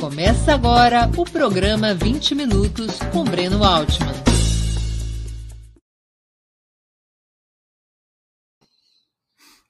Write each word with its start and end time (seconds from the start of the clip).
Começa 0.00 0.54
agora 0.54 1.10
o 1.18 1.30
programa 1.30 1.92
20 1.92 2.34
Minutos 2.34 2.98
com 3.12 3.22
Breno 3.22 3.62
Altman. 3.62 4.08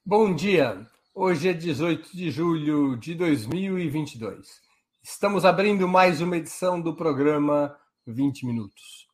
Bom 0.06 0.32
dia! 0.32 0.86
Hoje 1.12 1.48
é 1.48 1.52
18 1.52 2.16
de 2.16 2.30
julho 2.30 2.96
de 2.96 3.16
2022. 3.16 4.60
Estamos 5.02 5.44
abrindo 5.44 5.88
mais 5.88 6.20
uma 6.20 6.36
edição 6.36 6.80
do 6.80 6.94
programa 6.94 7.76
20 8.06 8.46
Minutos. 8.46 9.08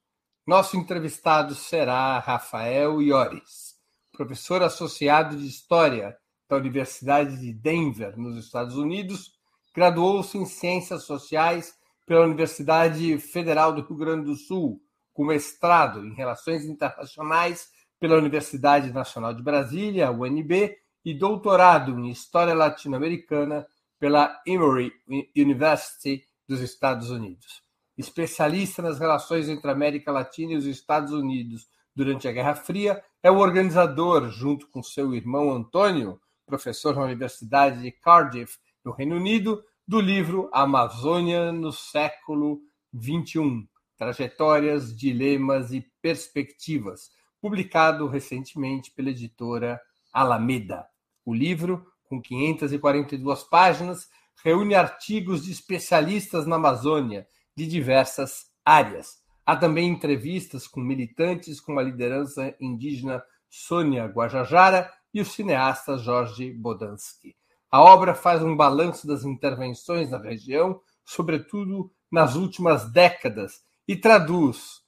Nosso 0.47 0.77
entrevistado 0.77 1.55
será 1.55 2.19
Rafael 2.19 3.01
Iores, 3.01 3.77
professor 4.13 4.63
associado 4.63 5.35
de 5.39 5.47
História 5.47 6.15
da 6.47 6.59
Universidade 6.59 7.41
de 7.41 7.55
Denver, 7.55 8.19
nos 8.19 8.37
Estados 8.37 8.77
Unidos 8.77 9.36
Graduou-se 9.77 10.39
em 10.39 10.47
Ciências 10.47 11.03
Sociais 11.03 11.75
pela 12.07 12.25
Universidade 12.25 13.19
Federal 13.19 13.75
do 13.75 13.83
Rio 13.83 13.95
Grande 13.95 14.25
do 14.25 14.35
Sul, 14.35 14.81
com 15.13 15.27
mestrado 15.27 16.03
em 16.07 16.15
Relações 16.15 16.65
Internacionais 16.65 17.69
pela 18.01 18.17
Universidade 18.17 18.91
Nacional 18.91 19.35
de 19.35 19.43
Brasília, 19.43 20.11
UNB, 20.11 20.75
e 21.05 21.13
doutorado 21.13 21.93
em 22.01 22.09
História 22.09 22.55
Latino-Americana 22.55 23.67
pela 24.01 24.41
Emory 24.47 24.91
University 25.37 26.25
dos 26.49 26.61
Estados 26.63 27.11
Unidos. 27.11 27.63
Especialista 27.99 28.81
nas 28.81 28.99
relações 28.99 29.47
entre 29.47 29.69
a 29.69 29.75
América 29.75 30.11
Latina 30.11 30.55
e 30.55 30.57
os 30.57 30.65
Estados 30.65 31.13
Unidos 31.13 31.69
durante 31.95 32.27
a 32.27 32.33
Guerra 32.33 32.55
Fria, 32.55 33.03
é 33.23 33.31
o 33.31 33.39
organizador, 33.39 34.31
junto 34.31 34.69
com 34.69 34.83
seu 34.83 35.15
irmão 35.15 35.53
Antônio, 35.53 36.19
professor 36.47 36.97
na 36.97 37.03
Universidade 37.03 37.83
de 37.83 37.93
Cardiff, 37.93 38.59
no 38.87 38.93
Reino 38.93 39.17
Unido, 39.17 39.65
do 39.85 40.01
livro 40.01 40.49
Amazônia 40.53 41.51
no 41.51 41.73
século 41.73 42.61
XXI: 42.95 43.69
Trajetórias, 43.99 44.97
Dilemas 44.97 45.73
e 45.73 45.85
Perspectivas, 46.01 47.11
publicado 47.41 48.07
recentemente 48.07 48.93
pela 48.93 49.11
editora 49.11 49.81
Alameda. 50.13 50.87
O 51.25 51.35
livro, 51.35 51.85
com 52.05 52.23
542 52.23 53.43
páginas, 53.43 54.09
reúne 54.45 54.77
artigos 54.77 55.45
de 55.45 55.51
especialistas 55.51 56.47
na 56.47 56.55
Amazônia 56.55 57.27
de 57.57 57.67
diversas 57.67 58.53
áreas. 58.65 59.17
Há 59.45 59.57
também 59.57 59.89
entrevistas 59.89 60.69
com 60.69 60.81
militantes 60.81 61.61
com 61.61 61.77
a 61.77 61.83
liderança 61.83 62.55
indígena 62.61 63.21
Sônia 63.51 64.07
Guajajara 64.07 64.89
e 65.13 65.21
o 65.21 65.25
cineasta 65.25 65.99
Jorge 65.99 66.53
Bodansky. 66.53 67.35
A 67.71 67.83
obra 67.83 68.15
faz 68.15 68.43
um 68.43 68.57
balanço 68.57 69.07
das 69.07 69.25
intervenções 69.25 70.11
na 70.11 70.19
região, 70.19 70.81
sobretudo 71.05 71.91
nas 72.11 72.35
últimas 72.35 72.91
décadas, 72.93 73.65
e 73.87 73.97
traduz 73.97 74.83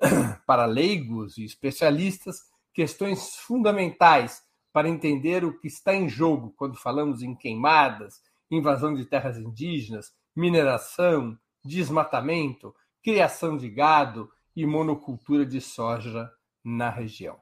para 0.46 0.66
leigos 0.66 1.38
e 1.38 1.44
especialistas 1.44 2.42
questões 2.72 3.36
fundamentais 3.36 4.42
para 4.72 4.88
entender 4.88 5.44
o 5.44 5.56
que 5.58 5.68
está 5.68 5.94
em 5.94 6.08
jogo 6.08 6.52
quando 6.56 6.76
falamos 6.76 7.22
em 7.22 7.34
queimadas, 7.34 8.20
invasão 8.50 8.92
de 8.92 9.04
terras 9.04 9.38
indígenas, 9.38 10.12
mineração, 10.34 11.38
desmatamento, 11.64 12.74
criação 13.02 13.56
de 13.56 13.70
gado 13.70 14.28
e 14.56 14.66
monocultura 14.66 15.46
de 15.46 15.60
soja 15.60 16.30
na 16.64 16.90
região. 16.90 17.38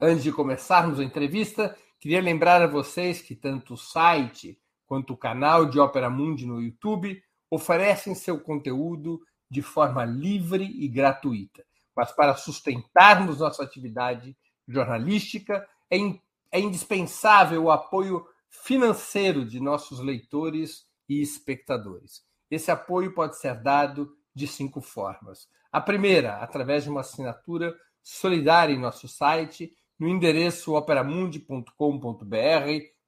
Antes 0.00 0.24
de 0.24 0.32
começarmos 0.32 0.98
a 0.98 1.04
entrevista, 1.04 1.76
Queria 2.04 2.20
lembrar 2.20 2.60
a 2.60 2.66
vocês 2.66 3.22
que 3.22 3.34
tanto 3.34 3.72
o 3.72 3.78
site 3.78 4.60
quanto 4.84 5.14
o 5.14 5.16
canal 5.16 5.64
de 5.64 5.80
Opera 5.80 6.10
Mundi 6.10 6.44
no 6.44 6.60
YouTube 6.60 7.24
oferecem 7.48 8.14
seu 8.14 8.38
conteúdo 8.38 9.22
de 9.50 9.62
forma 9.62 10.04
livre 10.04 10.64
e 10.64 10.86
gratuita. 10.86 11.64
Mas 11.96 12.12
para 12.12 12.36
sustentarmos 12.36 13.38
nossa 13.38 13.62
atividade 13.62 14.36
jornalística, 14.68 15.66
é, 15.90 15.96
in, 15.96 16.20
é 16.52 16.60
indispensável 16.60 17.64
o 17.64 17.70
apoio 17.70 18.26
financeiro 18.50 19.42
de 19.42 19.58
nossos 19.58 19.98
leitores 19.98 20.86
e 21.08 21.22
espectadores. 21.22 22.22
Esse 22.50 22.70
apoio 22.70 23.14
pode 23.14 23.38
ser 23.38 23.54
dado 23.62 24.14
de 24.34 24.46
cinco 24.46 24.82
formas. 24.82 25.48
A 25.72 25.80
primeira, 25.80 26.36
através 26.36 26.84
de 26.84 26.90
uma 26.90 27.00
assinatura 27.00 27.74
solidária 28.02 28.74
em 28.74 28.78
nosso 28.78 29.08
site 29.08 29.74
no 29.98 30.08
endereço 30.08 30.74
operamundi.com.br 30.74 31.74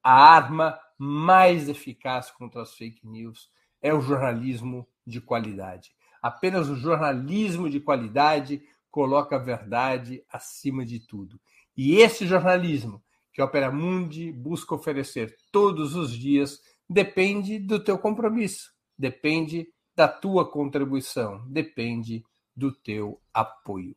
A 0.03 0.13
arma 0.13 0.79
mais 0.97 1.69
eficaz 1.69 2.31
contra 2.31 2.63
as 2.63 2.73
fake 2.73 3.06
news 3.07 3.51
é 3.81 3.94
o 3.94 4.01
jornalismo 4.01 4.88
de 5.06 5.21
qualidade. 5.21 5.91
Apenas 6.21 6.69
o 6.69 6.75
jornalismo 6.75 7.69
de 7.69 7.79
qualidade 7.79 8.61
coloca 8.89 9.35
a 9.35 9.39
verdade 9.39 10.23
acima 10.31 10.83
de 10.83 11.00
tudo. 11.00 11.39
E 11.77 11.97
esse 11.97 12.25
jornalismo 12.25 13.03
que 13.31 13.41
a 13.41 13.45
Opera 13.45 13.71
Mundi 13.71 14.31
busca 14.31 14.75
oferecer 14.75 15.35
todos 15.51 15.95
os 15.95 16.11
dias 16.11 16.61
depende 16.89 17.59
do 17.59 17.79
teu 17.79 17.97
compromisso, 17.97 18.72
depende 18.97 19.67
da 19.95 20.07
tua 20.07 20.50
contribuição, 20.50 21.44
depende 21.47 22.23
do 22.55 22.72
teu 22.72 23.22
apoio. 23.33 23.95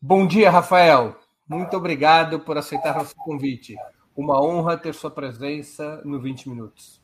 Bom 0.00 0.26
dia, 0.26 0.50
Rafael. 0.50 1.18
Muito 1.48 1.76
obrigado 1.76 2.40
por 2.40 2.56
aceitar 2.56 2.94
nosso 2.94 3.16
convite. 3.16 3.74
Uma 4.14 4.40
honra 4.40 4.76
ter 4.76 4.94
sua 4.94 5.10
presença 5.10 6.00
no 6.04 6.20
20 6.20 6.48
Minutos. 6.50 7.02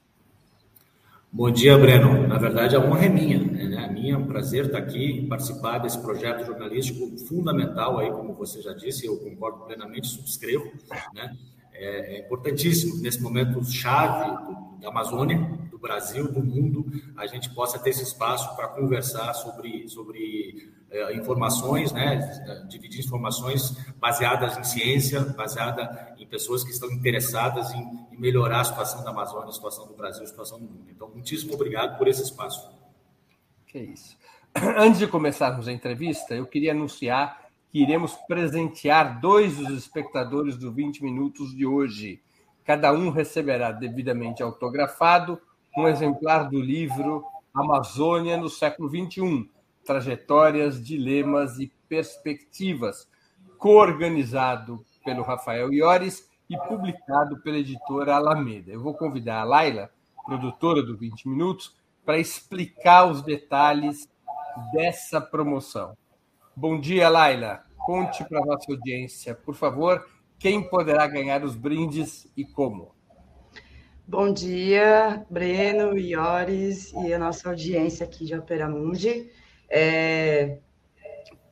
Bom 1.32 1.50
dia, 1.50 1.76
Breno. 1.76 2.28
Na 2.28 2.38
verdade, 2.38 2.76
a 2.76 2.80
honra 2.80 3.06
é 3.06 3.08
minha. 3.08 3.38
Né? 3.38 3.84
A 3.84 3.88
minha 3.90 4.14
é 4.14 4.16
um 4.16 4.26
prazer 4.26 4.66
estar 4.66 4.78
aqui, 4.78 5.26
participar 5.26 5.78
desse 5.78 6.00
projeto 6.00 6.44
jornalístico 6.46 7.18
fundamental 7.26 7.98
aí, 7.98 8.10
como 8.10 8.34
você 8.34 8.62
já 8.62 8.72
disse, 8.72 9.06
eu 9.06 9.16
concordo 9.18 9.64
plenamente, 9.64 10.06
subscrevo, 10.06 10.70
né? 11.12 11.36
É, 11.74 12.16
é 12.16 12.20
importantíssimo 12.20 12.96
nesse 13.02 13.20
momento 13.20 13.62
chave 13.64 14.30
da 14.80 14.88
Amazônia, 14.88 15.38
do 15.70 15.78
Brasil, 15.78 16.30
do 16.30 16.42
mundo, 16.42 16.86
a 17.16 17.26
gente 17.26 17.50
possa 17.50 17.78
ter 17.78 17.90
esse 17.90 18.02
espaço 18.02 18.54
para 18.54 18.68
conversar 18.68 19.34
sobre, 19.34 19.88
sobre 19.88 20.72
é, 20.90 21.16
informações, 21.16 21.90
né, 21.92 22.16
dividir 22.68 23.00
informações 23.00 23.76
baseadas 23.98 24.56
em 24.56 24.62
ciência, 24.62 25.20
baseada 25.20 26.14
em 26.16 26.26
pessoas 26.26 26.62
que 26.62 26.70
estão 26.70 26.90
interessadas 26.92 27.72
em, 27.72 27.80
em 28.12 28.18
melhorar 28.18 28.60
a 28.60 28.64
situação 28.64 29.02
da 29.02 29.10
Amazônia, 29.10 29.48
a 29.48 29.52
situação 29.52 29.88
do 29.88 29.94
Brasil, 29.94 30.22
a 30.22 30.26
situação 30.26 30.60
do 30.60 30.66
mundo. 30.66 30.86
Então, 30.90 31.08
muitíssimo 31.08 31.54
obrigado 31.54 31.98
por 31.98 32.06
esse 32.06 32.22
espaço. 32.22 32.70
Que 33.66 33.78
isso. 33.78 34.16
Antes 34.78 35.00
de 35.00 35.08
começarmos 35.08 35.66
a 35.66 35.72
entrevista, 35.72 36.34
eu 36.34 36.46
queria 36.46 36.70
anunciar 36.70 37.43
que 37.74 37.82
iremos 37.82 38.14
presentear 38.28 39.20
dois 39.20 39.56
dos 39.56 39.76
espectadores 39.76 40.56
do 40.56 40.70
20 40.70 41.02
Minutos 41.02 41.52
de 41.52 41.66
hoje. 41.66 42.22
Cada 42.64 42.92
um 42.92 43.10
receberá 43.10 43.72
devidamente 43.72 44.44
autografado 44.44 45.40
um 45.76 45.88
exemplar 45.88 46.48
do 46.48 46.60
livro 46.60 47.24
Amazônia 47.52 48.36
no 48.36 48.48
século 48.48 48.88
XXI 48.88 49.50
Trajetórias, 49.84 50.80
Dilemas 50.80 51.58
e 51.58 51.66
Perspectivas, 51.88 53.08
coorganizado 53.58 54.84
pelo 55.04 55.24
Rafael 55.24 55.72
Iores 55.72 56.30
e 56.48 56.56
publicado 56.56 57.42
pela 57.42 57.58
editora 57.58 58.14
Alameda. 58.14 58.70
Eu 58.70 58.84
vou 58.84 58.94
convidar 58.94 59.40
a 59.40 59.44
Laila, 59.44 59.90
produtora 60.24 60.80
do 60.80 60.96
20 60.96 61.28
Minutos, 61.28 61.74
para 62.04 62.18
explicar 62.18 63.10
os 63.10 63.20
detalhes 63.20 64.08
dessa 64.72 65.20
promoção. 65.20 65.96
Bom 66.56 66.78
dia, 66.78 67.08
Laila. 67.08 67.64
Conte 67.76 68.22
para 68.24 68.38
a 68.38 68.46
nossa 68.46 68.70
audiência, 68.70 69.34
por 69.34 69.56
favor, 69.56 70.06
quem 70.38 70.62
poderá 70.62 71.04
ganhar 71.08 71.42
os 71.42 71.56
brindes 71.56 72.30
e 72.36 72.44
como. 72.44 72.94
Bom 74.06 74.32
dia, 74.32 75.26
Breno, 75.28 75.98
Iores 75.98 76.92
e 76.92 77.12
a 77.12 77.18
nossa 77.18 77.48
audiência 77.48 78.06
aqui 78.06 78.24
de 78.24 78.36
Opera 78.36 78.68
Mundi. 78.68 79.32
É, 79.68 80.58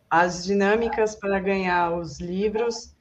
as 0.09 0.45
dinâmicas 0.45 1.17
para 1.17 1.41
ganhar 1.41 1.99
os 1.99 2.21
livros 2.21 2.95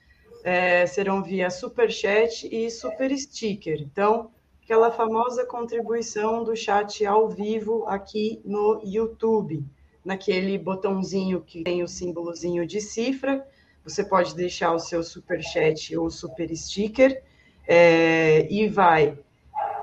é, 0.43 0.87
serão 0.87 1.21
via 1.21 1.51
Super 1.51 1.91
Chat 1.91 2.49
e 2.51 2.71
Super 2.71 3.15
Sticker. 3.15 3.79
Então, 3.79 4.31
aquela 4.63 4.91
famosa 4.91 5.45
contribuição 5.45 6.43
do 6.43 6.55
chat 6.55 7.05
ao 7.05 7.29
vivo 7.29 7.85
aqui 7.87 8.41
no 8.43 8.81
YouTube, 8.83 9.63
naquele 10.03 10.57
botãozinho 10.57 11.41
que 11.41 11.63
tem 11.63 11.83
o 11.83 11.87
símbolozinho 11.87 12.65
de 12.65 12.81
cifra. 12.81 13.45
Você 13.83 14.03
pode 14.03 14.35
deixar 14.35 14.73
o 14.73 14.79
seu 14.79 15.03
Super 15.03 15.41
Chat 15.41 15.95
ou 15.95 16.09
Super 16.09 16.55
Sticker 16.55 17.23
é, 17.67 18.47
e 18.51 18.67
vai 18.67 19.17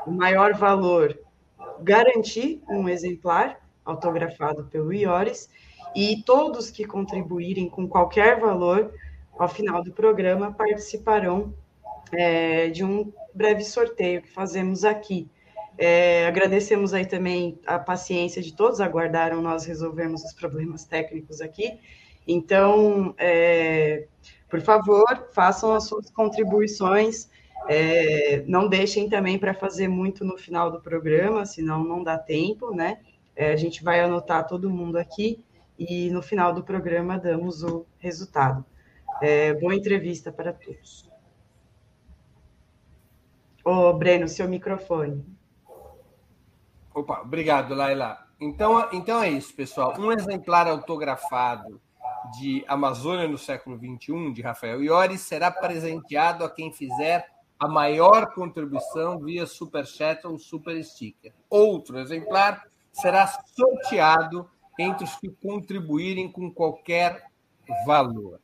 o 0.06 0.10
maior 0.10 0.54
valor 0.54 1.18
garantir 1.80 2.62
um 2.68 2.88
exemplar 2.88 3.60
autografado 3.84 4.64
pelo 4.64 4.92
Iores 4.92 5.48
e 5.94 6.22
todos 6.24 6.70
que 6.70 6.84
contribuírem 6.84 7.68
com 7.68 7.88
qualquer 7.88 8.38
valor 8.38 8.92
ao 9.38 9.48
final 9.48 9.82
do 9.82 9.92
programa 9.92 10.52
participarão 10.52 11.54
é, 12.12 12.68
de 12.68 12.84
um 12.84 13.12
breve 13.34 13.64
sorteio 13.64 14.22
que 14.22 14.28
fazemos 14.28 14.84
aqui. 14.84 15.28
É, 15.80 16.26
agradecemos 16.26 16.92
aí 16.92 17.06
também 17.06 17.60
a 17.64 17.78
paciência 17.78 18.42
de 18.42 18.52
todos, 18.52 18.80
aguardaram 18.80 19.40
nós 19.40 19.64
resolvermos 19.64 20.24
os 20.24 20.32
problemas 20.32 20.84
técnicos 20.84 21.40
aqui. 21.40 21.78
Então, 22.26 23.14
é, 23.16 24.08
por 24.50 24.60
favor, 24.60 25.28
façam 25.32 25.72
as 25.72 25.84
suas 25.84 26.10
contribuições. 26.10 27.30
É, 27.68 28.42
não 28.46 28.68
deixem 28.68 29.08
também 29.08 29.38
para 29.38 29.54
fazer 29.54 29.86
muito 29.86 30.24
no 30.24 30.36
final 30.36 30.68
do 30.70 30.80
programa, 30.80 31.46
senão 31.46 31.84
não 31.84 32.02
dá 32.02 32.18
tempo, 32.18 32.74
né? 32.74 32.98
É, 33.36 33.52
a 33.52 33.56
gente 33.56 33.84
vai 33.84 34.00
anotar 34.00 34.48
todo 34.48 34.68
mundo 34.68 34.96
aqui 34.96 35.44
e 35.78 36.10
no 36.10 36.20
final 36.20 36.52
do 36.52 36.64
programa 36.64 37.16
damos 37.16 37.62
o 37.62 37.86
resultado. 37.98 38.64
É, 39.22 39.54
boa 39.54 39.76
entrevista 39.76 40.32
para 40.32 40.52
todos. 40.52 41.08
Ô, 43.64 43.92
Breno, 43.92 44.26
seu 44.26 44.48
microfone. 44.48 45.37
Opa, 46.94 47.20
obrigado, 47.20 47.74
Laila. 47.74 48.26
Então, 48.40 48.88
então 48.92 49.22
é 49.22 49.30
isso, 49.30 49.54
pessoal. 49.54 49.94
Um 49.98 50.12
exemplar 50.12 50.66
autografado 50.68 51.80
de 52.38 52.64
Amazônia 52.68 53.26
no 53.26 53.38
século 53.38 53.76
XXI, 53.76 54.32
de 54.32 54.42
Rafael 54.42 54.82
Iori, 54.82 55.18
será 55.18 55.50
presenteado 55.50 56.44
a 56.44 56.50
quem 56.50 56.72
fizer 56.72 57.26
a 57.58 57.66
maior 57.66 58.32
contribuição 58.34 59.18
via 59.18 59.46
Superchat 59.46 60.26
ou 60.26 60.38
Super 60.38 60.82
Sticker. 60.84 61.32
Outro 61.50 61.98
exemplar 61.98 62.64
será 62.92 63.26
sorteado 63.26 64.48
entre 64.78 65.04
os 65.04 65.16
que 65.16 65.28
contribuírem 65.28 66.30
com 66.30 66.52
qualquer 66.52 67.24
valor. 67.84 68.40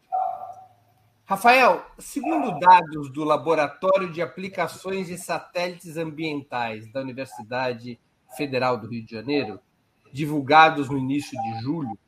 Rafael, 1.25 1.82
segundo 1.99 2.58
dados 2.58 3.11
do 3.11 3.25
Laboratório 3.25 4.12
de 4.12 4.20
Aplicações 4.20 5.06
de 5.06 5.17
Satélites 5.17 5.96
Ambientais 5.96 6.91
da 6.93 7.00
Universidade 7.00 7.99
Federal 8.36 8.78
do 8.78 8.88
Rio 8.88 9.04
de 9.04 9.12
Janeiro, 9.12 9.60
divulgados 10.12 10.88
no 10.88 10.98
início 10.98 11.40
de 11.40 11.62
julho, 11.62 11.98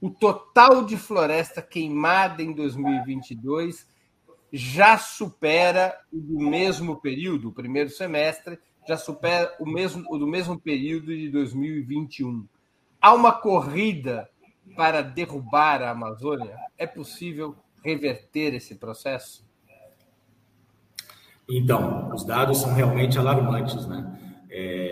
o 0.00 0.10
total 0.10 0.84
de 0.84 0.96
floresta 0.96 1.62
queimada 1.62 2.42
em 2.42 2.52
2022 2.52 3.86
já 4.52 4.96
supera 4.96 5.98
o 6.12 6.18
do 6.18 6.38
mesmo 6.38 6.96
período, 7.00 7.48
o 7.48 7.52
primeiro 7.52 7.90
semestre, 7.90 8.58
já 8.86 8.96
supera 8.96 9.54
o 9.58 9.66
mesmo 9.66 10.04
o 10.08 10.16
do 10.16 10.26
mesmo 10.26 10.58
período 10.58 11.06
de 11.06 11.28
2021. 11.30 12.46
Há 13.00 13.12
uma 13.12 13.32
corrida 13.32 14.28
para 14.76 15.02
derrubar 15.02 15.82
a 15.82 15.90
Amazônia? 15.90 16.56
É 16.78 16.86
possível 16.86 17.56
reverter 17.84 18.54
esse 18.54 18.76
processo? 18.76 19.44
Então, 21.48 22.12
os 22.12 22.24
dados 22.24 22.60
são 22.60 22.74
realmente 22.74 23.18
alarmantes, 23.18 23.86
né? 23.86 24.18
É, 24.50 24.85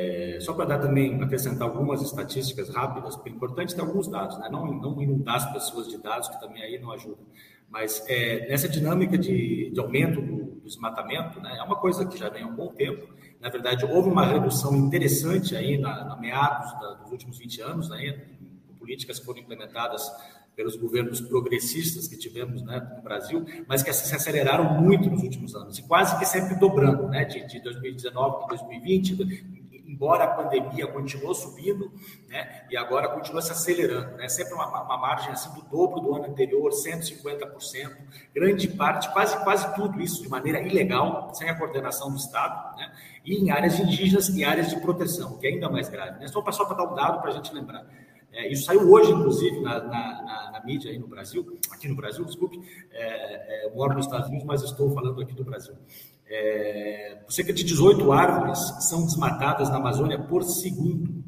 só 0.44 0.52
para 0.52 0.64
dar 0.66 0.78
também, 0.78 1.22
acrescentar 1.22 1.68
algumas 1.68 2.02
estatísticas 2.02 2.68
rápidas, 2.68 3.18
é 3.24 3.28
importante 3.28 3.74
ter 3.74 3.80
alguns 3.80 4.08
dados, 4.08 4.38
né? 4.38 4.48
não, 4.50 4.66
não 4.72 5.00
inundar 5.02 5.36
as 5.36 5.52
pessoas 5.52 5.88
de 5.88 5.98
dados, 5.98 6.28
que 6.28 6.40
também 6.40 6.62
aí 6.62 6.78
não 6.78 6.92
ajuda. 6.92 7.18
Mas 7.68 8.04
é, 8.08 8.46
nessa 8.48 8.68
dinâmica 8.68 9.18
de, 9.18 9.70
de 9.70 9.80
aumento 9.80 10.20
do, 10.20 10.44
do, 10.44 10.60
desmatamento, 10.64 11.40
né, 11.40 11.56
é 11.58 11.62
uma 11.62 11.76
coisa 11.76 12.06
que 12.06 12.16
já 12.16 12.28
vem 12.28 12.42
há 12.42 12.46
um 12.46 12.54
bom 12.54 12.68
tempo. 12.68 13.12
Na 13.40 13.48
verdade, 13.48 13.84
houve 13.84 14.08
uma 14.08 14.24
redução 14.24 14.76
interessante 14.76 15.56
aí 15.56 15.76
na, 15.76 16.04
na 16.04 16.16
meados 16.16 16.72
da, 16.80 16.94
dos 16.94 17.10
últimos 17.10 17.38
20 17.38 17.60
anos, 17.62 17.88
né, 17.88 18.26
políticas 18.78 19.18
que 19.18 19.24
foram 19.24 19.40
implementadas 19.40 20.08
pelos 20.54 20.76
governos 20.76 21.20
progressistas 21.20 22.06
que 22.06 22.16
tivemos 22.16 22.62
né, 22.62 22.80
no 22.96 23.02
Brasil, 23.02 23.44
mas 23.66 23.82
que 23.82 23.92
se 23.92 24.14
aceleraram 24.14 24.80
muito 24.80 25.10
nos 25.10 25.22
últimos 25.22 25.54
anos, 25.54 25.78
e 25.78 25.82
quase 25.82 26.16
que 26.18 26.24
sempre 26.24 26.54
dobrando, 26.56 27.08
né, 27.08 27.24
de, 27.24 27.44
de 27.46 27.60
2019 27.60 28.38
para 28.38 28.56
2020, 28.56 29.16
embora 29.86 30.24
a 30.24 30.28
pandemia 30.28 30.86
continuou 30.86 31.34
subindo, 31.34 31.92
né, 32.28 32.66
e 32.70 32.76
agora 32.76 33.08
continua 33.08 33.42
se 33.42 33.52
acelerando, 33.52 34.16
né, 34.16 34.28
sempre 34.28 34.54
uma, 34.54 34.66
uma 34.66 34.98
margem 34.98 35.30
assim 35.30 35.52
do 35.54 35.62
dobro 35.62 36.00
do 36.00 36.14
ano 36.14 36.26
anterior, 36.26 36.70
150%, 36.70 37.96
grande 38.34 38.68
parte, 38.68 39.12
quase 39.12 39.42
quase 39.44 39.74
tudo 39.74 40.00
isso 40.00 40.22
de 40.22 40.28
maneira 40.28 40.60
ilegal, 40.60 41.32
sem 41.34 41.48
a 41.48 41.58
coordenação 41.58 42.10
do 42.10 42.16
Estado, 42.16 42.76
né, 42.76 42.92
e 43.24 43.36
em 43.36 43.50
áreas 43.50 43.78
indígenas 43.78 44.28
e 44.28 44.44
áreas 44.44 44.70
de 44.70 44.80
proteção, 44.80 45.38
que 45.38 45.46
é 45.46 45.50
ainda 45.50 45.68
mais 45.68 45.88
grave. 45.88 46.20
Né? 46.20 46.28
Só 46.28 46.42
para 46.42 46.52
dar 46.74 46.84
um 46.84 46.94
dado 46.94 47.20
para 47.20 47.30
a 47.30 47.34
gente 47.34 47.52
lembrar. 47.54 47.86
É, 48.34 48.50
isso 48.50 48.64
saiu 48.64 48.90
hoje, 48.90 49.12
inclusive, 49.12 49.60
na, 49.60 49.78
na, 49.80 50.22
na, 50.22 50.50
na, 50.50 50.64
mídia 50.64 50.90
aí 50.90 50.98
no 50.98 51.06
Brasil, 51.06 51.56
aqui 51.70 51.86
no 51.86 51.94
Brasil, 51.94 52.24
desculpe. 52.24 52.60
É, 52.90 53.62
é, 53.62 53.66
eu 53.66 53.74
moro 53.76 53.94
nos 53.94 54.06
Estados 54.06 54.26
Unidos, 54.26 54.44
mas 54.44 54.62
estou 54.62 54.90
falando 54.92 55.22
aqui 55.22 55.32
do 55.34 55.44
Brasil. 55.44 55.74
É, 56.28 57.18
cerca 57.28 57.52
de 57.52 57.64
18 57.64 58.12
árvores 58.12 58.58
são 58.88 59.04
desmatadas 59.04 59.68
na 59.70 59.76
Amazônia 59.76 60.18
por 60.18 60.42
segundo. 60.42 61.24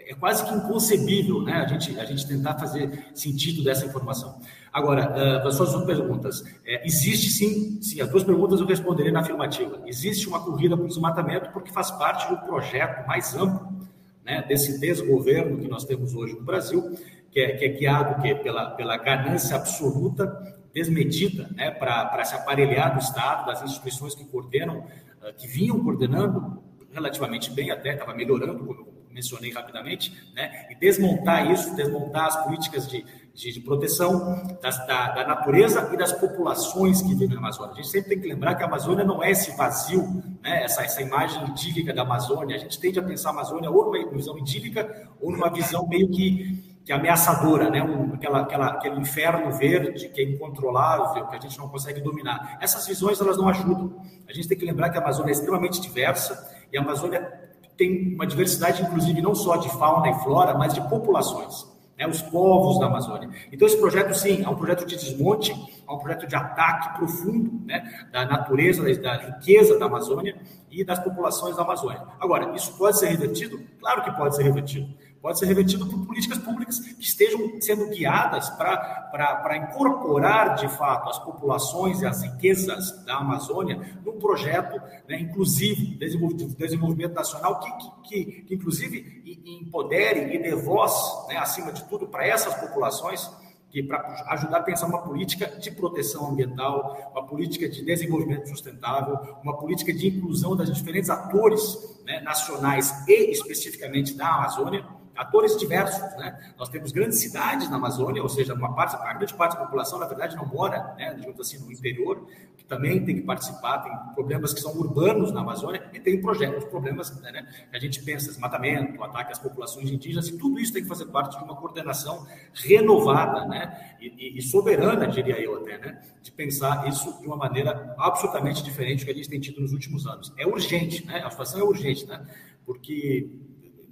É 0.00 0.14
quase 0.14 0.42
que 0.44 0.54
inconcebível 0.54 1.42
né, 1.42 1.52
a, 1.52 1.66
gente, 1.66 1.98
a 2.00 2.04
gente 2.04 2.26
tentar 2.26 2.58
fazer 2.58 3.10
sentido 3.14 3.62
dessa 3.62 3.84
informação. 3.84 4.40
Agora, 4.72 5.42
uh, 5.44 5.46
as 5.46 5.54
suas 5.54 5.72
duas 5.72 5.84
perguntas. 5.84 6.42
É, 6.64 6.86
existe 6.86 7.30
sim, 7.30 7.78
sim, 7.82 8.00
as 8.00 8.08
duas 8.08 8.24
perguntas 8.24 8.58
eu 8.58 8.66
responderei 8.66 9.12
na 9.12 9.20
afirmativa. 9.20 9.82
Existe 9.84 10.26
uma 10.26 10.40
corrida 10.40 10.76
para 10.76 10.86
o 10.86 10.88
desmatamento 10.88 11.50
porque 11.52 11.70
faz 11.70 11.90
parte 11.90 12.28
do 12.30 12.38
projeto 12.38 13.06
mais 13.06 13.34
amplo 13.34 13.86
né, 14.24 14.42
desse 14.48 14.80
desgoverno 14.80 15.58
que 15.58 15.68
nós 15.68 15.84
temos 15.84 16.14
hoje 16.14 16.34
no 16.34 16.42
Brasil, 16.42 16.96
que 17.30 17.40
é, 17.40 17.56
que 17.56 17.64
é 17.66 17.68
guiado 17.68 18.22
que, 18.22 18.34
pela, 18.36 18.70
pela 18.70 18.96
ganância 18.96 19.56
absoluta, 19.56 20.26
desmedida, 20.72 21.48
né, 21.54 21.70
para 21.70 22.24
se 22.24 22.34
aparelhar 22.34 22.94
do 22.94 23.00
Estado, 23.00 23.46
das 23.46 23.62
instituições 23.62 24.14
que 24.14 24.24
coordenam, 24.24 24.78
uh, 24.78 25.34
que 25.36 25.46
vinham 25.46 25.82
coordenando 25.82 26.62
relativamente 26.92 27.50
bem, 27.50 27.70
até 27.70 27.94
estava 27.94 28.14
melhorando, 28.14 28.64
como 28.64 28.72
eu 28.72 28.98
mencionei 29.10 29.52
rapidamente, 29.52 30.12
né, 30.34 30.66
e 30.70 30.74
desmontar 30.76 31.50
isso, 31.50 31.74
desmontar 31.74 32.26
as 32.26 32.44
políticas 32.44 32.88
de, 32.88 33.04
de, 33.34 33.52
de 33.52 33.60
proteção 33.60 34.58
das, 34.62 34.78
da, 34.86 35.10
da, 35.10 35.26
natureza 35.26 35.90
e 35.92 35.96
das 35.96 36.12
populações 36.12 37.02
que 37.02 37.14
vivem 37.14 37.28
na 37.28 37.38
Amazônia. 37.38 37.72
A 37.72 37.76
gente 37.76 37.88
sempre 37.88 38.10
tem 38.10 38.20
que 38.20 38.28
lembrar 38.28 38.54
que 38.54 38.62
a 38.62 38.66
Amazônia 38.66 39.04
não 39.04 39.22
é 39.22 39.30
esse 39.30 39.56
vazio, 39.56 40.02
né, 40.40 40.62
essa, 40.64 40.82
essa 40.82 41.02
imagem 41.02 41.44
idílica 41.48 41.92
da 41.92 42.02
Amazônia. 42.02 42.56
A 42.56 42.58
gente 42.58 42.78
tende 42.78 42.98
a 42.98 43.02
pensar 43.02 43.30
a 43.30 43.32
Amazônia 43.32 43.70
ou 43.70 43.86
numa 43.86 44.10
visão 44.10 44.38
idílica 44.38 45.08
ou 45.20 45.32
numa 45.32 45.50
visão 45.50 45.86
meio 45.88 46.08
que, 46.10 46.67
que 46.88 46.92
ameaçadora, 46.94 47.68
né, 47.68 47.82
um, 47.82 48.14
aquela, 48.14 48.40
aquela, 48.40 48.66
aquele 48.68 48.98
inferno 48.98 49.52
verde 49.52 50.08
que 50.08 50.22
é 50.22 50.24
incontrolável, 50.24 51.26
que 51.26 51.36
a 51.36 51.38
gente 51.38 51.58
não 51.58 51.68
consegue 51.68 52.00
dominar. 52.00 52.56
Essas 52.62 52.86
visões 52.86 53.20
elas 53.20 53.36
não 53.36 53.46
ajudam. 53.46 54.00
A 54.26 54.32
gente 54.32 54.48
tem 54.48 54.56
que 54.56 54.64
lembrar 54.64 54.88
que 54.88 54.96
a 54.96 55.02
Amazônia 55.02 55.30
é 55.30 55.34
extremamente 55.34 55.82
diversa 55.82 56.50
e 56.72 56.78
a 56.78 56.80
Amazônia 56.80 57.30
tem 57.76 58.14
uma 58.14 58.26
diversidade, 58.26 58.80
inclusive, 58.80 59.20
não 59.20 59.34
só 59.34 59.56
de 59.56 59.68
fauna 59.68 60.08
e 60.08 60.14
flora, 60.20 60.56
mas 60.56 60.72
de 60.72 60.80
populações 60.88 61.66
né, 61.98 62.06
os 62.06 62.22
povos 62.22 62.78
da 62.78 62.86
Amazônia. 62.86 63.28
Então, 63.50 63.66
esse 63.66 63.76
projeto, 63.76 64.14
sim, 64.14 64.44
é 64.44 64.48
um 64.48 64.54
projeto 64.54 64.86
de 64.86 64.96
desmonte, 64.96 65.52
é 65.86 65.92
um 65.92 65.98
projeto 65.98 66.28
de 66.28 66.36
ataque 66.36 66.96
profundo 66.96 67.66
né, 67.66 68.06
da 68.12 68.24
natureza, 68.24 68.82
da 69.00 69.16
riqueza 69.16 69.78
da 69.78 69.86
Amazônia 69.86 70.36
e 70.70 70.84
das 70.84 71.00
populações 71.00 71.56
da 71.56 71.62
Amazônia. 71.62 72.02
Agora, 72.20 72.54
isso 72.54 72.72
pode 72.78 72.98
ser 72.98 73.08
revertido? 73.08 73.60
Claro 73.80 74.04
que 74.04 74.12
pode 74.12 74.36
ser 74.36 74.44
revertido. 74.44 74.88
Pode 75.20 75.38
ser 75.38 75.46
revertido 75.46 75.86
por 75.86 76.06
políticas 76.06 76.38
públicas 76.38 76.78
que 76.78 77.02
estejam 77.02 77.60
sendo 77.60 77.88
guiadas 77.88 78.48
para 78.50 79.56
incorporar, 79.56 80.56
de 80.56 80.68
fato, 80.68 81.08
as 81.08 81.18
populações 81.18 82.00
e 82.00 82.06
as 82.06 82.22
riquezas 82.22 83.04
da 83.04 83.16
Amazônia 83.16 83.98
num 84.04 84.18
projeto 84.18 84.80
né, 85.08 85.20
inclusivo, 85.20 85.98
de 85.98 86.46
desenvolvimento 86.56 87.14
nacional, 87.14 87.60
que, 87.60 87.70
que, 87.70 88.24
que, 88.24 88.42
que 88.42 88.54
inclusive 88.54 89.42
empodere 89.44 90.34
e 90.34 90.38
dê 90.38 90.54
voz, 90.54 90.92
né, 91.28 91.36
acima 91.36 91.72
de 91.72 91.84
tudo, 91.84 92.06
para 92.06 92.26
essas 92.26 92.54
populações 92.54 93.28
que 93.70 93.82
para 93.82 94.24
ajudar 94.30 94.58
a 94.58 94.62
pensar 94.62 94.86
uma 94.86 95.02
política 95.02 95.46
de 95.46 95.70
proteção 95.70 96.30
ambiental, 96.30 97.10
uma 97.12 97.26
política 97.26 97.68
de 97.68 97.84
desenvolvimento 97.84 98.48
sustentável, 98.48 99.18
uma 99.42 99.56
política 99.58 99.92
de 99.92 100.08
inclusão 100.08 100.56
das 100.56 100.72
diferentes 100.72 101.10
atores 101.10 101.76
né, 102.04 102.20
nacionais 102.20 103.06
e 103.06 103.30
especificamente 103.30 104.14
da 104.14 104.26
Amazônia, 104.26 104.86
atores 105.18 105.56
diversos, 105.56 106.00
né? 106.16 106.52
Nós 106.56 106.68
temos 106.68 106.92
grandes 106.92 107.18
cidades 107.18 107.68
na 107.68 107.76
Amazônia, 107.76 108.22
ou 108.22 108.28
seja, 108.28 108.54
uma 108.54 108.72
parte, 108.72 108.94
a 108.94 109.12
grande 109.12 109.34
parte 109.34 109.56
da 109.56 109.64
população, 109.64 109.98
na 109.98 110.06
verdade, 110.06 110.36
não 110.36 110.46
mora, 110.46 110.94
né, 110.96 111.12
digamos 111.14 111.40
assim, 111.40 111.58
no 111.58 111.72
interior, 111.72 112.24
que 112.56 112.64
também 112.64 113.04
tem 113.04 113.16
que 113.16 113.22
participar, 113.22 113.78
tem 113.78 113.92
problemas 114.14 114.54
que 114.54 114.60
são 114.60 114.72
urbanos 114.76 115.32
na 115.32 115.40
Amazônia 115.40 115.90
e 115.92 115.98
tem 115.98 116.20
projetos, 116.20 116.64
problemas, 116.64 117.20
né, 117.20 117.32
né, 117.32 117.48
que 117.68 117.76
a 117.76 117.80
gente 117.80 118.00
pensa, 118.04 118.28
desmatamento, 118.28 119.02
ataque 119.02 119.32
às 119.32 119.40
populações 119.40 119.90
indígenas, 119.90 120.28
e 120.28 120.38
tudo 120.38 120.60
isso 120.60 120.72
tem 120.72 120.82
que 120.82 120.88
fazer 120.88 121.06
parte 121.06 121.36
de 121.36 121.44
uma 121.44 121.56
coordenação 121.56 122.24
renovada, 122.54 123.44
né, 123.46 123.96
e, 124.00 124.38
e 124.38 124.40
soberana, 124.40 125.08
diria 125.08 125.40
eu 125.40 125.56
até, 125.56 125.78
né, 125.78 126.00
de 126.22 126.30
pensar 126.30 126.88
isso 126.88 127.18
de 127.20 127.26
uma 127.26 127.36
maneira 127.36 127.92
absolutamente 127.98 128.62
diferente 128.62 129.00
do 129.00 129.06
que 129.06 129.10
a 129.10 129.14
gente 129.14 129.28
tem 129.28 129.40
tido 129.40 129.60
nos 129.60 129.72
últimos 129.72 130.06
anos. 130.06 130.32
É 130.38 130.46
urgente, 130.46 131.04
né, 131.04 131.22
a 131.24 131.30
situação 131.30 131.60
é 131.60 131.64
urgente, 131.64 132.06
né, 132.06 132.24
porque 132.64 133.28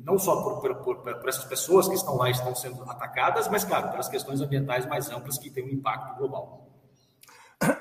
não 0.06 0.20
só 0.20 0.40
por, 0.40 0.76
por, 0.76 1.02
por, 1.02 1.28
essas 1.28 1.44
pessoas 1.44 1.88
que 1.88 1.94
estão 1.94 2.16
lá 2.16 2.28
e 2.28 2.32
estão 2.32 2.54
sendo 2.54 2.80
atacadas, 2.88 3.48
mas, 3.48 3.64
claro, 3.64 3.90
pelas 3.90 4.08
questões 4.08 4.40
ambientais 4.40 4.86
mais 4.86 5.10
amplas 5.10 5.36
que 5.36 5.50
têm 5.50 5.64
um 5.64 5.68
impacto 5.68 6.16
global. 6.16 6.70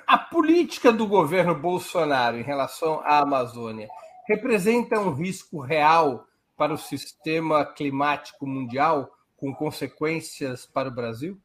A 0.08 0.18
política 0.18 0.92
do 0.92 1.06
governo 1.06 1.54
Bolsonaro 1.54 2.38
em 2.38 2.42
relação 2.42 3.00
à 3.02 3.20
Amazônia 3.20 3.88
representa 4.28 5.00
um 5.00 5.14
risco 5.14 5.62
real 5.62 6.26
para 6.58 6.74
o 6.74 6.78
sistema 6.78 7.64
climático 7.64 8.48
mundial, 8.48 9.12
com 9.38 9.54
consequências 9.54 10.66
para 10.66 10.90
o 10.90 10.96
Brasil? 10.96 11.38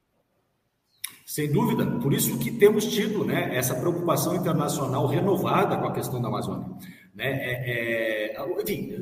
Sem 1.27 1.53
dúvida, 1.53 1.85
por 2.01 2.15
isso 2.15 2.39
que 2.39 2.51
temos 2.53 2.87
tido 2.87 3.25
né, 3.25 3.55
essa 3.55 3.75
preocupação 3.75 4.35
internacional 4.35 5.07
renovada 5.07 5.77
com 5.77 5.87
a 5.87 5.93
questão 5.93 6.23
da 6.23 6.29
Amazônia. 6.29 6.67
Né? 7.21 7.27
É, 7.27 8.33
é, 8.35 8.63
enfim, 8.63 8.95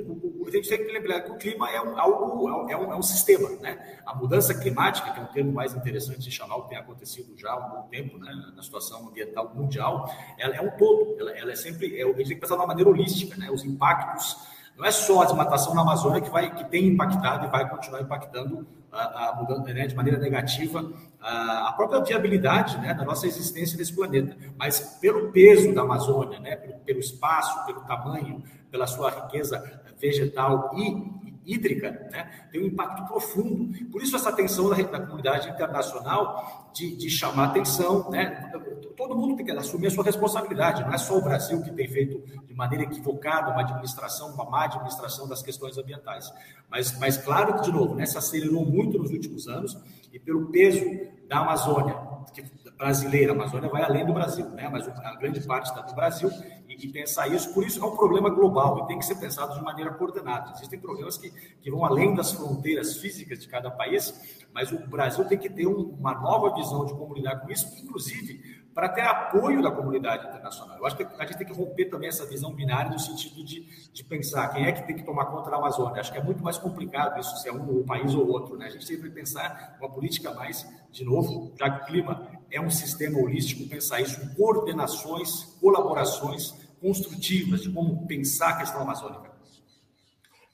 a 0.44 0.50
gente 0.50 0.68
tem 0.68 0.78
que 0.78 0.92
lembrar 0.92 1.20
que 1.20 1.30
o 1.30 1.37
clima 1.37 1.70
é 1.70 1.80
um, 1.80 1.96
algo, 1.96 2.68
é 2.68 2.76
um, 2.76 2.92
é 2.92 2.96
um 2.96 3.02
sistema. 3.02 3.48
Né? 3.60 4.00
A 4.04 4.14
mudança 4.14 4.52
climática, 4.58 5.12
que 5.12 5.20
é 5.20 5.22
um 5.22 5.26
termo 5.26 5.52
mais 5.52 5.72
interessante 5.72 6.20
de 6.20 6.30
chamar, 6.32 6.56
o 6.56 6.62
que 6.64 6.70
tem 6.70 6.78
acontecido 6.78 7.38
já 7.38 7.52
há 7.52 7.56
um 7.56 7.70
bom 7.70 7.88
tempo 7.88 8.18
né, 8.18 8.32
na 8.56 8.62
situação 8.62 9.08
ambiental 9.08 9.54
mundial, 9.54 10.12
ela 10.37 10.56
é 10.56 10.60
um 10.60 10.70
todo, 10.76 11.16
ela, 11.20 11.30
ela 11.38 11.52
é 11.52 11.56
sempre, 11.56 11.96
é, 11.96 12.02
a 12.02 12.06
gente 12.06 12.16
tem 12.16 12.34
que 12.34 12.40
pensar 12.40 12.56
de 12.56 12.60
uma 12.60 12.66
maneira 12.66 12.90
holística, 12.90 13.37
né? 13.37 13.50
os 13.52 13.64
impactos 13.64 14.37
não 14.78 14.85
é 14.87 14.92
só 14.92 15.23
a 15.23 15.25
desmatação 15.25 15.75
na 15.75 15.82
Amazônia 15.82 16.20
que, 16.20 16.30
vai, 16.30 16.54
que 16.54 16.64
tem 16.64 16.87
impactado 16.87 17.47
e 17.47 17.50
vai 17.50 17.68
continuar 17.68 18.00
impactando 18.00 18.64
a, 18.92 19.30
a 19.30 19.35
mudança, 19.35 19.75
né, 19.75 19.88
de 19.88 19.94
maneira 19.97 20.20
negativa 20.20 20.92
a, 21.20 21.68
a 21.68 21.73
própria 21.73 22.00
viabilidade 22.00 22.78
né, 22.78 22.94
da 22.94 23.04
nossa 23.04 23.26
existência 23.26 23.76
nesse 23.76 23.92
planeta. 23.92 24.37
Mas 24.56 24.99
pelo 25.00 25.32
peso 25.32 25.75
da 25.75 25.82
Amazônia, 25.82 26.38
né, 26.38 26.54
pelo, 26.54 26.75
pelo 26.78 27.00
espaço, 27.00 27.66
pelo 27.66 27.80
tamanho, 27.80 28.42
pela 28.70 28.87
sua 28.87 29.11
riqueza 29.11 29.82
vegetal 29.99 30.70
e 30.76 31.27
hídrica, 31.49 31.90
né, 32.12 32.49
tem 32.52 32.62
um 32.62 32.67
impacto 32.67 33.07
profundo. 33.07 33.73
Por 33.90 34.02
isso 34.02 34.14
essa 34.14 34.28
atenção 34.28 34.69
da, 34.69 34.76
da 34.76 35.00
comunidade 35.00 35.49
internacional 35.49 36.71
de, 36.75 36.95
de, 36.95 37.09
chamar 37.09 37.47
atenção, 37.47 38.11
né, 38.11 38.52
todo 38.97 39.17
mundo 39.17 39.37
tem 39.37 39.47
que 39.47 39.52
assumir 39.52 39.87
a 39.87 39.90
sua 39.90 40.05
responsabilidade, 40.05 40.83
não 40.83 40.93
é 40.93 40.99
só 40.99 41.17
o 41.17 41.23
Brasil 41.23 41.62
que 41.62 41.71
tem 41.73 41.88
feito 41.88 42.21
de 42.47 42.55
maneira 42.55 42.85
equivocada 42.85 43.50
uma 43.50 43.62
administração, 43.62 44.35
uma 44.35 44.45
má 44.45 44.64
administração 44.64 45.26
das 45.26 45.43
questões 45.43 45.78
ambientais. 45.78 46.31
Mas, 46.69 46.99
mas 46.99 47.17
claro 47.17 47.55
que, 47.55 47.62
de 47.62 47.73
novo, 47.73 47.95
né, 47.95 48.05
se 48.05 48.19
acelerou 48.19 48.67
muito 48.67 48.99
nos 48.99 49.11
últimos 49.11 49.49
anos 49.49 49.78
e 50.12 50.19
pelo 50.19 50.50
peso 50.50 50.85
da 51.26 51.38
Amazônia, 51.38 51.97
que 52.33 52.43
brasileira, 52.78 53.32
a 53.32 53.35
Amazônia 53.35 53.68
vai 53.68 53.82
além 53.82 54.06
do 54.06 54.14
Brasil, 54.14 54.49
né, 54.50 54.68
mas 54.70 54.88
a 54.88 55.16
grande 55.16 55.40
parte 55.40 55.66
está 55.66 55.85
no 55.85 55.94
Brasil, 55.94 56.30
e 56.68 56.88
pensar 56.92 57.26
isso, 57.26 57.52
por 57.52 57.64
isso 57.66 57.82
é 57.82 57.87
um 57.87 57.97
problema 57.97 58.30
global 58.30 58.85
e 58.85 58.87
tem 58.87 58.99
que 58.99 59.04
ser 59.04 59.16
pensado 59.16 59.54
de 59.54 59.62
maneira 59.62 59.90
coordenada. 59.94 60.52
Existem 60.52 60.78
problemas 60.78 61.18
que, 61.18 61.30
que 61.61 61.70
vão 61.70 61.85
além 61.85 62.14
das 62.14 62.32
fronteiras 62.32 62.99
físicas 62.99 63.40
de 63.40 63.49
cada 63.49 63.68
país, 63.68 64.47
mas 64.52 64.70
o 64.70 64.78
Brasil 64.87 65.25
tem 65.25 65.37
que 65.37 65.50
ter 65.50 65.66
um, 65.66 65.97
uma 65.99 66.14
nova 66.14 66.54
visão 66.54 66.87
de 66.87 66.94
como 66.94 67.14
lidar 67.14 67.40
com 67.40 67.50
isso, 67.50 67.66
inclusive 67.82 68.58
para 68.73 68.88
ter 68.90 69.00
apoio 69.00 69.61
da 69.61 69.73
comunidade 69.73 70.28
internacional. 70.28 70.78
Eu 70.78 70.87
acho 70.87 70.97
que 70.97 71.02
a 71.02 71.26
gente 71.26 71.38
tem 71.38 71.47
que 71.49 71.52
romper 71.52 71.87
também 71.87 72.08
essa 72.08 72.25
visão 72.25 72.54
binária 72.54 72.92
no 72.92 72.99
sentido 73.00 73.44
de, 73.44 73.66
de 73.92 74.04
pensar 74.04 74.47
quem 74.50 74.66
é 74.66 74.70
que 74.70 74.87
tem 74.87 74.94
que 74.94 75.02
tomar 75.02 75.25
conta 75.26 75.50
da 75.50 75.56
Amazônia. 75.56 76.00
Acho 76.00 76.12
que 76.12 76.18
é 76.18 76.23
muito 76.23 76.44
mais 76.44 76.58
complicado 76.58 77.18
isso, 77.18 77.38
se 77.38 77.49
é 77.49 77.52
um, 77.52 77.80
um 77.80 77.85
país 77.85 78.14
ou 78.14 78.28
outro. 78.28 78.56
Né? 78.56 78.66
A 78.66 78.70
gente 78.70 78.87
tem 78.87 79.00
que 79.00 79.11
pensar 79.11 79.76
uma 79.80 79.90
política 79.90 80.32
mais, 80.32 80.64
de 80.92 81.04
novo, 81.04 81.52
já 81.58 81.68
que 81.68 81.82
o 81.82 81.87
clima 81.87 82.38
é 82.50 82.61
um 82.61 82.71
sistema 82.71 83.19
holístico, 83.19 83.69
pensar 83.69 84.00
isso 84.00 84.35
coordenações, 84.35 85.45
colaborações 85.61 86.55
construtivas 86.81 87.62
de 87.62 87.73
como 87.73 88.07
pensar 88.07 88.50
a 88.50 88.57
questão 88.59 88.83
amazônica. 88.83 89.31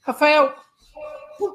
Rafael, 0.01 0.53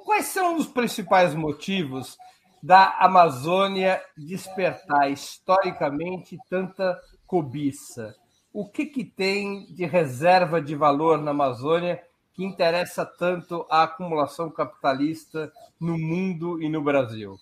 quais 0.04 0.26
são 0.26 0.56
os 0.56 0.66
principais 0.66 1.34
motivos 1.34 2.16
da 2.62 2.98
Amazônia 2.98 4.02
despertar 4.16 5.10
historicamente 5.10 6.36
tanta 6.48 7.00
cobiça? 7.26 8.14
O 8.52 8.68
que, 8.68 8.86
que 8.86 9.04
tem 9.04 9.66
de 9.72 9.86
reserva 9.86 10.60
de 10.60 10.74
valor 10.74 11.18
na 11.18 11.30
Amazônia 11.30 12.02
que 12.34 12.44
interessa 12.44 13.06
tanto 13.06 13.66
a 13.70 13.84
acumulação 13.84 14.50
capitalista 14.50 15.52
no 15.78 15.96
mundo 15.96 16.60
e 16.60 16.68
no 16.68 16.82
Brasil? 16.82 17.38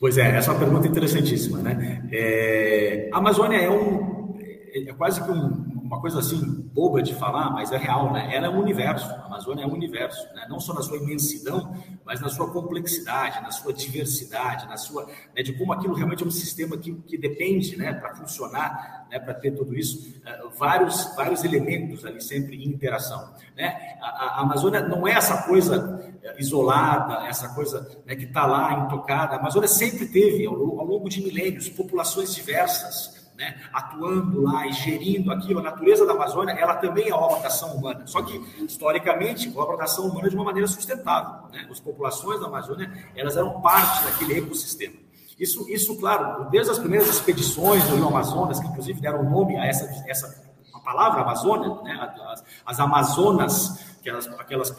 Pois 0.00 0.16
é, 0.16 0.34
essa 0.34 0.50
é 0.50 0.54
uma 0.54 0.60
pergunta 0.60 0.88
interessantíssima, 0.88 1.58
né? 1.58 2.08
É, 2.10 3.10
a 3.12 3.18
Amazônia 3.18 3.58
é 3.58 3.68
um 3.68 4.34
é 4.72 4.92
quase 4.94 5.22
que 5.22 5.30
um, 5.30 5.69
uma 5.90 6.00
coisa 6.00 6.20
assim 6.20 6.38
boba 6.72 7.02
de 7.02 7.12
falar, 7.12 7.50
mas 7.50 7.72
é 7.72 7.76
real, 7.76 8.12
né? 8.12 8.32
Ela 8.32 8.46
é 8.46 8.48
um 8.48 8.60
universo, 8.60 9.10
a 9.10 9.26
Amazônia 9.26 9.64
é 9.64 9.66
um 9.66 9.72
universo, 9.72 10.24
né? 10.34 10.46
não 10.48 10.60
só 10.60 10.72
na 10.72 10.82
sua 10.82 10.98
imensidão, 10.98 11.74
mas 12.06 12.20
na 12.20 12.28
sua 12.28 12.48
complexidade, 12.52 13.42
na 13.42 13.50
sua 13.50 13.72
diversidade, 13.72 14.68
na 14.68 14.76
sua, 14.76 15.06
né, 15.34 15.42
de 15.42 15.52
como 15.52 15.72
aquilo 15.72 15.92
realmente 15.94 16.22
é 16.22 16.26
um 16.26 16.30
sistema 16.30 16.78
que, 16.78 16.94
que 16.94 17.18
depende, 17.18 17.76
né, 17.76 17.92
para 17.92 18.14
funcionar, 18.14 19.08
né, 19.10 19.18
para 19.18 19.34
ter 19.34 19.50
tudo 19.50 19.76
isso, 19.76 20.14
uh, 20.20 20.50
vários 20.56 21.12
vários 21.16 21.42
elementos 21.42 22.06
ali 22.06 22.20
sempre 22.20 22.54
em 22.54 22.68
interação, 22.68 23.34
né? 23.56 23.98
A, 24.00 24.06
a 24.06 24.40
Amazônia 24.42 24.80
não 24.80 25.08
é 25.08 25.12
essa 25.12 25.42
coisa 25.42 26.16
eh, 26.22 26.36
isolada, 26.38 27.26
essa 27.26 27.48
coisa 27.52 28.00
né, 28.06 28.14
que 28.14 28.24
está 28.24 28.46
lá 28.46 28.84
intocada. 28.84 29.34
A 29.34 29.38
Amazônia 29.40 29.68
sempre 29.68 30.06
teve, 30.06 30.46
ao, 30.46 30.54
ao 30.54 30.86
longo 30.86 31.08
de 31.08 31.20
milênios, 31.20 31.68
populações 31.68 32.32
diversas 32.32 33.19
né, 33.40 33.58
atuando 33.72 34.42
lá 34.42 34.66
e 34.66 34.72
gerindo 34.74 35.32
aquilo, 35.32 35.60
a 35.60 35.62
natureza 35.62 36.04
da 36.04 36.12
Amazônia, 36.12 36.52
ela 36.52 36.74
também 36.74 37.08
é 37.08 37.14
obra 37.14 37.40
da 37.40 37.46
ação 37.46 37.74
humana. 37.74 38.06
Só 38.06 38.20
que, 38.20 38.38
historicamente, 38.62 39.50
obra 39.56 39.78
da 39.78 39.84
ação 39.84 40.08
humana 40.08 40.28
de 40.28 40.36
uma 40.36 40.44
maneira 40.44 40.68
sustentável. 40.68 41.48
Né? 41.50 41.66
As 41.70 41.80
populações 41.80 42.38
da 42.38 42.48
Amazônia, 42.48 42.92
elas 43.16 43.38
eram 43.38 43.62
parte 43.62 44.04
daquele 44.04 44.40
ecossistema. 44.40 44.94
Isso, 45.38 45.66
isso, 45.70 45.98
claro, 45.98 46.50
desde 46.50 46.70
as 46.70 46.78
primeiras 46.78 47.08
expedições 47.08 47.82
do 47.84 47.96
Rio 47.96 48.08
Amazonas, 48.08 48.60
que 48.60 48.66
inclusive 48.66 49.00
deram 49.00 49.22
nome 49.22 49.56
a 49.56 49.64
essa, 49.64 49.86
essa 50.06 50.50
a 50.74 50.80
palavra 50.80 51.22
Amazônia, 51.22 51.82
né? 51.82 52.14
as, 52.28 52.44
as 52.66 52.78
Amazonas, 52.78 53.96
aquelas, 53.98 54.26
aquelas 54.38 54.74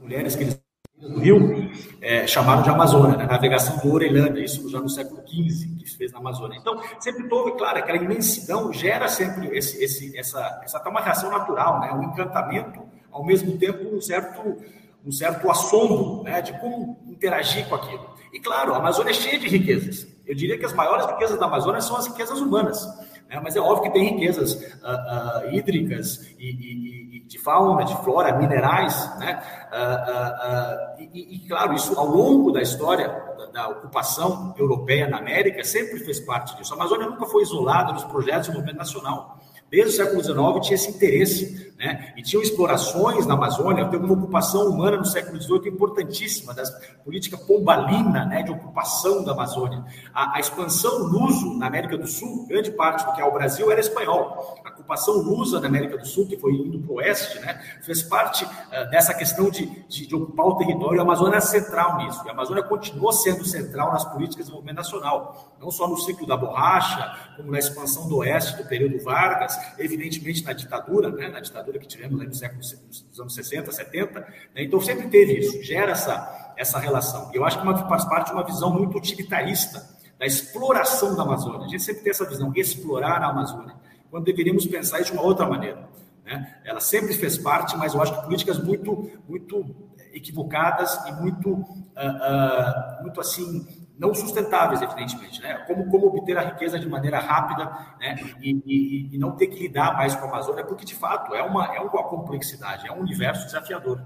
mulheres 0.00 0.34
que 0.34 0.42
eles 0.42 0.60
do 1.00 1.18
rio, 1.18 1.70
é, 2.00 2.26
chamaram 2.26 2.62
de 2.62 2.68
Amazônia, 2.68 3.16
né? 3.16 3.26
navegação 3.26 3.78
do 3.78 3.92
Orelhândia, 3.92 4.44
isso 4.44 4.68
já 4.68 4.80
no 4.80 4.88
século 4.88 5.22
XV, 5.26 5.76
que 5.78 5.88
se 5.88 5.96
fez 5.96 6.12
na 6.12 6.18
Amazônia. 6.18 6.58
Então, 6.58 6.80
sempre 6.98 7.26
houve, 7.32 7.52
claro, 7.52 7.78
aquela 7.78 7.98
imensidão 7.98 8.72
gera 8.72 9.08
sempre 9.08 9.48
esse, 9.56 9.82
esse, 9.82 10.16
essa, 10.16 10.60
essa 10.62 10.78
tá 10.78 10.90
uma 10.90 11.00
reação 11.00 11.30
natural, 11.30 11.80
né? 11.80 11.92
um 11.92 12.02
encantamento, 12.02 12.82
ao 13.10 13.24
mesmo 13.24 13.56
tempo 13.56 13.96
um 13.96 14.00
certo, 14.00 14.58
um 15.04 15.10
certo 15.10 15.50
assombro 15.50 16.22
né? 16.22 16.42
de 16.42 16.52
como 16.60 16.98
interagir 17.08 17.66
com 17.66 17.74
aquilo. 17.74 18.10
E, 18.32 18.38
claro, 18.38 18.74
a 18.74 18.76
Amazônia 18.76 19.10
é 19.10 19.14
cheia 19.14 19.38
de 19.38 19.48
riquezas. 19.48 20.06
Eu 20.26 20.34
diria 20.34 20.58
que 20.58 20.64
as 20.64 20.72
maiores 20.72 21.06
riquezas 21.06 21.38
da 21.38 21.46
Amazônia 21.46 21.80
são 21.80 21.96
as 21.96 22.06
riquezas 22.06 22.40
humanas. 22.40 22.86
Né? 23.30 23.40
Mas 23.42 23.54
é 23.54 23.60
óbvio 23.60 23.84
que 23.84 23.90
tem 23.90 24.12
riquezas 24.12 24.54
uh, 24.54 25.46
uh, 25.46 25.54
hídricas 25.54 26.34
e, 26.36 26.50
e, 26.50 27.16
e, 27.16 27.20
de 27.20 27.38
fauna, 27.38 27.84
de 27.84 27.96
flora, 28.02 28.36
minerais. 28.36 29.16
Né? 29.18 29.40
Uh, 29.72 31.00
e, 31.14 31.36
e, 31.36 31.48
claro, 31.48 31.72
isso 31.72 31.96
ao 31.98 32.06
longo 32.06 32.50
da 32.50 32.60
história 32.60 33.08
da, 33.38 33.46
da, 33.46 33.68
ocupação 33.68 34.52
europeia 34.58 35.08
na 35.08 35.18
América 35.18 35.62
sempre 35.62 36.00
fez 36.00 36.18
parte 36.18 36.56
disso. 36.56 36.74
A 36.74 36.76
Amazônia 36.76 37.06
nunca 37.06 37.24
foi 37.26 37.42
isolada 37.42 37.92
nos 37.92 38.04
projetos 38.04 38.48
de 38.48 38.54
movimento 38.54 38.78
nacional. 38.78 39.38
Desde 39.70 39.90
o 39.90 39.96
século 39.96 40.22
XIX 40.22 40.66
tinha 40.66 40.74
esse 40.74 40.90
interesse, 40.90 41.70
né? 41.80 42.12
E 42.14 42.22
tinham 42.22 42.42
explorações 42.42 43.26
na 43.26 43.32
Amazônia, 43.32 43.88
teve 43.88 44.04
uma 44.04 44.12
ocupação 44.12 44.68
humana 44.68 44.98
no 44.98 45.06
século 45.06 45.40
XVIII 45.40 45.68
importantíssima, 45.68 46.52
da 46.52 46.62
política 47.02 47.38
pombalina, 47.38 48.26
né, 48.26 48.42
de 48.42 48.52
ocupação 48.52 49.24
da 49.24 49.32
Amazônia. 49.32 49.82
A, 50.12 50.36
a 50.36 50.40
expansão 50.40 50.98
luso 50.98 51.56
na 51.56 51.66
América 51.66 51.96
do 51.96 52.06
Sul, 52.06 52.46
grande 52.46 52.70
parte 52.70 53.06
do 53.06 53.14
que 53.14 53.22
é 53.22 53.24
o 53.24 53.32
Brasil 53.32 53.72
era 53.72 53.80
espanhol. 53.80 54.60
A 54.62 54.68
ocupação 54.68 55.14
lusa 55.14 55.58
na 55.58 55.68
América 55.68 55.96
do 55.96 56.06
Sul, 56.06 56.26
que 56.26 56.36
foi 56.36 56.52
indo 56.52 56.80
para 56.80 56.92
o 56.92 56.96
oeste, 56.96 57.38
né, 57.40 57.58
fez 57.80 58.02
parte 58.02 58.44
uh, 58.44 58.90
dessa 58.90 59.14
questão 59.14 59.48
de, 59.48 59.64
de, 59.88 60.06
de, 60.06 60.14
ocupar 60.14 60.48
o 60.48 60.56
território. 60.56 61.00
A 61.00 61.02
Amazônia 61.02 61.38
é 61.38 61.40
central 61.40 61.96
nisso. 61.96 62.20
E 62.26 62.28
a 62.28 62.32
Amazônia 62.32 62.62
continuou 62.62 63.10
sendo 63.10 63.42
central 63.42 63.90
nas 63.90 64.04
políticas 64.04 64.36
de 64.36 64.42
desenvolvimento 64.42 64.76
nacional, 64.76 65.54
não 65.58 65.70
só 65.70 65.88
no 65.88 65.96
ciclo 65.96 66.26
da 66.26 66.36
borracha, 66.36 67.16
como 67.38 67.50
na 67.50 67.58
expansão 67.58 68.06
do 68.06 68.18
oeste 68.18 68.62
do 68.62 68.68
período 68.68 69.02
Vargas, 69.02 69.56
evidentemente 69.78 70.44
na 70.44 70.52
ditadura, 70.52 71.10
né, 71.10 71.28
na 71.28 71.40
ditadura 71.40 71.78
que 71.78 71.86
tivemos 71.86 72.38
século, 72.38 72.60
nos 72.60 73.20
anos 73.20 73.34
60, 73.34 73.72
70. 73.72 74.20
Né, 74.20 74.26
então 74.56 74.80
sempre 74.80 75.08
teve 75.08 75.38
isso, 75.38 75.62
gera 75.62 75.92
essa, 75.92 76.54
essa 76.56 76.78
relação. 76.78 77.30
E 77.32 77.36
eu 77.36 77.44
acho 77.44 77.58
que 77.58 77.64
uma, 77.64 77.88
faz 77.88 78.04
parte 78.04 78.28
de 78.28 78.32
uma 78.32 78.44
visão 78.44 78.72
muito 78.72 78.96
utilitarista 78.96 79.88
da 80.18 80.26
exploração 80.26 81.16
da 81.16 81.22
Amazônia. 81.22 81.66
A 81.66 81.68
gente 81.68 81.82
sempre 81.82 82.02
tem 82.02 82.10
essa 82.10 82.28
visão, 82.28 82.52
explorar 82.54 83.22
a 83.22 83.28
Amazônia, 83.28 83.74
quando 84.10 84.24
deveríamos 84.24 84.66
pensar 84.66 85.00
de 85.00 85.12
uma 85.12 85.22
outra 85.22 85.46
maneira. 85.46 85.88
Né? 86.24 86.56
Ela 86.64 86.80
sempre 86.80 87.14
fez 87.14 87.38
parte, 87.38 87.76
mas 87.76 87.94
eu 87.94 88.02
acho 88.02 88.14
que 88.14 88.24
políticas 88.24 88.58
muito, 88.62 89.10
muito 89.28 89.74
equivocadas 90.12 90.94
e 91.06 91.12
muito, 91.12 91.50
uh, 91.50 91.60
uh, 91.60 93.02
muito 93.02 93.20
assim, 93.20 93.66
não 94.00 94.14
sustentáveis, 94.14 94.80
evidentemente, 94.80 95.42
né? 95.42 95.58
Como, 95.66 95.86
como 95.90 96.06
obter 96.06 96.38
a 96.38 96.40
riqueza 96.40 96.78
de 96.78 96.88
maneira 96.88 97.18
rápida, 97.18 97.66
né? 98.00 98.16
E, 98.40 98.50
e, 98.64 99.14
e, 99.14 99.18
não 99.18 99.36
ter 99.36 99.48
que 99.48 99.58
lidar 99.58 99.92
mais 99.92 100.16
com 100.16 100.24
a 100.24 100.28
Amazônia, 100.28 100.64
porque 100.64 100.86
de 100.86 100.94
fato 100.94 101.34
é 101.34 101.42
uma, 101.42 101.76
é 101.76 101.80
uma 101.80 102.02
complexidade, 102.08 102.88
é 102.88 102.92
um 102.92 103.00
universo 103.00 103.44
desafiador. 103.44 104.02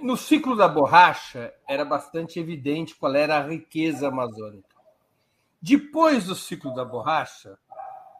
No 0.00 0.16
ciclo 0.16 0.56
da 0.56 0.66
borracha, 0.66 1.52
era 1.68 1.84
bastante 1.84 2.40
evidente 2.40 2.96
qual 2.96 3.14
era 3.14 3.36
a 3.36 3.46
riqueza 3.46 4.08
amazônica. 4.08 4.74
Depois 5.60 6.24
do 6.24 6.34
ciclo 6.34 6.72
da 6.72 6.82
borracha, 6.82 7.58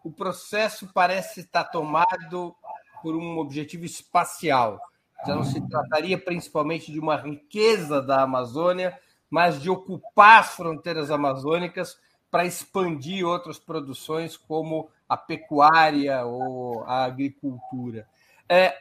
o 0.05 0.13
processo 0.13 0.91
parece 0.93 1.41
estar 1.41 1.65
tomado 1.65 2.55
por 3.03 3.17
um 3.17 3.39
objetivo 3.39 3.87
espacial. 3.87 4.79
Já 5.27 5.35
não 5.35 5.45
se 5.45 5.67
trataria 5.67 6.23
principalmente 6.23 6.93
de 6.93 7.01
uma 7.01 7.17
riqueza 7.17 8.03
da 8.03 8.23
Amazônia, 8.23 8.99
mas 9.31 9.63
de 9.63 9.71
ocupar 9.71 10.41
as 10.41 10.55
fronteiras 10.55 11.11
amazônicas 11.11 11.99
para 12.31 12.45
expandir 12.45 13.27
outras 13.27 13.59
produções, 13.59 14.37
como 14.37 14.89
a 15.09 15.17
pecuária 15.17 16.25
ou 16.25 16.85
a 16.85 17.05
agricultura. 17.05 18.07
É, 18.49 18.77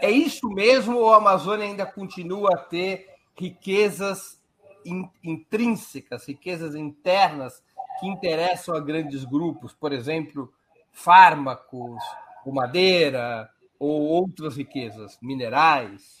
é 0.00 0.10
isso 0.10 0.48
mesmo 0.48 0.98
ou 0.98 1.12
a 1.12 1.16
Amazônia 1.16 1.66
ainda 1.66 1.86
continua 1.86 2.54
a 2.54 2.58
ter 2.58 3.08
riquezas 3.36 4.40
in, 4.84 5.08
intrínsecas, 5.22 6.26
riquezas 6.26 6.74
internas 6.74 7.62
que 7.98 8.06
interessam 8.06 8.76
a 8.76 8.80
grandes 8.80 9.24
grupos, 9.24 9.72
por 9.72 9.92
exemplo, 9.92 10.52
fármacos, 10.92 12.02
madeira, 12.46 13.48
ou 13.78 14.02
outras 14.02 14.56
riquezas, 14.56 15.18
minerais? 15.20 16.18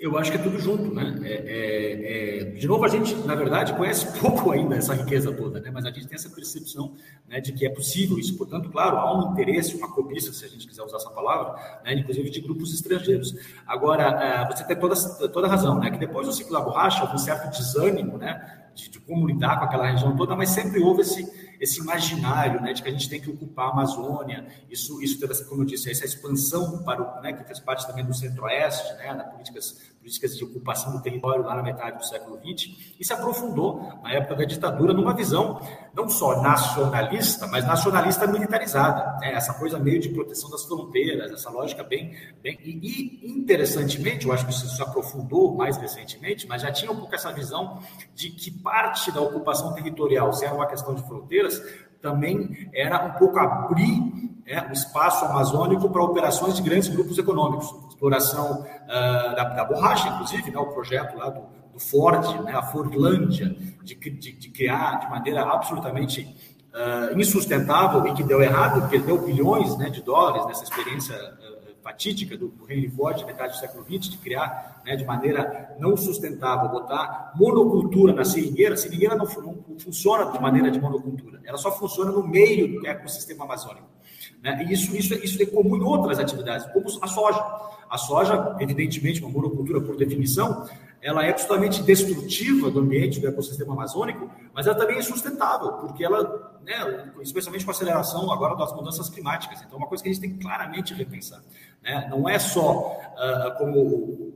Eu 0.00 0.16
acho 0.16 0.30
que 0.30 0.36
é 0.36 0.40
tudo 0.40 0.58
junto, 0.58 0.94
né? 0.94 1.18
É, 1.22 1.32
é, 1.32 2.40
é... 2.40 2.44
De 2.44 2.66
novo, 2.66 2.84
a 2.84 2.88
gente, 2.88 3.14
na 3.26 3.34
verdade, 3.34 3.72
conhece 3.74 4.06
pouco 4.18 4.50
ainda 4.50 4.76
essa 4.76 4.94
riqueza 4.94 5.32
toda, 5.32 5.60
né? 5.60 5.70
Mas 5.70 5.84
a 5.84 5.90
gente 5.90 6.06
tem 6.06 6.16
essa 6.16 6.30
percepção 6.30 6.94
né, 7.28 7.40
de 7.40 7.52
que 7.52 7.66
é 7.66 7.70
possível 7.70 8.18
isso. 8.18 8.36
Portanto, 8.36 8.70
claro, 8.70 8.96
há 8.96 9.18
um 9.18 9.32
interesse, 9.32 9.76
uma 9.76 9.92
cobiça, 9.92 10.32
se 10.32 10.44
a 10.44 10.48
gente 10.48 10.66
quiser 10.66 10.82
usar 10.82 10.96
essa 10.96 11.10
palavra, 11.10 11.54
né, 11.84 11.94
inclusive 11.94 12.30
de 12.30 12.40
grupos 12.40 12.72
estrangeiros. 12.72 13.34
Agora, 13.66 14.04
é, 14.04 14.46
você 14.46 14.64
tem 14.64 14.76
toda, 14.76 14.94
toda 15.28 15.48
razão, 15.48 15.78
né? 15.78 15.90
Que 15.90 15.98
depois 15.98 16.26
do 16.26 16.32
ciclo 16.32 16.52
da 16.52 16.60
borracha, 16.60 17.02
houve 17.02 17.14
um 17.14 17.18
certo 17.18 17.50
desânimo, 17.50 18.18
né? 18.18 18.66
De, 18.74 18.88
de 18.88 19.00
como 19.00 19.26
lidar 19.26 19.58
com 19.58 19.64
aquela 19.64 19.90
região 19.90 20.16
toda, 20.16 20.36
mas 20.36 20.50
sempre 20.50 20.80
houve 20.80 21.02
esse 21.02 21.47
esse 21.60 21.80
imaginário 21.80 22.60
né, 22.60 22.72
de 22.72 22.82
que 22.82 22.88
a 22.88 22.92
gente 22.92 23.08
tem 23.08 23.20
que 23.20 23.30
ocupar 23.30 23.68
a 23.68 23.72
Amazônia, 23.72 24.46
isso, 24.70 25.02
isso 25.02 25.18
como 25.48 25.62
eu 25.62 25.66
disse, 25.66 25.90
essa 25.90 26.04
expansão 26.04 26.82
para 26.82 27.02
o, 27.02 27.22
né, 27.22 27.32
que 27.32 27.44
fez 27.44 27.58
parte 27.58 27.86
também 27.86 28.04
do 28.04 28.14
Centro-Oeste, 28.14 28.94
né, 28.94 29.12
nas 29.14 29.30
políticas, 29.30 29.80
políticas 29.98 30.36
de 30.36 30.44
ocupação 30.44 30.92
do 30.92 31.02
território 31.02 31.44
lá 31.44 31.54
na 31.54 31.62
metade 31.62 31.98
do 31.98 32.06
século 32.06 32.38
XX, 32.38 32.94
e 32.98 33.04
se 33.04 33.12
aprofundou 33.12 33.92
na 34.02 34.12
época 34.12 34.36
da 34.36 34.44
ditadura 34.44 34.92
numa 34.92 35.14
visão 35.14 35.60
não 35.94 36.08
só 36.08 36.40
nacionalista, 36.40 37.46
mas 37.48 37.66
nacionalista 37.66 38.26
militarizada, 38.26 39.18
né, 39.20 39.32
essa 39.32 39.52
coisa 39.54 39.78
meio 39.78 40.00
de 40.00 40.08
proteção 40.10 40.48
das 40.50 40.64
fronteiras, 40.64 41.32
essa 41.32 41.50
lógica 41.50 41.82
bem, 41.82 42.16
bem 42.40 42.58
e, 42.62 43.26
e 43.26 43.32
interessantemente, 43.32 44.26
eu 44.26 44.32
acho 44.32 44.46
que 44.46 44.52
isso 44.52 44.68
se 44.68 44.80
aprofundou 44.80 45.56
mais 45.56 45.76
recentemente, 45.76 46.46
mas 46.46 46.62
já 46.62 46.70
tinha 46.70 46.92
um 46.92 46.96
pouco 46.96 47.14
essa 47.14 47.32
visão 47.32 47.80
de 48.14 48.30
que 48.30 48.50
parte 48.50 49.10
da 49.10 49.20
ocupação 49.20 49.74
territorial, 49.74 50.32
se 50.32 50.44
era 50.44 50.54
uma 50.54 50.66
questão 50.66 50.94
de 50.94 51.02
fronteira 51.02 51.47
também 52.00 52.70
era 52.72 53.04
um 53.06 53.12
pouco 53.12 53.38
abrir 53.38 54.28
é, 54.46 54.66
o 54.68 54.72
espaço 54.72 55.24
amazônico 55.24 55.90
para 55.90 56.02
operações 56.02 56.56
de 56.56 56.62
grandes 56.62 56.88
grupos 56.88 57.18
econômicos, 57.18 57.74
exploração 57.88 58.62
uh, 58.62 59.36
da, 59.36 59.44
da, 59.44 59.64
borracha, 59.64 60.08
inclusive, 60.08 60.50
né, 60.50 60.58
o 60.58 60.66
projeto 60.66 61.18
lá 61.18 61.28
do, 61.28 61.42
do 61.72 61.78
Ford, 61.78 62.24
né, 62.44 62.54
a 62.54 62.62
Fordlândia, 62.62 63.54
de, 63.82 63.94
de, 63.94 64.32
de 64.32 64.48
criar 64.50 65.00
de 65.00 65.10
maneira 65.10 65.42
absolutamente 65.42 66.34
uh, 66.72 67.18
insustentável 67.18 68.06
e 68.06 68.14
que 68.14 68.22
deu 68.22 68.40
errado, 68.40 68.88
perdeu 68.88 69.18
bilhões 69.18 69.76
né, 69.76 69.90
de 69.90 70.02
dólares 70.02 70.46
nessa 70.46 70.64
experiência 70.64 71.14
uh, 71.14 71.47
fatídica 71.88 72.36
do, 72.36 72.52
Henry 72.68 72.90
Ford, 72.90 73.24
metade 73.24 73.54
do 73.54 73.58
século 73.58 73.82
XX, 73.82 74.10
de 74.10 74.18
criar 74.18 74.82
né, 74.84 74.94
de 74.94 75.06
maneira 75.06 75.74
não 75.78 75.96
sustentável, 75.96 76.68
botar 76.68 77.32
monocultura 77.34 78.12
na 78.12 78.26
seringueira. 78.26 78.74
A 78.74 78.76
seringueira 78.76 79.16
não, 79.16 79.24
não, 79.24 79.78
funciona 79.78 80.30
de 80.30 80.38
maneira 80.38 80.70
de 80.70 80.78
monocultura, 80.78 81.40
ela 81.44 81.56
só 81.56 81.72
funciona 81.72 82.12
no 82.12 82.26
meio 82.26 82.80
do 82.80 82.86
ecossistema 82.86 83.44
amazônico. 83.44 83.88
Né? 84.42 84.66
E 84.68 84.72
isso, 84.74 84.94
isso, 84.94 85.14
isso 85.14 85.42
é 85.42 85.46
comum 85.46 85.76
em 85.76 85.82
outras 85.82 86.18
atividades, 86.18 86.66
como 86.72 86.86
a 87.00 87.06
soja. 87.06 87.42
A 87.88 87.96
soja, 87.96 88.56
evidentemente, 88.60 89.22
uma 89.22 89.30
monocultura 89.30 89.80
por 89.80 89.96
definição, 89.96 90.68
ela 91.00 91.24
é 91.24 91.30
absolutamente 91.30 91.82
destrutiva 91.82 92.70
do 92.70 92.80
ambiente 92.80 93.20
do 93.20 93.28
ecossistema 93.28 93.72
amazônico, 93.72 94.30
mas 94.52 94.66
ela 94.66 94.76
também 94.76 94.98
é 94.98 95.02
sustentável, 95.02 95.72
porque 95.74 96.04
ela, 96.04 96.60
né, 96.64 97.12
especialmente 97.22 97.64
com 97.64 97.70
a 97.70 97.74
aceleração 97.74 98.32
agora 98.32 98.56
das 98.56 98.74
mudanças 98.74 99.08
climáticas, 99.08 99.62
então 99.62 99.74
é 99.74 99.76
uma 99.76 99.86
coisa 99.86 100.02
que 100.02 100.10
a 100.10 100.12
gente 100.12 100.20
tem 100.20 100.32
que 100.32 100.40
claramente 100.40 100.92
repensar. 100.94 101.40
Né? 101.82 102.06
Não 102.10 102.28
é 102.28 102.38
só 102.38 102.92
uh, 102.92 103.58
como 103.58 103.80
o 103.80 104.34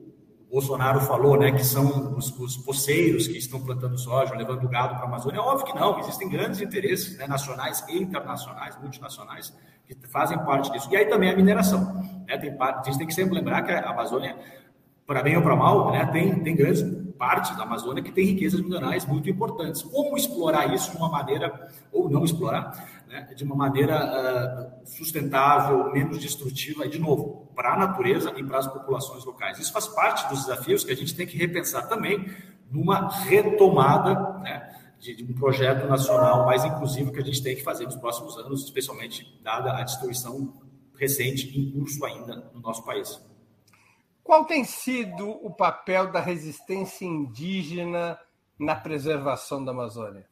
Bolsonaro 0.50 1.00
falou, 1.00 1.38
né, 1.38 1.50
que 1.50 1.64
são 1.64 2.14
os, 2.14 2.30
os 2.38 2.56
poceiros 2.58 3.26
que 3.26 3.38
estão 3.38 3.60
plantando 3.60 3.98
soja, 3.98 4.34
levando 4.34 4.68
gado 4.68 4.94
para 4.94 5.04
a 5.04 5.08
Amazônia. 5.08 5.38
É 5.38 5.40
óbvio 5.40 5.66
que 5.66 5.74
não, 5.74 5.98
existem 5.98 6.28
grandes 6.28 6.60
interesses 6.60 7.16
né, 7.16 7.26
nacionais 7.26 7.82
e 7.88 7.96
internacionais, 7.96 8.78
multinacionais, 8.78 9.56
que 9.86 9.96
fazem 10.08 10.38
parte 10.38 10.70
disso. 10.70 10.88
E 10.90 10.96
aí 10.96 11.06
também 11.06 11.30
a 11.30 11.36
mineração. 11.36 11.94
Né? 12.28 12.36
Tem, 12.36 12.54
a 12.60 12.82
gente 12.84 12.98
tem 12.98 13.06
que 13.06 13.14
sempre 13.14 13.34
lembrar 13.34 13.62
que 13.62 13.72
a 13.72 13.90
Amazônia 13.90 14.36
para 15.06 15.22
bem 15.22 15.36
ou 15.36 15.42
para 15.42 15.56
mal, 15.56 15.90
né, 15.90 16.06
tem, 16.06 16.38
tem 16.42 16.54
grandes 16.54 16.82
partes 17.18 17.56
da 17.56 17.64
Amazônia 17.64 18.02
que 18.02 18.12
tem 18.12 18.26
riquezas 18.26 18.60
minerais 18.60 19.04
muito 19.04 19.28
importantes. 19.28 19.82
Como 19.82 20.16
explorar 20.16 20.72
isso 20.74 20.90
de 20.90 20.96
uma 20.96 21.08
maneira, 21.08 21.68
ou 21.92 22.08
não 22.08 22.24
explorar, 22.24 22.91
né, 23.12 23.28
de 23.36 23.44
uma 23.44 23.54
maneira 23.54 24.80
uh, 24.82 24.86
sustentável, 24.86 25.92
menos 25.92 26.18
destrutiva, 26.18 26.86
e 26.86 26.88
de 26.88 26.98
novo, 26.98 27.46
para 27.54 27.74
a 27.74 27.76
natureza 27.76 28.32
e 28.38 28.42
para 28.42 28.56
as 28.56 28.66
populações 28.66 29.22
locais. 29.22 29.58
Isso 29.58 29.70
faz 29.70 29.86
parte 29.86 30.26
dos 30.30 30.46
desafios 30.46 30.82
que 30.82 30.92
a 30.92 30.96
gente 30.96 31.14
tem 31.14 31.26
que 31.26 31.36
repensar 31.36 31.86
também 31.88 32.34
numa 32.70 33.10
retomada 33.24 34.38
né, 34.38 34.94
de, 34.98 35.14
de 35.14 35.24
um 35.30 35.34
projeto 35.34 35.86
nacional 35.86 36.46
mais 36.46 36.64
inclusivo 36.64 37.12
que 37.12 37.20
a 37.20 37.24
gente 37.24 37.42
tem 37.42 37.54
que 37.54 37.62
fazer 37.62 37.84
nos 37.84 37.96
próximos 37.96 38.38
anos, 38.38 38.64
especialmente 38.64 39.38
dada 39.42 39.76
a 39.76 39.82
destruição 39.82 40.54
recente 40.98 41.60
em 41.60 41.70
curso 41.70 42.02
ainda 42.06 42.50
no 42.54 42.60
nosso 42.60 42.82
país. 42.82 43.22
Qual 44.24 44.46
tem 44.46 44.64
sido 44.64 45.28
o 45.28 45.50
papel 45.50 46.10
da 46.10 46.20
resistência 46.20 47.04
indígena 47.04 48.18
na 48.58 48.74
preservação 48.74 49.62
da 49.62 49.72
Amazônia? 49.72 50.31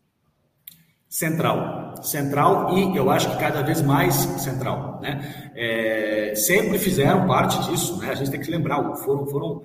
Central, 1.11 1.97
central 2.05 2.79
e 2.79 2.97
eu 2.97 3.11
acho 3.11 3.29
que 3.33 3.37
cada 3.37 3.63
vez 3.63 3.83
mais 3.83 4.15
central, 4.15 5.01
né? 5.03 5.51
É, 5.57 6.35
sempre 6.37 6.79
fizeram 6.79 7.27
parte 7.27 7.61
disso, 7.69 7.99
né? 7.99 8.11
A 8.11 8.15
gente 8.15 8.31
tem 8.31 8.39
que 8.39 8.49
lembrar, 8.49 8.81
foram, 8.95 9.27
foram 9.27 9.61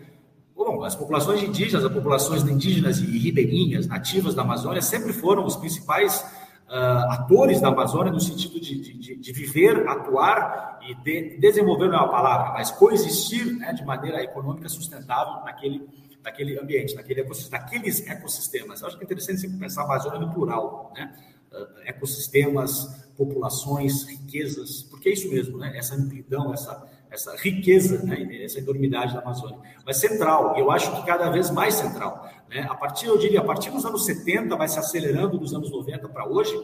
bom, 0.55 0.84
as 0.84 0.95
populações 0.95 1.43
indígenas, 1.43 1.86
as 1.86 1.93
populações 1.93 2.41
indígenas 2.41 2.97
e 2.97 3.19
ribeirinhas, 3.19 3.86
nativas 3.86 4.34
da 4.34 4.41
Amazônia, 4.41 4.81
sempre 4.81 5.13
foram 5.13 5.45
os 5.45 5.55
principais 5.55 6.19
uh, 6.67 7.12
atores 7.12 7.62
da 7.62 7.67
Amazônia 7.67 8.12
no 8.12 8.19
sentido 8.19 8.60
de, 8.60 8.81
de, 8.97 9.15
de 9.15 9.31
viver, 9.31 9.88
atuar 9.88 10.79
e 10.81 10.95
de, 10.95 11.38
desenvolver 11.38 11.89
não 11.89 11.95
é 11.95 11.99
uma 11.99 12.10
palavra, 12.10 12.53
mas 12.53 12.71
coexistir 12.71 13.45
né, 13.58 13.71
de 13.71 13.86
maneira 13.86 14.23
econômica 14.23 14.67
sustentável 14.67 15.43
naquele, 15.45 15.88
naquele 16.23 16.60
ambiente, 16.60 16.95
naquele 16.95 17.23
naqueles 17.51 18.08
ecossistemas. 18.08 18.81
Eu 18.81 18.88
acho 18.88 18.97
que 18.97 19.03
é 19.03 19.05
interessante 19.05 19.41
sempre 19.41 19.60
pensar 19.60 19.84
a 19.84 19.86
Amazônia 19.86 20.19
no 20.19 20.34
plural, 20.34 20.91
né? 20.95 21.13
Ecossistemas, 21.86 23.05
populações, 23.17 24.03
riquezas, 24.03 24.84
porque 24.84 25.10
é 25.10 25.13
isso 25.13 25.29
mesmo, 25.29 25.58
né? 25.58 25.77
essa 25.77 25.95
amplidão, 25.95 26.53
essa, 26.53 26.86
essa 27.10 27.36
riqueza, 27.38 28.03
né? 28.03 28.43
essa 28.43 28.60
enormidade 28.60 29.13
da 29.13 29.21
Amazônia. 29.21 29.58
Mas 29.86 29.97
central, 29.97 30.58
eu 30.58 30.69
acho 30.69 30.93
que 30.95 31.05
cada 31.05 31.29
vez 31.29 31.49
mais 31.49 31.75
central. 31.75 32.29
Né? 32.49 32.65
A 32.69 32.75
partir, 32.75 33.08
eu 33.08 33.17
diria, 33.17 33.39
a 33.39 33.43
partir 33.43 33.71
dos 33.71 33.86
anos 33.86 34.05
70, 34.05 34.55
vai 34.55 34.67
se 34.67 34.77
acelerando 34.77 35.38
dos 35.38 35.53
anos 35.53 35.71
90 35.71 36.10
para 36.10 36.27
hoje, 36.27 36.55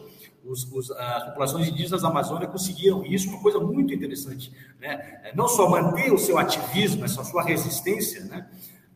os, 0.43 0.69
os, 0.71 0.91
as 0.91 1.23
populações 1.25 1.67
indígenas 1.67 2.01
da 2.01 2.09
Amazônia 2.09 2.47
conseguiram, 2.47 3.05
e 3.05 3.13
isso 3.13 3.29
é 3.29 3.31
uma 3.31 3.41
coisa 3.41 3.59
muito 3.59 3.93
interessante, 3.93 4.51
né? 4.79 5.31
não 5.35 5.47
só 5.47 5.69
manter 5.69 6.11
o 6.11 6.17
seu 6.17 6.37
ativismo, 6.37 7.05
essa 7.05 7.23
sua 7.23 7.43
resistência, 7.43 8.23
né? 8.25 8.49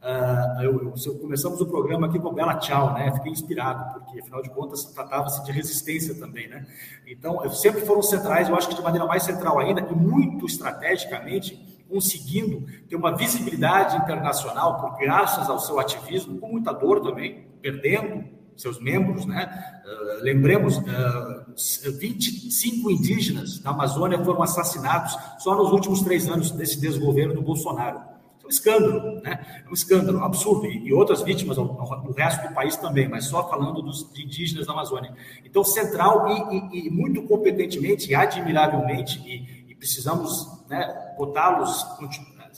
Uh, 0.06 0.62
eu, 0.62 0.94
eu, 1.04 1.16
começamos 1.16 1.60
o 1.60 1.66
programa 1.66 2.06
aqui 2.06 2.20
com 2.20 2.32
Bela 2.32 2.58
Tchau, 2.58 2.94
né? 2.94 3.12
Fiquei 3.16 3.32
inspirado, 3.32 3.92
porque 3.96 4.20
afinal 4.20 4.40
de 4.40 4.52
contas 4.52 4.86
tratava-se 4.86 5.44
de 5.44 5.52
resistência 5.52 6.14
também, 6.14 6.48
né? 6.48 6.64
Então, 7.08 7.50
sempre 7.50 7.82
foram 7.82 8.04
centrais, 8.04 8.48
eu 8.48 8.56
acho 8.56 8.70
que 8.70 8.76
de 8.76 8.84
maneira 8.84 9.08
mais 9.08 9.24
central 9.24 9.58
ainda, 9.58 9.82
e 9.82 9.96
muito 9.96 10.46
estrategicamente, 10.46 11.60
conseguindo 11.90 12.68
ter 12.88 12.96
uma 12.96 13.18
visibilidade 13.18 13.98
internacional, 13.98 14.80
por 14.80 14.96
graças 15.00 15.50
ao 15.50 15.58
seu 15.58 15.80
ativismo, 15.80 16.38
com 16.38 16.50
muita 16.50 16.72
dor 16.72 17.02
também, 17.02 17.48
perdendo 17.60 18.26
seus 18.56 18.80
membros, 18.80 19.26
né? 19.26 19.82
Uh, 19.84 20.24
lembremos, 20.24 20.78
uh, 20.78 21.98
25 22.00 22.92
indígenas 22.92 23.60
na 23.64 23.72
Amazônia 23.72 24.24
foram 24.24 24.44
assassinados 24.44 25.18
só 25.40 25.56
nos 25.56 25.72
últimos 25.72 26.04
três 26.04 26.30
anos 26.30 26.52
desse 26.52 26.80
desgoverno 26.80 27.34
do 27.34 27.42
Bolsonaro 27.42 28.15
um 28.46 28.50
escândalo, 28.50 29.22
né? 29.22 29.64
É 29.66 29.70
um 29.70 29.74
escândalo 29.74 30.24
absurdo. 30.24 30.66
E, 30.68 30.94
outras 30.94 31.22
vítimas 31.22 31.58
no 31.58 32.14
resto 32.16 32.48
do 32.48 32.54
país 32.54 32.78
também, 32.78 33.08
mas 33.08 33.26
só 33.26 33.50
falando 33.50 33.82
dos 33.82 34.10
indígenas 34.18 34.68
da 34.68 34.74
Amazônia. 34.74 35.14
Então, 35.44 35.64
central 35.64 36.28
e, 36.30 36.78
e, 36.78 36.88
e 36.88 36.90
muito 36.90 37.24
competentemente 37.24 38.10
e 38.10 38.16
admiravelmente, 38.16 39.20
e, 39.28 39.76
precisamos 39.76 40.48
né, 40.68 41.14
botá-los, 41.18 41.86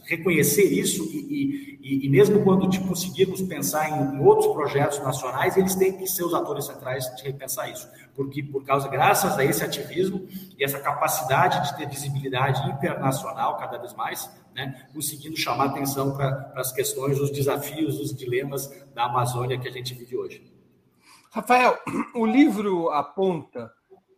reconhecer 0.06 0.64
isso 0.64 1.04
e, 1.04 2.08
mesmo 2.10 2.44
quando 2.44 2.68
de 2.68 2.80
conseguirmos 2.80 3.42
pensar 3.42 3.90
em, 3.90 4.16
em, 4.16 4.26
outros 4.26 4.48
projetos 4.54 5.00
nacionais, 5.00 5.58
eles 5.58 5.76
têm 5.76 5.92
que 5.94 6.08
ser 6.08 6.24
os 6.24 6.34
atores 6.34 6.66
centrais 6.66 7.04
de 7.16 7.24
repensar 7.24 7.70
isso, 7.70 7.88
porque 8.18 8.42
por 8.42 8.66
causa, 8.66 8.90
graças 8.90 9.38
a 9.38 9.46
esse 9.46 9.64
ativismo 9.64 10.28
e 10.58 10.64
essa 10.64 10.80
capacidade 10.80 11.70
de 11.70 11.78
ter 11.78 11.88
visibilidade 11.88 12.68
internacional 12.68 13.58
cada 13.58 13.78
vez 13.78 13.94
mais, 13.94 14.28
né, 14.56 14.88
conseguindo 14.92 15.38
chamar 15.38 15.66
atenção 15.66 16.18
para 16.18 16.52
as 16.56 16.72
questões, 16.72 17.20
os 17.20 17.32
desafios, 17.32 18.00
os 18.00 18.16
dilemas 18.16 18.70
da 18.96 19.06
Amazônia 19.06 19.60
que 19.60 19.68
a 19.68 19.72
gente 19.72 19.94
vive 19.94 20.18
hoje. 20.18 20.52
Rafael, 21.30 21.78
o 22.16 22.26
livro 22.26 22.90
aponta 22.90 23.72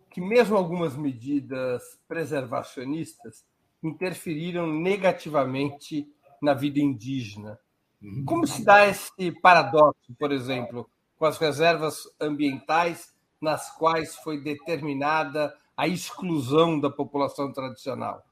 que 0.09 0.21
mesmo 0.21 0.55
algumas 0.55 0.95
medidas 0.95 1.83
preservacionistas 2.07 3.43
interferiram 3.83 4.65
negativamente 4.65 6.07
na 6.41 6.53
vida 6.53 6.79
indígena. 6.79 7.59
Uhum. 8.01 8.23
Como 8.25 8.47
se 8.47 8.63
dá 8.63 8.87
esse 8.87 9.29
paradoxo, 9.41 10.15
por 10.17 10.31
exemplo, 10.31 10.89
com 11.17 11.25
as 11.25 11.37
reservas 11.37 12.03
ambientais 12.19 13.13
nas 13.41 13.71
quais 13.77 14.15
foi 14.17 14.41
determinada 14.41 15.53
a 15.75 15.87
exclusão 15.87 16.79
da 16.79 16.89
população 16.89 17.51
tradicional? 17.51 18.23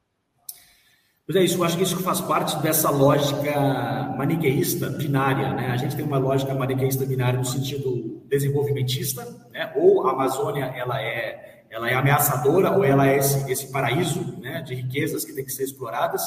Pois 1.26 1.36
é, 1.36 1.44
isso, 1.44 1.58
eu 1.58 1.64
acho 1.64 1.76
que 1.76 1.82
isso 1.82 2.02
faz 2.02 2.20
parte 2.22 2.56
dessa 2.62 2.90
lógica 2.90 3.60
maniqueísta 4.16 4.88
binária. 4.88 5.52
Né? 5.52 5.70
A 5.70 5.76
gente 5.76 5.94
tem 5.94 6.04
uma 6.04 6.18
lógica 6.18 6.54
maniqueísta 6.54 7.04
binária 7.04 7.38
no 7.38 7.44
sentido 7.44 8.22
desenvolvimentista, 8.26 9.24
né? 9.50 9.72
ou 9.76 10.06
a 10.06 10.12
Amazônia 10.12 10.64
ela 10.64 11.00
é 11.00 11.48
ela 11.70 11.90
é 11.90 11.94
ameaçadora 11.94 12.70
ou 12.72 12.82
ela 12.82 13.06
é 13.06 13.18
esse, 13.18 13.50
esse 13.50 13.70
paraíso 13.70 14.38
né, 14.40 14.62
de 14.62 14.74
riquezas 14.74 15.24
que 15.24 15.34
tem 15.34 15.44
que 15.44 15.52
ser 15.52 15.64
exploradas. 15.64 16.22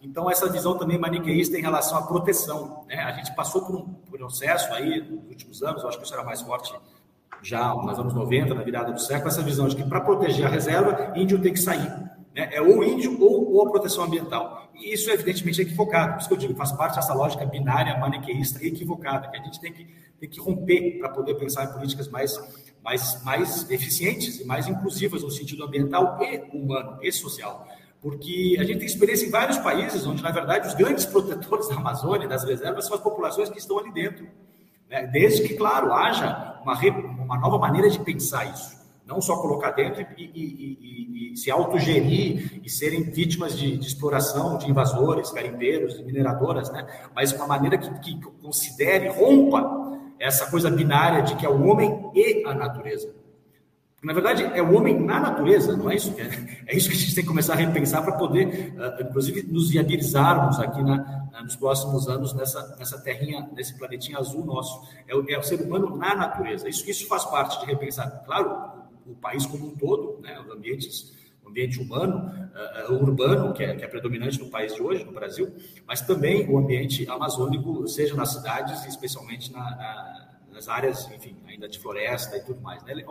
Então, 0.00 0.30
essa 0.30 0.48
visão 0.50 0.78
também 0.78 0.98
maniqueísta 0.98 1.58
em 1.58 1.60
relação 1.60 1.98
à 1.98 2.06
proteção. 2.06 2.84
Né? 2.88 2.96
A 2.96 3.12
gente 3.12 3.34
passou 3.34 3.62
por 3.62 3.76
um 3.76 3.94
processo 4.10 4.72
aí 4.72 5.00
nos 5.02 5.28
últimos 5.28 5.62
anos, 5.62 5.82
eu 5.82 5.88
acho 5.88 5.98
que 5.98 6.04
isso 6.04 6.14
era 6.14 6.24
mais 6.24 6.40
forte 6.40 6.72
já 7.42 7.74
nos 7.74 7.98
anos 7.98 8.14
90, 8.14 8.54
na 8.54 8.62
virada 8.62 8.92
do 8.92 9.00
século, 9.00 9.28
essa 9.28 9.42
visão 9.42 9.68
de 9.68 9.76
que 9.76 9.84
para 9.84 10.00
proteger 10.00 10.46
a 10.46 10.48
reserva, 10.48 11.12
índio 11.16 11.40
tem 11.40 11.52
que 11.52 11.60
sair. 11.60 11.88
Né? 12.34 12.50
É 12.52 12.60
ou 12.60 12.82
índio 12.84 13.20
ou, 13.22 13.54
ou 13.54 13.66
a 13.66 13.70
proteção 13.70 14.04
ambiental. 14.04 14.70
E 14.74 14.92
isso, 14.92 15.10
evidentemente, 15.10 15.60
é 15.60 15.64
equivocado. 15.64 16.12
Por 16.14 16.20
isso 16.20 16.28
que 16.28 16.34
eu 16.34 16.38
digo, 16.38 16.54
faz 16.54 16.72
parte 16.72 16.96
dessa 16.96 17.14
lógica 17.14 17.44
binária 17.46 17.98
maniqueísta 17.98 18.64
equivocada, 18.64 19.28
que 19.28 19.36
a 19.36 19.42
gente 19.42 19.60
tem 19.60 19.72
que, 19.72 19.86
tem 20.20 20.28
que 20.28 20.40
romper 20.40 20.98
para 20.98 21.08
poder 21.08 21.34
pensar 21.34 21.64
em 21.64 21.72
políticas 21.72 22.08
mais 22.08 22.38
mais, 22.86 23.20
mais 23.24 23.68
eficientes 23.68 24.38
e 24.38 24.44
mais 24.44 24.68
inclusivas 24.68 25.24
no 25.24 25.30
sentido 25.30 25.64
ambiental 25.64 26.18
e 26.22 26.56
humano 26.56 26.98
e 27.02 27.10
social. 27.10 27.66
Porque 28.00 28.56
a 28.60 28.62
gente 28.62 28.78
tem 28.78 28.86
experiência 28.86 29.26
em 29.26 29.30
vários 29.30 29.58
países 29.58 30.06
onde, 30.06 30.22
na 30.22 30.30
verdade, 30.30 30.68
os 30.68 30.74
grandes 30.74 31.04
protetores 31.04 31.66
da 31.68 31.74
Amazônia, 31.74 32.28
das 32.28 32.44
reservas, 32.44 32.86
são 32.86 32.94
as 32.94 33.02
populações 33.02 33.50
que 33.50 33.58
estão 33.58 33.80
ali 33.80 33.92
dentro. 33.92 34.28
Né? 34.88 35.04
Desde 35.08 35.42
que, 35.42 35.54
claro, 35.54 35.92
haja 35.92 36.60
uma, 36.62 36.74
uma 37.26 37.38
nova 37.38 37.58
maneira 37.58 37.90
de 37.90 37.98
pensar 37.98 38.44
isso. 38.46 38.76
Não 39.04 39.20
só 39.20 39.36
colocar 39.36 39.72
dentro 39.72 40.04
e, 40.16 40.24
e, 40.24 41.30
e, 41.30 41.32
e 41.32 41.36
se 41.36 41.50
autogerir 41.50 42.60
e 42.64 42.68
serem 42.70 43.02
vítimas 43.02 43.56
de, 43.56 43.76
de, 43.76 43.86
exploração 43.86 44.58
de 44.58 44.68
invasores, 44.68 45.30
garimpeiros, 45.30 46.00
mineradoras, 46.00 46.70
né? 46.72 46.86
mas 47.14 47.32
uma 47.32 47.46
maneira 47.46 47.78
que, 47.78 47.88
que 48.00 48.20
considere, 48.42 49.08
rompa 49.08 49.86
essa 50.18 50.50
coisa 50.50 50.70
binária 50.70 51.22
de 51.22 51.36
que 51.36 51.44
é 51.44 51.48
o 51.48 51.66
homem 51.66 52.10
e 52.14 52.44
a 52.46 52.54
natureza. 52.54 53.14
Na 54.02 54.12
verdade, 54.12 54.44
é 54.44 54.62
o 54.62 54.74
homem 54.74 54.98
na 55.00 55.18
natureza, 55.18 55.76
não 55.76 55.90
é 55.90 55.96
isso? 55.96 56.14
É, 56.18 56.72
é 56.72 56.76
isso 56.76 56.88
que 56.88 56.94
a 56.94 56.98
gente 56.98 57.14
tem 57.14 57.24
que 57.24 57.28
começar 57.28 57.54
a 57.54 57.56
repensar 57.56 58.02
para 58.02 58.12
poder, 58.12 58.74
uh, 58.76 59.02
inclusive, 59.02 59.42
nos 59.42 59.70
viabilizarmos 59.70 60.60
aqui 60.60 60.82
na, 60.82 61.25
nos 61.42 61.56
próximos 61.56 62.08
anos 62.08 62.32
nessa, 62.32 62.76
nessa 62.76 63.00
terrinha, 63.00 63.48
nesse 63.52 63.76
planetinha 63.76 64.18
azul 64.18 64.44
nosso. 64.44 64.86
É 65.06 65.14
o, 65.14 65.28
é 65.28 65.38
o, 65.38 65.42
ser 65.42 65.60
humano 65.60 65.96
na 65.96 66.14
natureza. 66.14 66.68
Isso, 66.68 66.88
isso 66.88 67.06
faz 67.06 67.24
parte 67.24 67.60
de 67.60 67.66
repensar, 67.66 68.22
claro, 68.24 68.86
o, 69.06 69.12
o 69.12 69.14
país 69.16 69.46
como 69.46 69.66
um 69.66 69.76
todo, 69.76 70.20
né, 70.20 70.38
os 70.40 70.50
ambientes 70.50 71.16
ambiente 71.56 71.80
humano, 71.80 72.30
uh, 72.88 72.92
urbano, 72.92 73.54
que 73.54 73.62
é, 73.62 73.74
que 73.74 73.84
é, 73.84 73.88
predominante 73.88 74.38
no 74.38 74.50
país 74.50 74.74
de 74.74 74.82
hoje, 74.82 75.04
no 75.04 75.12
Brasil, 75.12 75.54
mas 75.86 76.02
também 76.02 76.48
o 76.50 76.58
ambiente 76.58 77.08
amazônico, 77.08 77.86
seja 77.88 78.14
nas 78.14 78.32
cidades, 78.32 78.84
especialmente 78.84 79.52
na, 79.52 79.60
na, 79.60 80.25
nas 80.56 80.70
áreas, 80.70 81.06
enfim, 81.10 81.36
ainda 81.46 81.68
de 81.68 81.78
floresta 81.78 82.34
e 82.38 82.40
tudo 82.40 82.62
mais. 82.62 82.82
Né? 82.82 83.04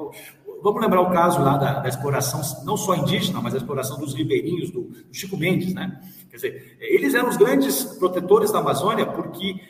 Vamos 0.63 0.81
lembrar 0.81 0.99
o 1.01 1.12
caso 1.12 1.39
lá 1.43 1.58
da, 1.58 1.79
da, 1.79 1.88
exploração, 1.88 2.41
não 2.65 2.75
só 2.75 2.95
indígena, 2.95 3.39
mas 3.39 3.53
a 3.53 3.58
exploração 3.58 3.99
dos 3.99 4.15
ribeirinhos, 4.15 4.71
do, 4.71 4.81
do, 4.81 5.13
Chico 5.13 5.38
Mendes, 5.38 5.71
né? 5.71 6.01
Quer 6.31 6.38
dizer, 6.38 6.77
eles 6.81 7.13
eram 7.13 7.29
os 7.29 7.38
grandes 7.38 7.84
protetores 7.99 8.51
da 8.51 8.60
Amazônia, 8.60 9.05
porque, 9.05 9.62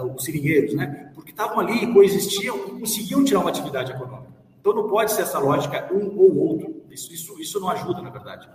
uh, 0.00 0.14
os 0.14 0.24
seringueiros, 0.24 0.74
né? 0.74 1.10
Porque 1.12 1.32
estavam 1.32 1.58
ali, 1.58 1.92
coexistiam 1.92 2.56
e 2.68 2.80
conseguiam 2.80 3.24
tirar 3.24 3.40
uma 3.40 3.50
atividade 3.50 3.90
econômica. 3.90 4.32
Então 4.60 4.72
não 4.72 4.88
pode 4.88 5.10
ser 5.10 5.22
essa 5.22 5.40
lógica 5.40 5.92
um 5.92 6.16
ou 6.16 6.36
outro. 6.36 6.84
Isso, 6.88 7.12
isso, 7.12 7.40
isso 7.40 7.58
não 7.58 7.68
ajuda, 7.68 8.00
na 8.00 8.10
verdade. 8.10 8.48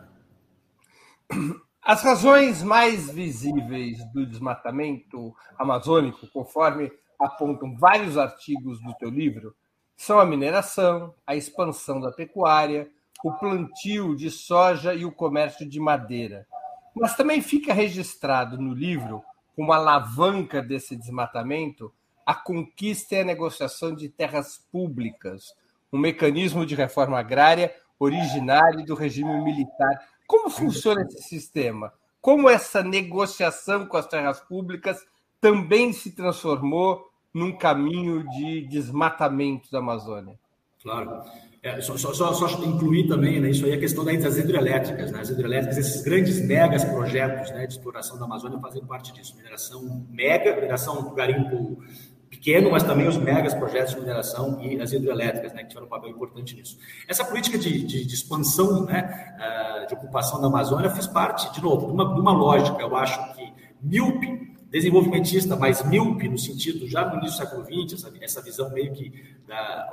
As 1.82 2.02
razões 2.02 2.64
mais 2.64 3.12
visíveis 3.12 3.98
do 4.14 4.26
desmatamento 4.26 5.34
amazônico, 5.58 6.28
conforme 6.28 6.90
apontam 7.20 7.76
vários 7.76 8.18
artigos 8.18 8.82
do 8.82 8.94
teu 8.94 9.10
livro, 9.10 9.56
são 9.98 10.20
a 10.20 10.26
mineração, 10.26 11.14
a 11.28 11.36
expansão 11.36 12.00
da 12.00 12.12
pecuária, 12.12 12.90
o 13.24 13.34
plantio 13.34 14.16
de 14.16 14.32
soja 14.32 14.94
e 14.94 15.04
o 15.04 15.12
comércio 15.12 15.68
de 15.68 15.80
madeira. 15.80 16.48
Mas 16.96 17.16
também 17.16 17.42
fica 17.42 17.74
registrado 17.74 18.58
no 18.58 18.74
livro, 18.74 19.22
como 19.56 19.74
alavanca 19.74 20.62
desse 20.62 20.96
desmatamento, 20.96 21.94
a 22.26 22.34
conquista 22.34 23.16
e 23.16 23.20
a 23.20 23.26
negociação 23.26 23.94
de 23.94 24.08
terras 24.08 24.66
públicas, 24.72 25.54
um 25.92 25.98
mecanismo 25.98 26.66
de 26.66 26.76
reforma 26.76 27.20
agrária 27.20 27.76
originário 28.00 28.86
do 28.86 28.96
regime 28.96 29.44
militar. 29.44 30.08
Como 30.26 30.50
funciona 30.50 31.02
esse 31.02 31.24
sistema? 31.24 31.92
Como 32.22 32.50
essa 32.50 32.82
negociação 32.82 33.86
com 33.86 33.98
as 33.98 34.08
terras 34.08 34.40
públicas 34.40 35.04
também 35.42 35.92
se 35.92 36.12
transformou 36.12 37.09
num 37.34 37.56
caminho 37.56 38.28
de 38.30 38.68
desmatamento 38.68 39.72
da 39.72 39.80
Amazônia? 39.80 40.38
Claro. 40.82 41.22
É, 41.62 41.82
só, 41.82 41.98
só, 41.98 42.14
só, 42.14 42.34
só, 42.34 42.64
incluir 42.64 43.08
também 43.08 43.42
né, 43.42 43.50
isso 43.50 43.66
aí 43.66 43.74
a 43.74 43.80
questão 43.80 44.06
das 44.06 44.38
hidrelétricas. 44.38 45.12
Né? 45.12 45.20
As 45.20 45.30
hidrelétricas, 45.30 45.78
esses 45.78 46.02
grandes 46.02 46.40
megas 46.46 46.86
projetos 46.86 47.52
né, 47.52 47.68
de 47.68 47.74
exploração 47.74 48.18
da 48.18 48.26
Amazônia 48.26 48.60
fazem 48.60 48.86
parte 48.86 49.12
disso. 49.12 49.36
Mineração 49.36 50.06
mega, 50.10 50.56
mineração 50.56 51.14
garimpo 51.14 51.84
pequeno, 52.30 52.72
mas 52.72 52.84
também 52.84 53.08
os 53.08 53.18
megas 53.18 53.54
projetos 53.54 53.94
de 53.94 54.00
mineração 54.00 54.62
e 54.62 54.80
as 54.80 54.94
hidrelétricas, 54.94 55.52
né, 55.54 55.64
que 55.64 55.70
tiveram 55.70 55.88
um 55.88 55.90
papel 55.90 56.10
importante 56.10 56.56
nisso. 56.56 56.78
Essa 57.08 57.26
política 57.26 57.58
de, 57.58 57.84
de, 57.84 58.06
de 58.06 58.14
expansão, 58.14 58.86
né, 58.86 59.36
uh, 59.36 59.88
de 59.88 59.94
ocupação 59.96 60.40
da 60.40 60.48
Amazônia 60.48 60.90
fez 60.92 61.08
parte, 61.08 61.52
de 61.52 61.62
novo, 61.62 61.88
de 61.88 61.92
uma, 61.92 62.14
de 62.14 62.22
uma 62.22 62.32
lógica, 62.32 62.82
eu 62.82 62.96
acho 62.96 63.34
que 63.34 63.52
míope, 63.82 64.49
desenvolvimentista, 64.70 65.56
mas 65.56 65.84
míope 65.84 66.28
no 66.28 66.38
sentido, 66.38 66.88
já 66.88 67.06
no 67.06 67.18
início 67.18 67.38
do 67.38 67.50
século 67.50 67.66
XX, 67.66 67.94
essa, 67.94 68.14
essa 68.22 68.42
visão 68.42 68.72
meio 68.72 68.94
que 68.94 69.12
da, 69.48 69.90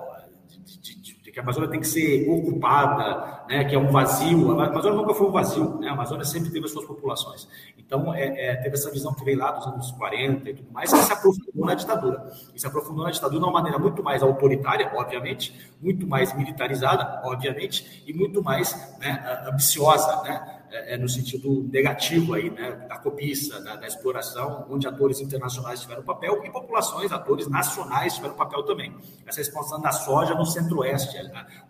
de, 0.65 0.79
de, 0.79 1.23
de, 1.23 1.33
que 1.37 1.41
a 1.41 1.43
Amazônia 1.43 1.69
tem 1.69 1.81
que 1.81 1.87
ser 1.87 2.29
ocupada, 2.31 3.45
né, 3.47 3.65
que 3.65 3.75
é 3.75 3.79
um 3.79 3.91
vazio. 3.91 4.59
A 4.59 4.67
Amazônia 4.67 4.97
nunca 4.97 5.13
foi 5.13 5.29
um 5.29 5.31
vazio, 5.31 5.79
né? 5.79 5.89
a 5.89 5.93
Amazônia 5.93 6.25
sempre 6.25 6.51
teve 6.51 6.65
as 6.65 6.73
suas 6.73 6.87
populações. 6.87 7.47
Então, 7.77 8.15
é, 8.15 8.53
é, 8.53 8.57
teve 8.57 8.75
essa 8.75 8.91
visão 8.91 9.15
que 9.15 9.23
veio 9.23 9.39
lá 9.39 9.53
dos 9.53 9.67
anos 9.67 9.91
40 9.93 10.49
e 10.49 10.55
tudo 10.55 10.73
mais, 10.73 10.91
que 10.91 10.99
se 10.99 11.13
aprofundou 11.13 11.67
na 11.67 11.75
ditadura. 11.75 12.33
E 12.55 12.59
se 12.59 12.67
aprofundou 12.67 13.05
na 13.05 13.11
ditadura 13.11 13.39
de 13.39 13.45
uma 13.45 13.53
maneira 13.53 13.79
muito 13.79 14.03
mais 14.03 14.23
autoritária, 14.23 14.91
obviamente, 14.95 15.55
muito 15.81 16.07
mais 16.07 16.35
militarizada, 16.35 17.21
obviamente, 17.25 18.03
e 18.07 18.15
muito 18.15 18.43
mais 18.43 18.75
né, 18.99 19.43
ambiciosa, 19.47 20.23
né? 20.23 20.57
É, 20.77 20.95
é, 20.95 20.99
no 20.99 21.09
sentido 21.09 21.67
negativo 21.73 22.35
aí, 22.35 22.51
né, 22.51 22.73
da 22.87 22.99
cobiça, 22.99 23.61
da, 23.63 23.77
da, 23.77 23.87
exploração, 23.87 24.67
onde 24.69 24.87
atores 24.87 25.21
internacionais 25.21 25.81
tiveram 25.81 26.03
papel 26.03 26.45
e 26.45 26.51
populações, 26.51 27.11
atores 27.13 27.49
nacionais 27.49 28.15
tiveram 28.15 28.35
papel 28.35 28.63
também. 28.63 28.95
Essa 29.25 29.41
expansão 29.41 29.81
da 29.81 29.91
soja 29.91 30.35
no 30.35 30.45
centro-oeste. 30.45 31.17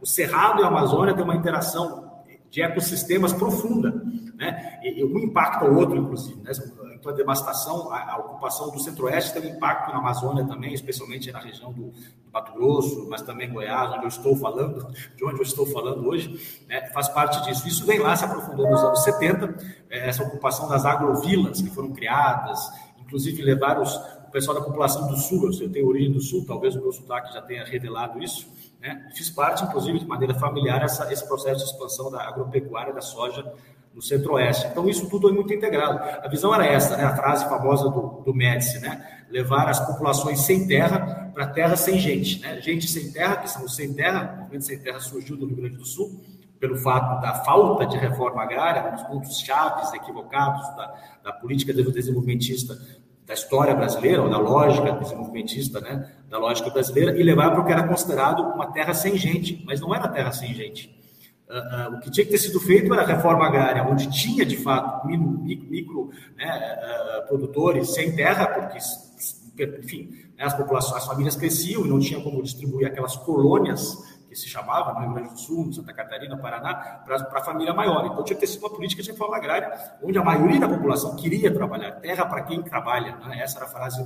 O 0.01 0.07
Cerrado 0.07 0.61
e 0.61 0.65
a 0.65 0.67
Amazônia 0.67 1.15
têm 1.15 1.23
uma 1.23 1.37
interação 1.37 2.11
de 2.51 2.63
ecossistemas 2.63 3.33
profunda, 3.33 3.91
né? 4.35 4.81
E, 4.83 5.01
e 5.01 5.05
um 5.05 5.19
impacta 5.19 5.65
o 5.65 5.77
outro, 5.77 5.97
inclusive, 5.97 6.41
né? 6.43 6.51
Então, 6.53 6.76
a 7.11 7.13
devastação, 7.13 7.93
a, 7.93 8.13
a 8.13 8.17
ocupação 8.19 8.71
do 8.71 8.79
centro-oeste 8.79 9.33
tem 9.33 9.51
um 9.51 9.57
impacto 9.57 9.91
na 9.93 9.99
Amazônia 9.99 10.45
também, 10.45 10.73
especialmente 10.73 11.31
na 11.33 11.39
região 11.39 11.73
do, 11.73 11.91
do 11.91 12.33
Mato 12.33 12.53
Grosso, 12.53 13.07
mas 13.09 13.23
também 13.23 13.53
Goiás, 13.53 13.93
onde 13.93 14.05
eu 14.05 14.09
estou 14.09 14.37
falando, 14.37 14.87
de 15.17 15.25
onde 15.25 15.37
eu 15.37 15.43
estou 15.43 15.67
falando 15.67 16.07
hoje, 16.07 16.65
né? 16.69 16.89
faz 16.93 17.09
parte 17.09 17.43
disso. 17.45 17.67
Isso 17.67 17.85
vem 17.87 17.99
lá, 17.99 18.15
se 18.17 18.25
aprofundou 18.25 18.69
nos 18.71 18.83
anos 18.83 19.03
70, 19.05 19.57
é, 19.91 20.09
essa 20.09 20.23
ocupação 20.23 20.69
das 20.69 20.85
agrovilas 20.85 21.61
que 21.61 21.71
foram 21.71 21.93
criadas, 21.93 22.59
inclusive 23.01 23.43
levaram 23.43 23.83
os, 23.83 23.95
o 23.95 24.31
pessoal 24.31 24.59
da 24.59 24.65
população 24.65 25.07
do 25.09 25.17
Sul, 25.17 25.51
eu 25.61 25.73
tenho 25.73 25.89
origem 25.89 26.13
do 26.13 26.21
Sul, 26.21 26.45
talvez 26.47 26.75
o 26.75 26.81
meu 26.81 26.93
sotaque 26.93 27.33
já 27.33 27.41
tenha 27.43 27.65
revelado 27.65 28.23
isso, 28.23 28.47
né? 28.81 29.11
Fiz 29.15 29.31
parte, 29.31 29.65
inclusive, 29.65 29.99
de 29.99 30.07
maneira 30.07 30.35
familiar, 30.35 30.83
essa, 30.83 31.11
esse 31.13 31.27
processo 31.27 31.65
de 31.65 31.71
expansão 31.71 32.11
da 32.11 32.23
agropecuária 32.23 32.93
da 32.93 33.01
soja 33.01 33.53
no 33.97 34.03
centro-oeste. 34.03 34.69
Então, 34.71 34.87
isso 34.87 35.09
tudo 35.09 35.31
é 35.31 35.33
muito 35.33 35.55
integrado. 35.55 35.99
A 36.23 36.29
visão 36.29 36.55
era 36.55 36.67
essa, 36.67 36.99
né? 36.99 37.05
a 37.05 37.17
frase 37.17 37.49
famosa 37.49 37.89
do, 37.89 38.23
do 38.27 38.35
Médici, 38.35 38.79
né? 38.79 39.25
levar 39.31 39.71
as 39.71 39.81
populações 39.81 40.41
sem 40.41 40.69
terra 40.69 41.31
para 41.33 41.47
terra 41.47 41.77
sem 41.77 41.99
gente. 41.99 42.39
Né? 42.41 42.61
Gente 42.61 42.87
sem 42.87 43.11
terra, 43.11 43.37
que 43.37 43.49
são 43.49 43.65
os 43.65 43.75
sem 43.75 43.95
terra, 43.95 44.35
o 44.35 44.41
movimento 44.41 44.67
sem 44.67 44.79
terra 44.79 45.01
surgiu 45.01 45.35
do 45.35 45.47
Rio 45.47 45.57
Grande 45.57 45.79
do 45.79 45.87
Sul, 45.87 46.23
pelo 46.61 46.77
fato 46.77 47.23
da 47.23 47.37
falta 47.37 47.87
de 47.87 47.97
reforma 47.97 48.43
agrária, 48.43 48.91
um 48.91 48.95
dos 48.95 49.03
pontos 49.05 49.41
chaves 49.41 49.93
equivocados 49.95 50.63
da, 50.77 50.95
da 51.25 51.33
política 51.33 51.73
desenvolvimentista 51.73 52.79
da 53.25 53.35
história 53.35 53.75
brasileira, 53.75 54.23
ou 54.23 54.29
da 54.29 54.39
lógica 54.39 54.93
desenvolvimentista, 54.93 55.81
né, 55.81 56.13
da 56.29 56.39
lógica 56.39 56.71
brasileira, 56.71 57.19
e 57.19 57.23
levar 57.23 57.51
para 57.51 57.61
o 57.61 57.65
que 57.65 57.73
era 57.73 57.89
considerado 57.89 58.41
uma 58.41 58.71
terra 58.73 58.95
sem 58.95 59.17
gente, 59.17 59.65
mas 59.67 59.81
não 59.81 59.93
era 59.93 60.07
terra 60.07 60.31
sem 60.33 60.55
gente. 60.55 60.96
Uh, 61.49 61.95
o 61.95 62.01
que 62.01 62.11
tinha 62.11 62.25
que 62.25 62.33
ter 62.33 62.39
sido 62.39 62.59
feito 62.59 62.93
era 62.93 63.03
a 63.03 63.07
reforma 63.07 63.47
agrária, 63.47 63.85
onde 63.85 64.11
tinha, 64.11 64.45
de 64.45 64.57
fato, 64.57 65.07
micro, 65.07 65.71
micro 65.71 66.11
né, 66.37 66.79
uh, 67.23 67.29
produtores 67.29 67.95
sem 67.95 68.17
terra, 68.17 68.47
porque, 68.49 68.79
enfim, 69.79 70.11
né, 70.37 70.45
as 70.45 70.55
populações, 70.55 71.03
as 71.03 71.07
famílias 71.07 71.37
cresciam 71.37 71.87
e 71.87 71.89
não 71.89 72.01
tinha 72.01 72.21
como 72.21 72.43
distribuir 72.43 72.89
aquelas 72.89 73.17
colônias 73.17 73.97
que 74.29 74.35
se 74.35 74.49
chamava 74.49 74.93
no 74.93 75.01
Rio 75.01 75.15
Grande 75.15 75.31
do 75.31 75.39
Sul, 75.39 75.73
Santa 75.73 75.95
Catarina, 75.95 76.37
Paraná, 76.37 76.75
para 77.05 77.17
a 77.17 77.45
família 77.45 77.73
maior. 77.73 78.05
Então 78.07 78.25
tinha 78.25 78.35
que 78.35 78.41
ter 78.41 78.49
sido 78.49 78.63
uma 78.63 78.71
política 78.71 79.03
de 79.03 79.13
reforma 79.13 79.37
agrária, 79.37 79.73
onde 80.03 80.19
a 80.19 80.25
maioria 80.25 80.61
da 80.61 80.69
população 80.69 81.15
queria 81.15 81.53
trabalhar. 81.53 81.93
Terra 81.93 82.27
para 82.27 82.43
quem 82.43 82.61
trabalha. 82.63 83.17
Né? 83.17 83.41
Essa 83.41 83.59
era 83.59 83.67
a 83.67 83.69
frase 83.69 84.05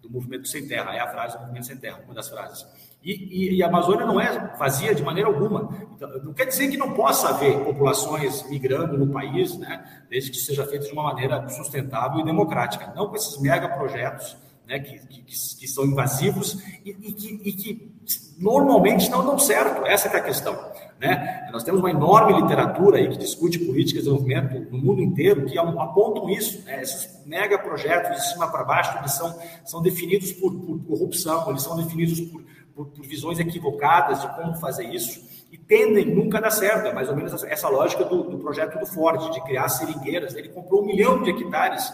do 0.00 0.10
movimento 0.10 0.48
sem 0.48 0.66
terra, 0.66 0.94
é 0.94 1.00
a 1.00 1.08
frase 1.08 1.36
do 1.36 1.40
movimento 1.40 1.66
sem 1.66 1.76
terra, 1.76 2.00
uma 2.04 2.14
das 2.14 2.28
frases. 2.28 2.64
E, 3.02 3.12
e, 3.12 3.56
e, 3.56 3.62
a 3.62 3.68
Amazônia 3.68 4.04
não 4.04 4.20
é 4.20 4.56
vazia 4.58 4.94
de 4.94 5.02
maneira 5.02 5.28
alguma. 5.28 5.68
Então, 5.94 6.08
não 6.24 6.34
quer 6.34 6.46
dizer 6.46 6.68
que 6.68 6.76
não 6.76 6.92
possa 6.92 7.28
haver 7.28 7.60
populações 7.60 8.48
migrando 8.50 8.98
no 8.98 9.12
país, 9.12 9.56
né, 9.58 9.84
desde 10.10 10.32
que 10.32 10.38
seja 10.38 10.66
feito 10.66 10.86
de 10.86 10.92
uma 10.92 11.04
maneira 11.04 11.48
sustentável 11.48 12.18
e 12.18 12.24
democrática. 12.24 12.92
Não 12.96 13.08
com 13.08 13.14
esses 13.14 13.40
mega 13.40 13.68
projetos 13.68 14.36
né, 14.66 14.80
que, 14.80 14.98
que, 14.98 15.22
que, 15.22 15.68
são 15.68 15.84
invasivos 15.84 16.60
e, 16.84 16.90
e, 16.90 17.12
que, 17.12 17.40
e, 17.44 17.52
que, 17.52 17.96
normalmente 18.38 19.08
não 19.08 19.24
dão 19.24 19.38
certo. 19.38 19.86
Essa 19.86 20.08
é 20.08 20.16
a 20.16 20.22
questão. 20.22 20.58
Né? 20.98 21.48
Nós 21.52 21.62
temos 21.62 21.80
uma 21.80 21.90
enorme 21.90 22.40
literatura 22.40 22.98
aí 22.98 23.08
que 23.08 23.18
discute 23.18 23.58
política 23.58 24.00
de 24.00 24.04
desenvolvimento 24.04 24.70
no 24.70 24.78
mundo 24.78 25.00
inteiro 25.00 25.46
que 25.46 25.56
apontam 25.58 26.28
isso. 26.28 26.64
Né? 26.64 26.82
Esses 26.82 27.24
mega 27.24 27.58
projetos 27.58 28.16
de 28.16 28.32
cima 28.32 28.50
para 28.50 28.64
baixo 28.64 28.98
eles 28.98 29.12
são, 29.12 29.38
são 29.64 29.80
definidos 29.80 30.32
por, 30.32 30.52
por 30.52 30.78
corrupção, 30.84 31.48
eles 31.50 31.62
são 31.62 31.76
definidos 31.76 32.20
por, 32.20 32.42
por, 32.76 32.86
por, 32.88 33.06
visões 33.06 33.38
equivocadas 33.38 34.20
de 34.20 34.28
como 34.36 34.54
fazer 34.54 34.84
isso 34.94 35.24
e 35.50 35.56
tendem 35.56 36.04
nunca 36.04 36.38
a 36.38 36.42
dar 36.42 36.50
certo. 36.50 36.86
É 36.86 36.92
mais 36.92 37.08
ou 37.08 37.16
menos 37.16 37.32
essa, 37.32 37.48
essa 37.48 37.68
lógica 37.68 38.04
do, 38.04 38.22
do 38.24 38.38
projeto 38.38 38.78
do 38.78 38.86
Ford, 38.86 39.32
de 39.32 39.42
criar 39.42 39.68
seringueiras. 39.68 40.34
Ele 40.34 40.50
comprou 40.50 40.82
um 40.82 40.86
milhão 40.86 41.22
de 41.22 41.30
hectares 41.30 41.90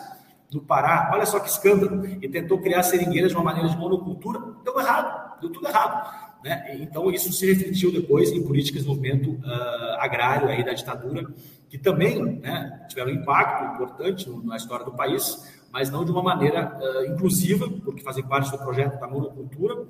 do 0.50 0.60
Pará, 0.60 1.10
olha 1.14 1.24
só 1.24 1.40
que 1.40 1.48
escândalo, 1.48 2.04
e 2.06 2.28
tentou 2.28 2.58
criar 2.58 2.82
seringueiras 2.82 3.30
de 3.30 3.36
uma 3.38 3.44
maneira 3.44 3.70
de 3.70 3.76
monocultura, 3.76 4.38
deu 4.62 4.78
errado, 4.78 5.40
deu 5.40 5.50
tudo 5.50 5.66
errado. 5.66 6.32
Né? 6.44 6.76
Então, 6.80 7.10
isso 7.10 7.32
se 7.32 7.46
refletiu 7.46 7.90
depois 7.92 8.30
em 8.32 8.42
políticas 8.42 8.82
de 8.82 8.88
desenvolvimento 8.88 9.30
uh, 9.30 9.96
agrário 9.98 10.48
aí 10.48 10.62
da 10.64 10.74
ditadura, 10.74 11.26
que 11.70 11.78
também 11.78 12.22
né, 12.40 12.84
tiveram 12.88 13.12
um 13.12 13.14
impacto 13.14 13.74
importante 13.74 14.28
na 14.44 14.56
história 14.56 14.84
do 14.84 14.92
país, 14.92 15.50
mas 15.72 15.88
não 15.88 16.04
de 16.04 16.10
uma 16.10 16.22
maneira 16.22 16.78
uh, 16.78 17.06
inclusiva, 17.06 17.66
porque 17.82 18.02
fazem 18.02 18.24
parte 18.24 18.50
do 18.50 18.58
projeto 18.58 19.00
da 19.00 19.08
monocultura, 19.08 19.86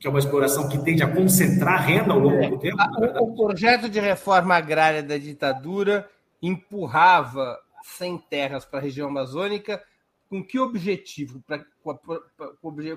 que 0.00 0.06
é 0.06 0.10
uma 0.10 0.18
exploração 0.18 0.66
que 0.66 0.82
tende 0.82 1.02
a 1.02 1.14
concentrar 1.14 1.86
renda 1.86 2.14
ao 2.14 2.18
longo 2.18 2.56
do 2.56 2.58
tempo. 2.58 2.78
O 3.20 3.36
projeto 3.36 3.86
de 3.86 4.00
reforma 4.00 4.56
agrária 4.56 5.02
da 5.02 5.18
ditadura 5.18 6.08
empurrava 6.42 7.58
sem 7.82 8.16
terras 8.16 8.64
para 8.64 8.78
a 8.78 8.82
região 8.82 9.08
amazônica 9.08 9.82
com 10.30 10.42
que 10.42 10.58
objetivo? 10.58 11.42
Pra, 11.46 11.62
com, 11.82 11.98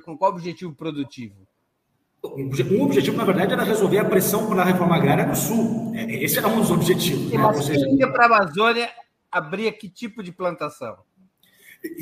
com 0.05 0.17
qual 0.17 0.31
objetivo 0.31 0.73
produtivo? 0.73 1.35
Um 2.23 2.83
objetivo, 2.83 3.17
na 3.17 3.25
verdade, 3.25 3.51
era 3.51 3.63
resolver 3.63 3.97
a 3.97 4.05
pressão 4.05 4.47
pela 4.47 4.63
reforma 4.63 4.95
agrária 4.95 5.25
no 5.25 5.35
Sul. 5.35 5.91
É, 5.93 6.23
esse 6.23 6.37
era 6.37 6.47
um 6.47 6.61
dos 6.61 6.71
objetivos. 6.71 7.29
Né? 7.29 7.37
Mas 7.37 7.65
seja... 7.65 7.85
para 8.13 8.23
a 8.23 8.25
Amazônia, 8.27 8.89
abria 9.29 9.73
que 9.73 9.89
tipo 9.89 10.23
de 10.23 10.31
plantação? 10.31 10.99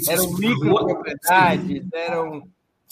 Eram 0.08 0.32
micropropriedades? 0.34 1.88
Eram 1.92 2.48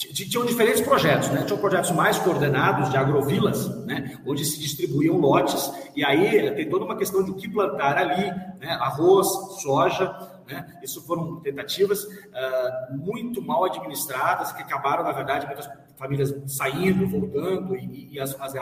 tinham 0.08 0.46
diferentes 0.46 0.80
projetos, 0.80 1.28
né? 1.28 1.42
Tinham 1.44 1.58
projetos 1.58 1.90
mais 1.90 2.18
coordenados 2.18 2.90
de 2.90 2.96
agrovilas, 2.96 3.68
né? 3.84 4.18
Onde 4.26 4.44
se 4.44 4.58
distribuíam 4.58 5.18
lotes 5.18 5.70
e 5.94 6.04
aí 6.04 6.50
tem 6.54 6.68
toda 6.68 6.84
uma 6.84 6.96
questão 6.96 7.22
de 7.22 7.30
o 7.30 7.34
que 7.34 7.48
plantar 7.48 7.98
ali, 7.98 8.30
né? 8.58 8.72
Arroz, 8.80 9.28
soja, 9.60 10.08
né? 10.48 10.78
Isso 10.82 11.02
foram 11.06 11.36
tentativas 11.40 12.04
uh, 12.04 12.96
muito 12.96 13.42
mal 13.42 13.64
administradas, 13.64 14.52
que 14.52 14.62
acabaram, 14.62 15.04
na 15.04 15.12
verdade, 15.12 15.46
muitas 15.46 15.68
famílias 16.00 16.34
saindo, 16.46 17.06
voltando, 17.06 17.76
e, 17.76 18.14
e 18.14 18.18
as, 18.18 18.34
as 18.40 18.54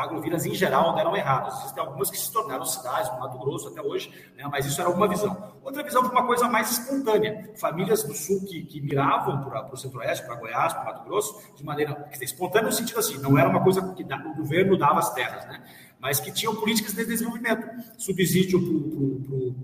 em 0.45 0.55
geral, 0.55 0.97
deram 0.97 1.17
errado. 1.17 1.57
Existem 1.57 1.81
algumas 1.81 2.11
que 2.11 2.19
se 2.19 2.33
tornaram 2.33 2.65
cidades, 2.65 3.09
no 3.13 3.21
Mato 3.21 3.39
Grosso 3.39 3.69
até 3.69 3.81
hoje, 3.81 4.13
né? 4.37 4.45
mas 4.51 4.67
isso 4.67 4.81
era 4.81 4.91
uma 4.91 5.07
visão. 5.07 5.55
Outra 5.63 5.85
visão 5.85 6.03
foi 6.03 6.11
uma 6.11 6.27
coisa 6.27 6.49
mais 6.49 6.73
espontânea. 6.73 7.53
Famílias 7.57 8.03
do 8.03 8.13
Sul 8.13 8.45
que, 8.45 8.65
que 8.65 8.81
miravam 8.81 9.45
para 9.45 9.73
o 9.73 9.77
Centro-Oeste, 9.77 10.27
para 10.27 10.35
Goiás, 10.35 10.73
para 10.73 10.85
Mato 10.87 11.05
Grosso, 11.05 11.41
de 11.57 11.65
maneira 11.65 12.09
espontânea 12.21 12.67
no 12.67 12.73
sentido 12.73 12.99
assim, 12.99 13.19
não 13.19 13.39
era 13.39 13.49
uma 13.49 13.63
coisa 13.63 13.95
que 13.95 14.03
o 14.03 14.35
governo 14.35 14.77
dava 14.77 14.99
as 14.99 15.15
terras, 15.15 15.47
né? 15.47 15.63
mas 16.01 16.19
que 16.19 16.33
tinham 16.33 16.57
políticas 16.57 16.93
de 16.93 17.05
desenvolvimento, 17.05 17.69
subsídio 17.97 18.61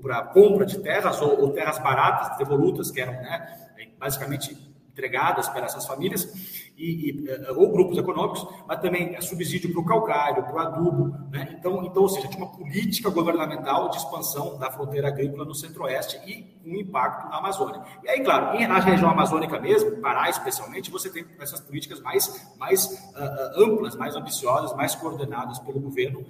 para 0.01 0.23
compra 0.23 0.65
de 0.65 0.79
terras 0.79 1.21
ou, 1.21 1.41
ou, 1.41 1.51
terras 1.51 1.81
baratas, 1.81 2.39
devolutas, 2.39 2.93
que 2.93 3.01
eram 3.01 3.15
né, 3.15 3.65
basicamente 3.99 4.57
entregadas 4.95 5.49
para 5.49 5.67
essas 5.67 5.85
famílias, 5.87 6.25
e, 6.77 7.11
e, 7.11 7.29
eh, 7.29 7.53
ou 7.53 7.71
grupos 7.71 7.97
econômicos, 7.99 8.47
mas 8.67 8.81
também 8.81 9.21
subsídio 9.21 9.73
para 9.73 9.81
o 9.81 9.85
calcário, 9.85 10.43
para 10.43 10.55
o 10.55 10.59
adubo. 10.59 11.17
Né? 11.31 11.57
Então, 11.59 11.85
então, 11.85 12.03
ou 12.03 12.09
seja, 12.09 12.29
tinha 12.29 12.45
uma 12.45 12.53
política 12.53 13.11
governamental 13.11 13.89
de 13.91 13.99
expansão 13.99 14.59
da 14.59 14.71
fronteira 14.71 15.09
agrícola 15.09 15.45
no 15.45 15.55
centro-oeste 15.55 16.19
e 16.27 16.55
um 16.65 16.75
impacto 16.77 17.29
na 17.29 17.39
Amazônia. 17.39 17.83
E 18.03 18.09
aí, 18.09 18.21
claro, 18.21 18.59
na 18.67 18.79
região 18.79 19.11
amazônica 19.11 19.59
mesmo, 19.61 19.99
Pará 19.99 20.29
especialmente, 20.29 20.91
você 20.91 21.11
tem 21.11 21.25
essas 21.39 21.61
políticas 21.61 22.01
mais, 22.01 22.55
mais 22.59 22.87
uh, 23.15 23.63
amplas, 23.63 23.97
mais 23.97 24.17
ambiciosas, 24.17 24.75
mais 24.75 24.95
coordenadas 24.95 25.59
pelo 25.61 25.81
governo 25.81 26.25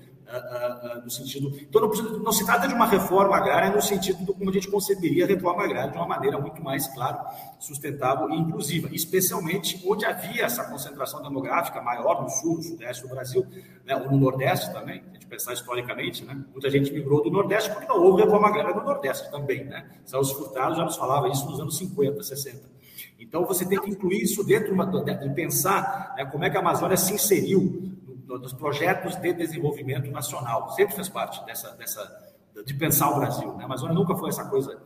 no 1.05 1.11
sentido. 1.11 1.53
Então, 1.61 1.81
não, 1.83 2.19
não, 2.19 2.33
se 2.33 2.45
trata 2.45 2.67
de 2.67 2.75
uma 2.75 2.87
reforma 2.87 3.37
agrária 3.37 3.71
no 3.71 3.83
sentido 3.83 4.25
do 4.25 4.35
como 4.35 4.51
a 4.51 4.53
gente 4.53 4.69
conceberia 4.69 5.25
a 5.25 5.29
reforma 5.29 5.65
agrária 5.65 5.91
de 5.91 5.97
uma 5.97 6.07
maneira 6.07 6.39
muito 6.39 6.63
mais, 6.63 6.89
claro, 6.89 7.19
sustentável 7.59 8.31
e 8.31 8.37
inclusiva, 8.37 8.89
especialmente 8.93 9.83
onde 9.87 10.05
havia 10.05 10.45
essa 10.45 10.65
concentração 10.65 11.23
demográfica 11.23 11.81
maior 11.83 12.23
no 12.23 12.31
sul, 12.31 12.57
no 12.57 12.63
sudeste 12.63 13.03
do 13.03 13.09
Brasil, 13.09 13.47
né, 13.85 13.97
ou 13.97 14.11
no 14.11 14.19
nordeste 14.19 14.73
também, 14.73 15.03
a 15.11 15.15
gente 15.15 15.27
pensar 15.27 15.53
historicamente, 15.53 16.25
né, 16.25 16.35
muita 16.51 16.71
gente 16.71 16.93
migrou 16.93 17.23
do 17.23 17.31
nordeste 17.31 17.71
porque 17.71 17.87
não 17.87 18.03
houve 18.03 18.23
reforma 18.23 18.49
agrária 18.49 18.75
no 18.75 18.83
nordeste 18.83 19.31
também, 19.31 19.65
né? 19.65 19.91
Celso 20.05 20.35
Furtado 20.37 20.75
já 20.75 20.85
nos 20.85 20.97
falava 20.97 21.29
isso 21.29 21.45
nos 21.49 21.61
anos 21.61 21.77
50, 21.77 22.23
60. 22.23 22.75
Então, 23.19 23.45
você 23.45 23.67
tem 23.67 23.81
que 23.81 23.91
incluir 23.91 24.23
isso 24.23 24.45
dentro 24.45 24.69
de, 24.69 24.73
uma, 24.73 24.87
pensar 25.35 26.15
né, 26.17 26.25
como 26.27 26.45
é 26.45 26.51
que 26.51 26.57
a 26.57 26.61
Amazônia 26.61 26.97
se 26.97 27.15
inseriu 27.15 27.95
dos 28.25 28.53
projetos 28.53 29.17
de 29.17 29.33
desenvolvimento 29.33 30.11
nacional. 30.11 30.71
Sempre 30.71 30.95
fez 30.95 31.09
parte 31.09 31.45
dessa, 31.45 31.71
dessa 31.77 32.35
de 32.65 32.75
pensar 32.75 33.11
o 33.11 33.17
Brasil. 33.17 33.53
Né? 33.55 33.63
A 33.63 33.67
Amazônia 33.67 33.95
nunca 33.95 34.17
foi 34.17 34.29
essa 34.29 34.49
coisa. 34.49 34.83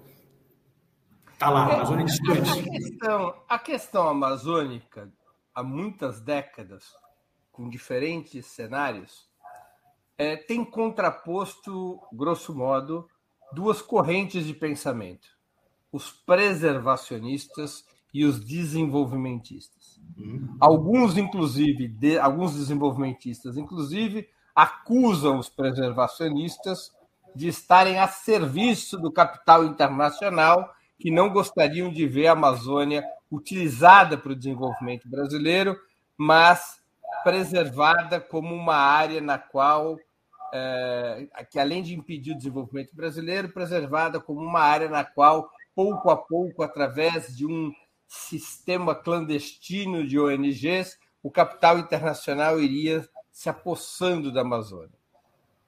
Está 1.32 1.50
lá, 1.50 1.66
a 1.66 1.74
Amazônia 1.74 2.02
é 2.02 2.06
distante. 2.06 2.50
A 2.50 2.62
questão, 2.62 3.34
a 3.48 3.58
questão 3.58 4.08
amazônica, 4.08 5.12
há 5.54 5.62
muitas 5.62 6.20
décadas, 6.20 6.84
com 7.52 7.68
diferentes 7.68 8.46
cenários, 8.46 9.28
é, 10.16 10.36
tem 10.36 10.64
contraposto, 10.64 12.00
grosso 12.12 12.54
modo, 12.54 13.08
duas 13.52 13.80
correntes 13.80 14.44
de 14.44 14.54
pensamento: 14.54 15.28
os 15.92 16.10
preservacionistas 16.10 17.84
e 18.12 18.24
os 18.24 18.40
desenvolvimentistas. 18.44 20.00
Uhum. 20.16 20.56
Alguns, 20.58 21.16
inclusive, 21.16 21.88
de, 21.88 22.18
alguns 22.18 22.54
desenvolvimentistas, 22.54 23.56
inclusive, 23.56 24.28
acusam 24.54 25.38
os 25.38 25.48
preservacionistas 25.48 26.92
de 27.34 27.48
estarem 27.48 27.98
a 27.98 28.08
serviço 28.08 28.98
do 28.98 29.12
capital 29.12 29.64
internacional, 29.64 30.74
que 30.98 31.10
não 31.10 31.30
gostariam 31.30 31.92
de 31.92 32.06
ver 32.06 32.26
a 32.26 32.32
Amazônia 32.32 33.04
utilizada 33.30 34.18
para 34.18 34.32
o 34.32 34.36
desenvolvimento 34.36 35.08
brasileiro, 35.08 35.78
mas 36.16 36.82
preservada 37.22 38.20
como 38.20 38.54
uma 38.54 38.74
área 38.74 39.20
na 39.20 39.38
qual 39.38 39.96
é, 40.52 41.28
que 41.50 41.58
além 41.58 41.82
de 41.82 41.94
impedir 41.94 42.32
o 42.32 42.36
desenvolvimento 42.36 42.94
brasileiro, 42.94 43.50
preservada 43.50 44.18
como 44.18 44.40
uma 44.40 44.60
área 44.60 44.88
na 44.88 45.04
qual, 45.04 45.50
pouco 45.74 46.10
a 46.10 46.16
pouco, 46.16 46.62
através 46.62 47.36
de 47.36 47.46
um 47.46 47.72
sistema 48.08 48.94
clandestino 48.94 50.06
de 50.06 50.18
ONGs, 50.18 50.98
o 51.22 51.30
capital 51.30 51.78
internacional 51.78 52.58
iria 52.58 53.06
se 53.30 53.50
apossando 53.50 54.32
da 54.32 54.40
Amazônia. 54.40 54.96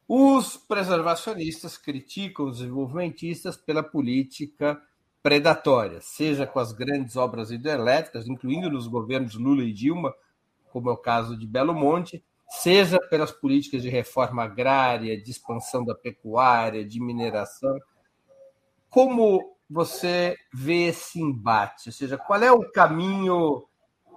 Os 0.09 0.57
preservacionistas 0.57 1.77
criticam 1.77 2.47
os 2.47 2.59
desenvolvimentistas 2.59 3.57
pela 3.57 3.83
política 3.83 4.83
predatória, 5.23 6.01
seja 6.01 6.47
com 6.47 6.59
as 6.59 6.73
grandes 6.73 7.15
obras 7.15 7.51
hidrelétricas, 7.51 8.27
incluindo 8.27 8.71
nos 8.71 8.89
governos 8.89 9.35
Lula 9.35 9.63
e 9.63 9.73
Dilma, 9.73 10.13
como 10.73 10.89
é 10.89 10.93
o 10.93 10.97
caso 10.97 11.37
de 11.37 11.47
Belo 11.47 11.75
Monte, 11.75 12.25
seja 12.49 12.99
pelas 13.09 13.31
políticas 13.31 13.83
de 13.83 13.89
reforma 13.89 14.43
agrária, 14.45 15.21
de 15.21 15.31
expansão 15.31 15.85
da 15.85 15.95
pecuária, 15.95 16.85
de 16.85 17.01
mineração. 17.01 17.79
Como 18.89 19.57
você 19.71 20.37
vê 20.53 20.89
esse 20.89 21.21
embate? 21.21 21.89
Ou 21.89 21.93
seja, 21.93 22.19
qual 22.19 22.43
é 22.43 22.51
o 22.51 22.69
caminho 22.73 23.65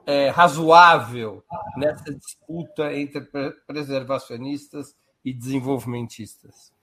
é, 0.06 0.30
razoável 0.30 1.44
nessa 1.78 2.14
disputa 2.14 2.92
entre 2.94 3.22
preservacionistas 3.68 4.96
e 5.24 5.32
desenvolvimentistas? 5.32 6.74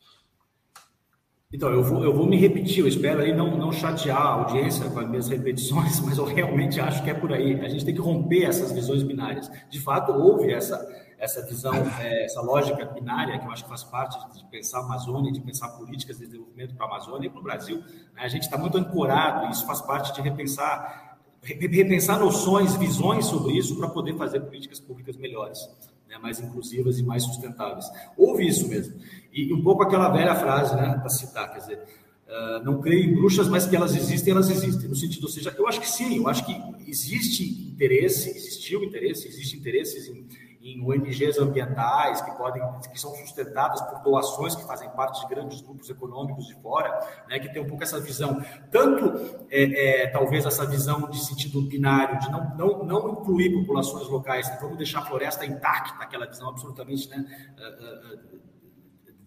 Então, 1.53 1.69
eu 1.69 1.83
vou, 1.83 2.05
eu 2.05 2.15
vou 2.15 2.27
me 2.27 2.37
repetir, 2.37 2.79
eu 2.79 2.87
espero 2.87 3.23
aí 3.23 3.35
não, 3.35 3.57
não 3.57 3.73
chatear 3.73 4.23
a 4.23 4.35
audiência 4.35 4.89
com 4.89 5.01
as 5.01 5.09
minhas 5.09 5.29
repetições, 5.29 5.99
mas 6.07 6.17
eu 6.17 6.25
realmente 6.25 6.81
acho 6.81 7.03
que 7.03 7.11
é 7.11 7.15
por 7.15 7.33
aí. 7.33 7.61
A 7.61 7.69
gente 7.69 7.85
tem 7.85 7.93
que 7.93 8.01
romper 8.01 8.45
essas 8.45 8.71
visões 8.71 9.03
binárias. 9.03 9.51
De 9.69 9.81
fato, 9.81 10.13
houve 10.13 10.53
essa, 10.53 10.79
essa 11.21 11.45
visão, 11.45 11.75
é, 12.01 12.25
essa 12.25 12.41
lógica 12.41 12.87
binária, 12.87 13.39
que 13.39 13.47
eu 13.47 13.53
acho 13.53 13.65
que 13.65 13.69
faz 13.69 13.85
parte 13.85 14.19
de 14.35 14.43
pensar 14.47 14.79
a 14.79 14.85
Amazônia, 14.85 15.31
de 15.31 15.41
pensar 15.41 15.69
políticas 15.69 16.19
de 16.19 16.25
desenvolvimento 16.25 16.75
para 16.75 16.87
a 16.87 16.89
Amazônia 16.89 17.27
e 17.27 17.31
para 17.31 17.41
o 17.41 17.43
Brasil. 17.43 17.79
Né? 18.15 18.23
A 18.23 18.29
gente 18.29 18.45
está 18.45 18.57
muito 18.57 18.79
ancorado, 18.79 19.47
e 19.47 19.51
isso 19.51 19.67
faz 19.67 19.83
parte 19.83 20.15
de 20.15 20.23
repensar, 20.23 21.19
repensar 21.43 22.19
noções, 22.19 22.75
visões 22.75 23.27
sobre 23.27 23.53
isso 23.53 23.77
para 23.77 23.89
poder 23.89 24.17
fazer 24.17 24.41
políticas 24.41 24.81
públicas 24.81 25.17
melhores. 25.17 25.69
Né, 26.09 26.19
mais 26.19 26.41
inclusivas 26.41 26.99
e 26.99 27.05
mais 27.05 27.23
sustentáveis. 27.23 27.87
Houve 28.17 28.45
isso 28.45 28.67
mesmo. 28.67 28.99
E 29.33 29.55
um 29.55 29.63
pouco 29.63 29.85
aquela 29.85 30.09
velha 30.09 30.35
frase, 30.35 30.75
né, 30.75 30.99
para 30.99 31.09
citar, 31.09 31.53
quer 31.53 31.61
dizer, 31.61 31.79
uh, 32.27 32.65
não 32.65 32.81
creio 32.81 33.09
em 33.09 33.15
bruxas, 33.15 33.47
mas 33.47 33.65
que 33.65 33.77
elas 33.77 33.95
existem, 33.95 34.33
elas 34.33 34.51
existem. 34.51 34.89
No 34.89 34.97
sentido, 34.97 35.23
ou 35.23 35.31
seja, 35.31 35.55
eu 35.57 35.69
acho 35.69 35.81
que 35.81 35.89
sim, 35.89 36.17
eu 36.17 36.27
acho 36.27 36.45
que 36.45 36.61
existe 36.85 37.71
interesse, 37.73 38.29
existiu 38.31 38.83
interesse, 38.83 39.29
existe 39.29 39.57
interesses 39.57 40.09
em 40.09 40.27
em 40.63 40.85
ONGs 40.85 41.39
ambientais 41.39 42.21
que 42.21 42.31
podem 42.33 42.63
que 42.93 43.01
são 43.01 43.15
sustentadas 43.15 43.81
por 43.83 44.03
doações 44.03 44.55
que 44.55 44.65
fazem 44.67 44.91
parte 44.91 45.21
de 45.21 45.35
grandes 45.35 45.61
grupos 45.63 45.89
econômicos 45.89 46.47
de 46.47 46.55
fora, 46.57 47.01
né, 47.29 47.39
que 47.39 47.49
tem 47.51 47.63
um 47.63 47.67
pouco 47.67 47.83
essa 47.83 47.99
visão, 47.99 48.45
tanto 48.71 49.47
é, 49.51 50.03
é, 50.03 50.07
talvez 50.09 50.45
essa 50.45 50.67
visão 50.67 51.09
de 51.09 51.19
sentido 51.19 51.63
binário, 51.63 52.19
de 52.19 52.31
não, 52.31 52.57
não, 52.57 52.85
não 52.85 53.13
incluir 53.13 53.59
populações 53.61 54.07
locais, 54.09 54.51
vamos 54.61 54.77
deixar 54.77 55.01
a 55.01 55.07
floresta 55.07 55.47
intacta, 55.47 56.03
aquela 56.03 56.27
visão 56.27 56.51
absolutamente 56.51 57.09
né, 57.09 57.25
uh, 57.59 58.37
uh, 58.37 58.41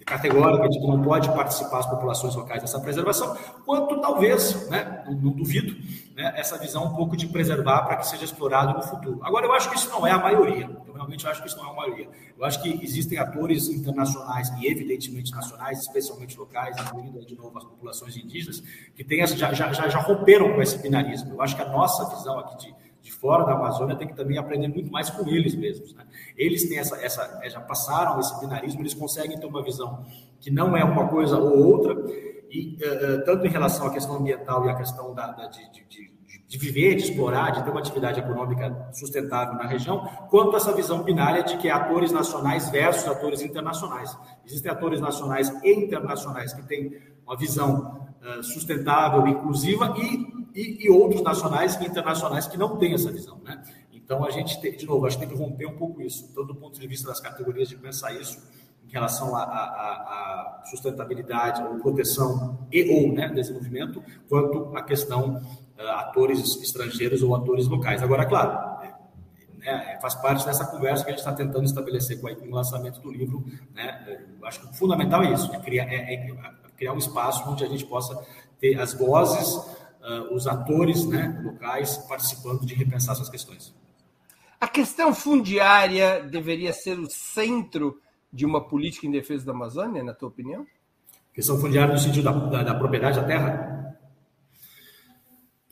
categórica 0.05 0.69
de 0.69 0.79
que 0.79 0.87
não 0.87 1.01
pode 1.01 1.29
participar 1.29 1.79
as 1.79 1.89
populações 1.89 2.35
locais 2.35 2.61
dessa 2.61 2.79
preservação, 2.79 3.35
quanto 3.65 3.99
talvez, 4.01 4.69
né, 4.69 5.03
não, 5.07 5.13
não 5.13 5.31
duvido, 5.31 5.75
né, 6.15 6.33
essa 6.35 6.59
visão 6.59 6.85
um 6.85 6.95
pouco 6.95 7.17
de 7.17 7.25
preservar 7.27 7.83
para 7.83 7.95
que 7.97 8.07
seja 8.07 8.25
explorado 8.25 8.73
no 8.73 8.83
futuro. 8.83 9.19
Agora, 9.23 9.45
eu 9.45 9.53
acho 9.53 9.69
que 9.69 9.77
isso 9.77 9.89
não 9.89 10.05
é 10.05 10.11
a 10.11 10.17
maioria, 10.17 10.69
eu 11.03 11.07
realmente 11.07 11.27
acho 11.27 11.41
que 11.41 11.47
isso 11.47 11.57
não 11.57 11.67
é 11.67 11.69
a 11.71 11.73
maioria. 11.73 12.09
Eu 12.37 12.45
acho 12.45 12.61
que 12.61 12.83
existem 12.83 13.17
atores 13.17 13.67
internacionais 13.69 14.49
e 14.59 14.67
evidentemente 14.67 15.31
nacionais, 15.31 15.79
especialmente 15.79 16.37
locais, 16.37 16.75
incluindo 16.79 17.25
de 17.25 17.35
novo 17.35 17.57
as 17.57 17.63
populações 17.63 18.15
indígenas, 18.15 18.61
que 18.95 19.05
já, 19.35 19.53
já, 19.53 19.71
já 19.71 19.99
romperam 19.99 20.53
com 20.53 20.61
esse 20.61 20.77
binarismo. 20.77 21.33
Eu 21.33 21.41
acho 21.41 21.55
que 21.55 21.61
a 21.61 21.69
nossa 21.69 22.15
visão 22.15 22.39
aqui 22.39 22.57
de 22.57 22.83
de 23.03 23.11
fora 23.11 23.43
da 23.43 23.51
Amazônia 23.51 23.97
tem 23.97 24.07
que 24.07 24.15
também 24.15 24.37
aprender 24.37 24.69
muito 24.69 24.89
mais 24.89 25.09
com 25.09 25.27
eles 25.27 25.53
mesmos. 25.55 25.93
Né? 25.93 26.05
Eles 26.37 26.69
têm 26.69 26.79
essa, 26.79 26.95
essa, 27.03 27.39
é, 27.43 27.49
já 27.49 27.59
passaram 27.59 28.17
esse 28.17 28.39
binarismo, 28.39 28.81
eles 28.81 28.93
conseguem 28.93 29.37
ter 29.37 29.45
uma 29.45 29.61
visão 29.61 30.05
que 30.39 30.49
não 30.49 30.75
é 30.75 30.85
uma 30.85 31.09
coisa 31.09 31.37
ou 31.37 31.67
outra, 31.67 31.93
e 32.49 32.77
uh, 32.77 33.25
tanto 33.25 33.45
em 33.45 33.49
relação 33.49 33.87
à 33.87 33.91
questão 33.91 34.15
ambiental 34.15 34.65
e 34.65 34.69
à 34.69 34.75
questão 34.75 35.13
da, 35.13 35.27
da 35.33 35.47
de, 35.47 35.69
de, 35.89 36.12
de, 36.53 36.59
viver, 36.59 36.93
de 36.93 37.05
explorar, 37.05 37.49
de 37.49 37.63
ter 37.63 37.71
uma 37.71 37.79
atividade 37.79 38.19
econômica 38.19 38.87
sustentável 38.93 39.55
na 39.55 39.65
região, 39.65 40.07
quanto 40.29 40.55
essa 40.55 40.71
visão 40.71 41.01
binária 41.01 41.41
de 41.41 41.57
que 41.57 41.67
é 41.67 41.71
atores 41.71 42.11
nacionais 42.11 42.69
versus 42.69 43.07
atores 43.07 43.41
internacionais. 43.41 44.15
Existem 44.45 44.71
atores 44.71 45.01
nacionais 45.01 45.51
e 45.63 45.71
internacionais 45.71 46.53
que 46.53 46.61
têm 46.61 46.95
uma 47.25 47.35
visão 47.35 48.07
uh, 48.21 48.43
sustentável, 48.43 49.25
inclusiva 49.25 49.95
e 49.97 50.31
e, 50.55 50.85
e, 50.85 50.89
outros 50.91 51.23
nacionais 51.23 51.75
e 51.81 51.83
internacionais 51.87 52.45
que 52.45 52.59
não 52.59 52.77
têm 52.77 52.93
essa 52.93 53.11
visão, 53.11 53.39
né? 53.43 53.59
Então 53.91 54.23
a 54.23 54.29
gente 54.29 54.61
tem, 54.61 54.77
de 54.77 54.85
novo, 54.85 55.07
acho 55.07 55.17
que 55.17 55.25
tem 55.25 55.35
que 55.35 55.43
romper 55.43 55.65
um 55.65 55.75
pouco 55.75 55.99
isso, 55.99 56.27
tanto 56.27 56.53
do 56.53 56.55
ponto 56.55 56.79
de 56.79 56.87
vista 56.87 57.07
das 57.07 57.19
categorias 57.19 57.69
de 57.69 57.75
pensar 57.75 58.13
isso 58.13 58.37
em 58.87 58.91
relação 58.91 59.35
à 59.35 60.61
sustentabilidade 60.65 61.63
ou 61.63 61.79
proteção 61.79 62.67
e 62.71 62.87
ou 62.87 63.11
né, 63.11 63.29
desenvolvimento, 63.29 64.03
quanto 64.29 64.77
a 64.77 64.83
questão 64.83 65.41
atores 65.77 66.57
estrangeiros 66.61 67.23
ou 67.23 67.35
atores 67.35 67.67
locais. 67.67 68.01
Agora, 68.01 68.25
claro, 68.25 68.51
é, 69.61 69.71
né, 69.71 69.99
faz 70.01 70.15
parte 70.15 70.45
dessa 70.45 70.65
conversa 70.65 71.03
que 71.03 71.09
a 71.09 71.13
gente 71.13 71.19
está 71.19 71.33
tentando 71.33 71.65
estabelecer 71.65 72.19
com, 72.19 72.27
o 72.27 72.55
lançamento 72.55 72.99
do 72.99 73.11
livro. 73.11 73.43
Né? 73.73 74.25
Eu 74.39 74.47
acho 74.47 74.61
que 74.61 74.67
o 74.67 74.73
fundamental 74.73 75.23
é 75.23 75.33
isso, 75.33 75.53
é 75.53 75.59
criar, 75.59 75.85
é, 75.85 76.13
é 76.13 76.35
criar 76.77 76.93
um 76.93 76.97
espaço 76.97 77.49
onde 77.49 77.63
a 77.63 77.67
gente 77.67 77.85
possa 77.85 78.21
ter 78.59 78.79
as 78.79 78.93
vozes 78.93 79.55
uh, 80.03 80.33
os 80.33 80.47
atores 80.47 81.05
né, 81.05 81.39
locais 81.43 81.97
participando 81.97 82.65
de 82.65 82.75
repensar 82.75 83.13
essas 83.13 83.29
questões. 83.29 83.73
A 84.59 84.67
questão 84.67 85.13
fundiária 85.13 86.21
deveria 86.23 86.73
ser 86.73 86.99
o 86.99 87.09
centro 87.09 87.99
de 88.31 88.45
uma 88.45 88.61
política 88.61 89.05
em 89.05 89.11
defesa 89.11 89.45
da 89.45 89.51
Amazônia, 89.51 90.03
na 90.03 90.13
tua 90.13 90.29
opinião? 90.29 90.65
Questão 91.33 91.59
fundiária 91.59 91.93
no 91.93 91.99
sentido 91.99 92.23
da, 92.23 92.31
da, 92.31 92.63
da 92.63 92.75
propriedade 92.75 93.19
da 93.19 93.25
terra? 93.25 93.82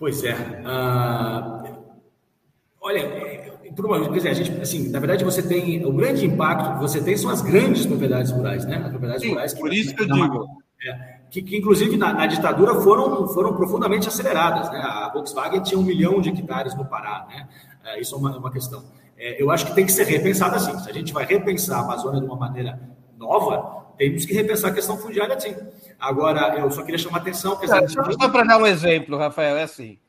Pois 0.01 0.23
é. 0.23 0.33
Uh, 0.33 1.77
olha, 2.81 3.51
por 3.75 3.85
uma, 3.85 4.01
quer 4.09 4.15
dizer, 4.15 4.29
a 4.29 4.33
gente, 4.33 4.59
assim, 4.59 4.89
na 4.89 4.99
verdade 4.99 5.23
você 5.23 5.43
tem 5.43 5.85
o 5.85 5.93
grande 5.93 6.25
impacto 6.25 6.73
que 6.73 6.79
você 6.79 6.99
tem 7.03 7.15
são 7.15 7.29
as 7.29 7.43
grandes 7.43 7.85
propriedades 7.85 8.31
rurais, 8.31 8.65
né? 8.65 8.77
As 8.77 8.89
propriedades 8.89 9.21
Sim, 9.21 9.29
rurais. 9.29 9.53
Que, 9.53 9.59
por 9.59 9.71
isso 9.71 9.93
que 9.93 10.01
eu 10.01 10.07
digo. 10.07 10.47
É, 10.83 11.17
que, 11.29 11.43
que 11.43 11.55
inclusive 11.55 11.97
na, 11.97 12.13
na, 12.13 12.25
ditadura 12.25 12.81
foram, 12.81 13.27
foram 13.27 13.55
profundamente 13.55 14.07
aceleradas. 14.07 14.71
Né? 14.71 14.79
A 14.79 15.11
Volkswagen 15.13 15.61
tinha 15.61 15.79
um 15.79 15.83
milhão 15.83 16.19
de 16.19 16.29
hectares 16.29 16.73
no 16.73 16.83
Pará. 16.83 17.27
Né? 17.29 17.47
É, 17.85 18.01
isso 18.01 18.15
é 18.15 18.17
uma, 18.17 18.35
uma 18.35 18.51
questão. 18.51 18.83
É, 19.15 19.39
eu 19.39 19.51
acho 19.51 19.67
que 19.67 19.75
tem 19.75 19.85
que 19.85 19.91
ser 19.91 20.05
repensado 20.05 20.55
assim. 20.55 20.75
Se 20.79 20.89
a 20.89 20.93
gente 20.93 21.13
vai 21.13 21.25
repensar 21.25 21.77
a 21.77 21.83
Amazônia 21.83 22.21
de 22.21 22.25
uma 22.25 22.37
maneira 22.37 22.81
nova, 23.19 23.80
temos 24.09 24.25
que 24.25 24.33
repensar 24.33 24.71
a 24.71 24.73
questão 24.73 24.97
fundiária 24.97 25.39
sim. 25.39 25.55
Agora, 25.99 26.57
eu 26.57 26.71
só 26.71 26.81
queria 26.81 26.97
chamar 26.97 27.19
a 27.19 27.21
atenção. 27.21 27.59
É, 27.61 27.87
só 27.87 28.29
para 28.29 28.43
dar 28.43 28.57
um 28.57 28.65
exemplo, 28.65 29.15
Rafael, 29.15 29.57
é 29.57 29.63
assim. 29.63 29.99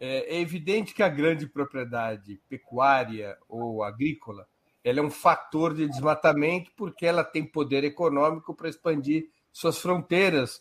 É, 0.00 0.36
é 0.36 0.40
evidente 0.40 0.92
que 0.92 1.02
a 1.02 1.08
grande 1.08 1.46
propriedade 1.46 2.40
pecuária 2.48 3.36
ou 3.48 3.84
agrícola 3.84 4.46
ela 4.82 5.00
é 5.00 5.02
um 5.02 5.10
fator 5.10 5.74
de 5.74 5.88
desmatamento 5.88 6.70
porque 6.76 7.06
ela 7.06 7.24
tem 7.24 7.44
poder 7.44 7.82
econômico 7.82 8.54
para 8.54 8.68
expandir 8.68 9.28
suas 9.52 9.78
fronteiras 9.78 10.60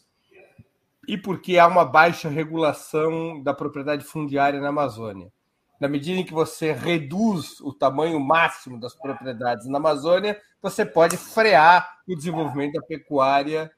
e 1.08 1.18
porque 1.18 1.60
há 1.60 1.68
uma 1.68 1.86
baixa 1.86 2.30
regulação 2.30 3.42
da 3.44 3.54
propriedade 3.54 4.04
fundiária 4.04 4.60
na 4.60 4.70
Amazônia. 4.70 5.32
na 5.80 5.88
medida 5.88 6.20
em 6.20 6.24
que 6.24 6.34
você 6.34 6.72
reduz 6.72 7.60
o 7.62 7.74
tamanho 7.74 8.20
máximo 8.20 8.80
das 8.80 8.96
propriedades 8.96 9.68
na 9.68 9.78
Amazônia, 9.78 10.40
você 10.66 10.84
pode 10.84 11.16
frear 11.16 12.02
o 12.08 12.16
desenvolvimento 12.16 12.74
da 12.74 12.82
pecuária 12.82 13.72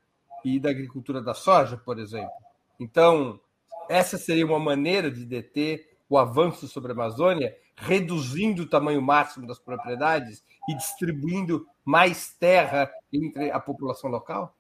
e 0.45 0.57
da 0.57 0.69
agricultura 0.69 1.21
da 1.21 1.33
soja, 1.33 1.75
por 1.75 1.99
exemplo. 1.99 2.31
Então, 2.79 3.37
essa 3.89 4.17
seria 4.17 4.45
uma 4.45 4.57
maneira 4.57 5.11
de 5.11 5.25
deter 5.25 5.97
o 6.09 6.17
avanço 6.17 6.65
sobre 6.65 6.93
a 6.93 6.95
Amazônia, 6.95 7.53
reduzindo 7.75 8.61
o 8.61 8.69
tamanho 8.69 9.01
máximo 9.01 9.45
das 9.45 9.59
propriedades 9.59 10.41
e 10.69 10.75
distribuindo 10.75 11.67
mais 11.83 12.33
terra 12.39 12.89
entre 13.11 13.51
a 13.51 13.59
população 13.59 14.09
local? 14.09 14.56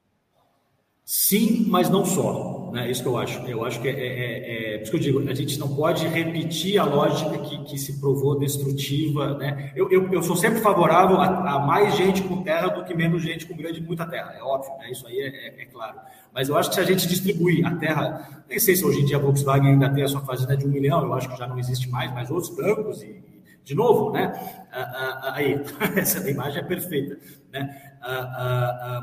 Sim, 1.09 1.63
mas 1.69 1.89
não 1.89 2.05
só. 2.05 2.69
Né? 2.73 2.91
Isso 2.91 3.01
que 3.01 3.07
eu 3.07 3.17
acho. 3.17 3.39
Eu 3.47 3.63
acho 3.63 3.79
que 3.79 3.87
é, 3.87 3.93
é, 3.93 3.95
é, 3.95 4.75
é 4.75 4.81
isso 4.81 4.91
que 4.91 4.97
eu 4.97 5.01
digo. 5.01 5.29
A 5.29 5.33
gente 5.33 5.57
não 5.57 5.73
pode 5.73 6.05
repetir 6.05 6.77
a 6.77 6.83
lógica 6.83 7.37
que, 7.37 7.63
que 7.63 7.77
se 7.77 7.97
provou 7.97 8.37
destrutiva. 8.37 9.37
Né? 9.37 9.71
Eu, 9.73 9.89
eu, 9.89 10.11
eu 10.11 10.21
sou 10.21 10.35
sempre 10.35 10.59
favorável 10.59 11.15
a, 11.15 11.53
a, 11.53 11.59
mais 11.59 11.95
gente 11.95 12.21
com 12.23 12.43
terra 12.43 12.67
do 12.67 12.83
que 12.83 12.93
menos 12.93 13.23
gente 13.23 13.45
com 13.45 13.55
grande 13.55 13.79
muita 13.79 14.05
terra. 14.05 14.33
É 14.37 14.43
óbvio, 14.43 14.77
né? 14.79 14.91
isso 14.91 15.07
aí 15.07 15.17
é, 15.17 15.27
é, 15.27 15.61
é, 15.61 15.65
claro. 15.67 15.97
Mas 16.33 16.49
eu 16.49 16.57
acho 16.57 16.67
que 16.67 16.75
se 16.75 16.81
a 16.81 16.83
gente 16.83 17.07
distribuir 17.07 17.65
a 17.65 17.73
terra, 17.77 18.43
nem 18.49 18.59
sei 18.59 18.75
se 18.75 18.83
hoje 18.83 18.99
em 18.99 19.05
dia 19.05 19.15
a 19.15 19.21
Volkswagen 19.21 19.71
ainda 19.71 19.89
tem 19.89 20.03
a 20.03 20.09
sua 20.09 20.21
fazenda 20.21 20.57
de 20.57 20.67
um 20.67 20.69
milhão, 20.69 21.01
eu 21.03 21.13
acho 21.13 21.29
que 21.29 21.37
já 21.37 21.47
não 21.47 21.57
existe 21.57 21.89
mais, 21.89 22.13
mas 22.13 22.29
outros 22.29 22.53
bancos 22.53 23.01
e, 23.01 23.23
de 23.67 23.75
novo, 23.75 24.11
né? 24.11 24.31
Ah, 24.71 24.79
ah, 24.79 25.19
ah 25.23 25.33
aí, 25.35 25.61
essa 25.97 26.27
imagem 26.29 26.61
é 26.61 26.63
perfeita, 26.63 27.19
né? 27.51 27.83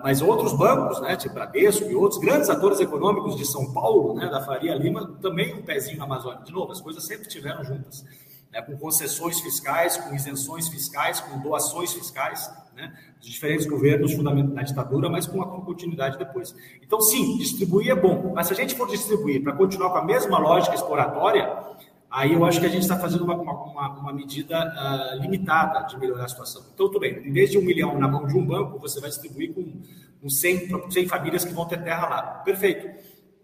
mas 0.03 0.23
outros 0.23 0.55
bancos, 0.55 1.03
né, 1.03 1.17
tipo 1.17 1.35
Bradesco 1.35 1.85
e 1.91 1.95
outros 1.95 2.19
grandes 2.19 2.49
atores 2.49 2.81
econômicos 2.81 3.37
de 3.37 3.45
São 3.45 3.75
Paulo, 3.75 4.15
né, 4.15 4.27
da 4.31 4.41
Faria 4.41 4.75
Lima, 4.75 5.19
também 5.21 5.53
um 5.53 5.61
pezinho 5.61 5.99
na 5.99 6.05
Amazônia. 6.05 6.43
De 6.43 6.53
novo, 6.53 6.73
as 6.73 6.81
coisas 6.81 7.05
sempre 7.05 7.27
estiveram 7.27 7.63
juntas, 7.63 8.07
né, 8.51 8.63
com 8.63 8.75
concessões 8.79 9.39
fiscais, 9.41 9.99
com 9.99 10.15
isenções 10.15 10.69
fiscais, 10.69 11.21
com 11.21 11.39
doações 11.41 11.93
fiscais, 11.93 12.51
né, 12.75 12.97
de 13.21 13.31
diferentes 13.31 13.67
governos 13.67 14.17
na 14.17 14.63
ditadura, 14.63 15.11
mas 15.11 15.27
com 15.27 15.43
a 15.43 15.47
continuidade 15.47 16.17
depois. 16.17 16.55
Então, 16.83 17.03
sim, 17.03 17.37
distribuir 17.37 17.91
é 17.91 17.95
bom, 17.95 18.33
mas 18.35 18.47
se 18.47 18.55
a 18.55 18.57
gente 18.57 18.75
for 18.75 18.89
distribuir 18.89 19.43
para 19.43 19.53
continuar 19.53 19.91
com 19.91 19.99
a 19.99 20.05
mesma 20.05 20.39
lógica 20.39 20.75
exploratória, 20.75 21.75
Aí 22.15 22.33
eu 22.33 22.45
acho 22.45 22.61
que 22.61 22.67
a 22.67 22.69
gente 22.69 22.83
está 22.83 22.97
fazendo 22.97 23.25
uma, 23.25 23.35
uma, 23.35 23.89
uma 23.99 24.13
medida 24.13 24.57
uh, 24.57 25.21
limitada 25.21 25.85
de 25.89 25.99
melhorar 25.99 26.27
a 26.27 26.29
situação. 26.29 26.63
Então, 26.73 26.87
tudo 26.87 27.01
bem, 27.01 27.19
em 27.27 27.33
vez 27.33 27.51
de 27.51 27.59
um 27.59 27.61
milhão 27.61 27.99
na 27.99 28.07
mão 28.07 28.25
de 28.25 28.39
um 28.39 28.47
banco, 28.47 28.79
você 28.79 29.01
vai 29.01 29.11
distribuir 29.11 29.53
com, 29.53 29.83
com 30.23 30.29
100, 30.29 30.91
100 30.91 31.09
famílias 31.09 31.45
que 31.45 31.53
vão 31.53 31.67
ter 31.67 31.83
terra 31.83 32.09
lá. 32.09 32.23
Perfeito. 32.45 32.89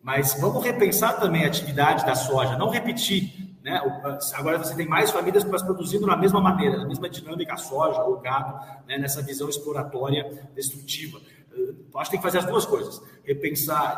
Mas 0.01 0.41
vamos 0.41 0.63
repensar 0.63 1.19
também 1.19 1.45
a 1.45 1.49
atividade 1.49 2.07
da 2.07 2.15
soja, 2.15 2.57
não 2.57 2.71
repetir. 2.71 3.57
Né? 3.61 3.77
Agora 4.35 4.57
você 4.59 4.77
tem 4.77 4.87
mais 4.87 5.11
famílias 5.11 5.43
produzindo 5.43 6.07
na 6.07 6.17
mesma 6.17 6.41
maneira, 6.41 6.77
na 6.79 6.87
mesma 6.87 7.11
dinâmica 7.11 7.55
a 7.55 7.57
soja 7.57 8.01
ou 8.05 8.21
gado, 8.21 8.55
né? 8.87 8.99
nessa 8.99 9.21
visão 9.21 9.49
exploratória 9.49 10.49
destrutiva. 10.55 11.21
Então, 11.53 12.01
acho 12.01 12.09
que 12.09 12.17
tem 12.17 12.21
que 12.21 12.27
fazer 12.27 12.39
as 12.39 12.47
duas 12.47 12.65
coisas. 12.65 13.03
Repensar 13.25 13.97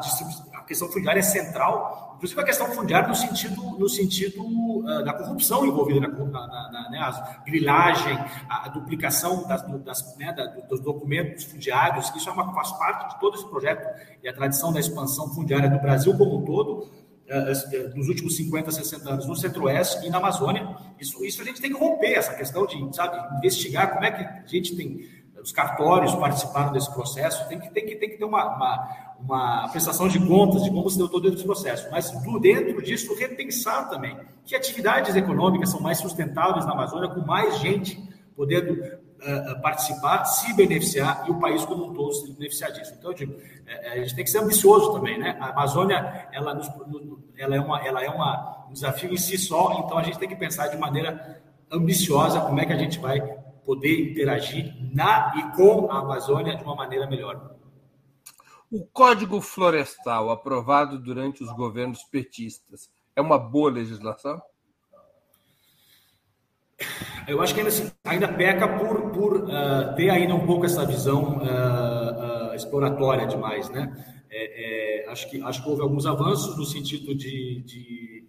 a 0.52 0.52
questão 0.73 0.89
fundiária 0.89 1.21
é 1.21 1.23
central, 1.23 2.15
inclusive 2.17 2.41
a 2.41 2.45
questão 2.45 2.67
fundiária 2.69 3.09
no 3.09 3.15
sentido, 3.15 3.63
no 3.79 3.89
sentido 3.89 4.43
uh, 4.43 5.05
da 5.05 5.13
corrupção 5.13 5.67
envolvida 5.67 6.01
na, 6.01 6.09
na, 6.09 6.71
na 6.73 6.91
né, 6.91 6.99
a 6.99 7.43
grilagem, 7.45 8.15
a, 8.49 8.67
a 8.67 8.69
duplicação 8.69 9.47
das, 9.47 9.63
das, 9.85 10.17
né, 10.17 10.33
da, 10.33 10.47
dos 10.47 10.81
documentos 10.81 11.45
fundiários, 11.45 12.11
isso 12.17 12.29
é 12.29 12.33
uma, 12.33 12.55
faz 12.55 12.73
parte 12.73 13.15
de 13.15 13.21
todo 13.21 13.37
esse 13.37 13.47
projeto 13.47 13.87
e 14.23 14.29
a 14.29 14.33
tradição 14.33 14.73
da 14.73 14.81
expansão 14.81 15.29
fundiária 15.35 15.69
do 15.69 15.79
Brasil 15.79 16.17
como 16.17 16.39
um 16.39 16.45
todo, 16.45 16.85
uh, 16.85 17.97
nos 17.97 18.09
últimos 18.09 18.35
50, 18.37 18.71
60 18.71 19.11
anos, 19.11 19.27
no 19.27 19.37
Centro-Oeste 19.37 20.07
e 20.07 20.11
na 20.11 20.17
Amazônia. 20.19 20.75
Isso, 20.99 21.23
isso 21.25 21.43
a 21.43 21.45
gente 21.45 21.61
tem 21.61 21.71
que 21.71 21.79
romper, 21.79 22.15
essa 22.15 22.35
questão 22.35 22.67
de, 22.67 22.97
sabe, 22.97 23.19
investigar 23.37 23.93
como 23.93 24.05
é 24.05 24.11
que 24.11 24.23
a 24.23 24.47
gente 24.47 24.75
tem 24.75 25.22
os 25.43 25.53
cartórios 25.53 26.15
participaram 26.15 26.73
desse 26.73 26.93
processo, 26.93 27.47
tem 27.49 27.59
que, 27.59 27.71
tem 27.71 27.85
que, 27.85 27.97
tem 27.97 28.11
que 28.11 28.17
ter 28.17 28.25
uma, 28.25 28.57
uma, 28.57 29.17
uma 29.19 29.69
prestação 29.69 30.07
de 30.07 30.25
contas 30.25 30.63
de 30.63 30.71
como 30.71 30.89
se 30.89 30.97
deu 30.97 31.09
todo 31.09 31.29
esse 31.29 31.43
processo. 31.43 31.89
Mas 31.91 32.11
dentro 32.41 32.81
disso, 32.83 33.15
repensar 33.17 33.89
também 33.91 34.17
que 34.45 34.55
atividades 34.55 35.17
econômicas 35.17 35.71
são 35.71 35.81
mais 35.81 35.99
sustentáveis 35.99 36.65
na 36.65 36.73
Amazônia, 36.73 37.09
com 37.09 37.21
mais 37.21 37.59
gente 37.59 38.01
podendo 38.37 38.73
uh, 38.73 39.61
participar, 39.61 40.25
se 40.25 40.53
beneficiar 40.55 41.25
e 41.27 41.31
o 41.31 41.39
país 41.39 41.65
como 41.65 41.87
um 41.87 41.93
todo 41.93 42.13
se 42.13 42.33
beneficiar 42.33 42.71
disso. 42.73 42.95
Então, 42.97 43.11
eu 43.11 43.17
digo, 43.17 43.37
é, 43.67 43.93
a 43.93 43.97
gente 43.99 44.15
tem 44.15 44.25
que 44.25 44.31
ser 44.31 44.39
ambicioso 44.39 44.93
também, 44.93 45.19
né? 45.19 45.37
A 45.41 45.51
Amazônia, 45.51 46.29
ela, 46.33 46.55
nos, 46.55 46.71
ela, 47.37 47.57
é, 47.57 47.61
uma, 47.61 47.87
ela 47.87 48.03
é 48.03 48.09
uma, 48.09 48.67
um 48.69 48.73
desafio 48.73 49.13
em 49.13 49.17
si 49.17 49.37
só, 49.37 49.83
então 49.85 49.99
a 49.99 50.03
gente 50.03 50.19
tem 50.19 50.29
que 50.29 50.37
pensar 50.37 50.69
de 50.69 50.77
maneira 50.77 51.41
ambiciosa 51.71 52.41
como 52.41 52.61
é 52.61 52.67
que 52.67 52.73
a 52.73 52.79
gente 52.79 52.99
vai 52.99 53.42
poder 53.65 54.11
interagir 54.11 54.75
na 54.93 55.33
e 55.37 55.57
com 55.57 55.91
a 55.91 55.99
Amazônia 55.99 56.57
de 56.57 56.63
uma 56.63 56.75
maneira 56.75 57.07
melhor. 57.07 57.57
O 58.71 58.87
Código 58.87 59.41
Florestal, 59.41 60.31
aprovado 60.31 60.99
durante 60.99 61.43
os 61.43 61.53
governos 61.53 62.03
petistas, 62.05 62.91
é 63.15 63.21
uma 63.21 63.39
boa 63.39 63.71
legislação? 63.71 64.41
Eu 67.29 67.41
acho 67.41 67.55
que 67.55 67.61
ainda, 67.61 67.73
ainda 68.05 68.29
peca 68.29 68.67
por, 68.79 69.11
por 69.11 69.37
uh, 69.45 69.95
ter 69.95 70.11
ainda 70.11 70.35
um 70.35 70.47
pouco 70.47 70.65
essa 70.65 70.85
visão 70.85 71.39
uh, 71.39 72.51
uh, 72.51 72.55
exploratória 72.55 73.27
demais, 73.27 73.69
né? 73.69 73.93
É, 74.31 75.05
é, 75.05 75.11
acho, 75.11 75.29
que, 75.29 75.43
acho 75.43 75.63
que 75.63 75.69
houve 75.69 75.83
alguns 75.83 76.07
avanços 76.07 76.57
no 76.57 76.65
sentido 76.65 77.15
de, 77.15 77.63
de 77.63 78.25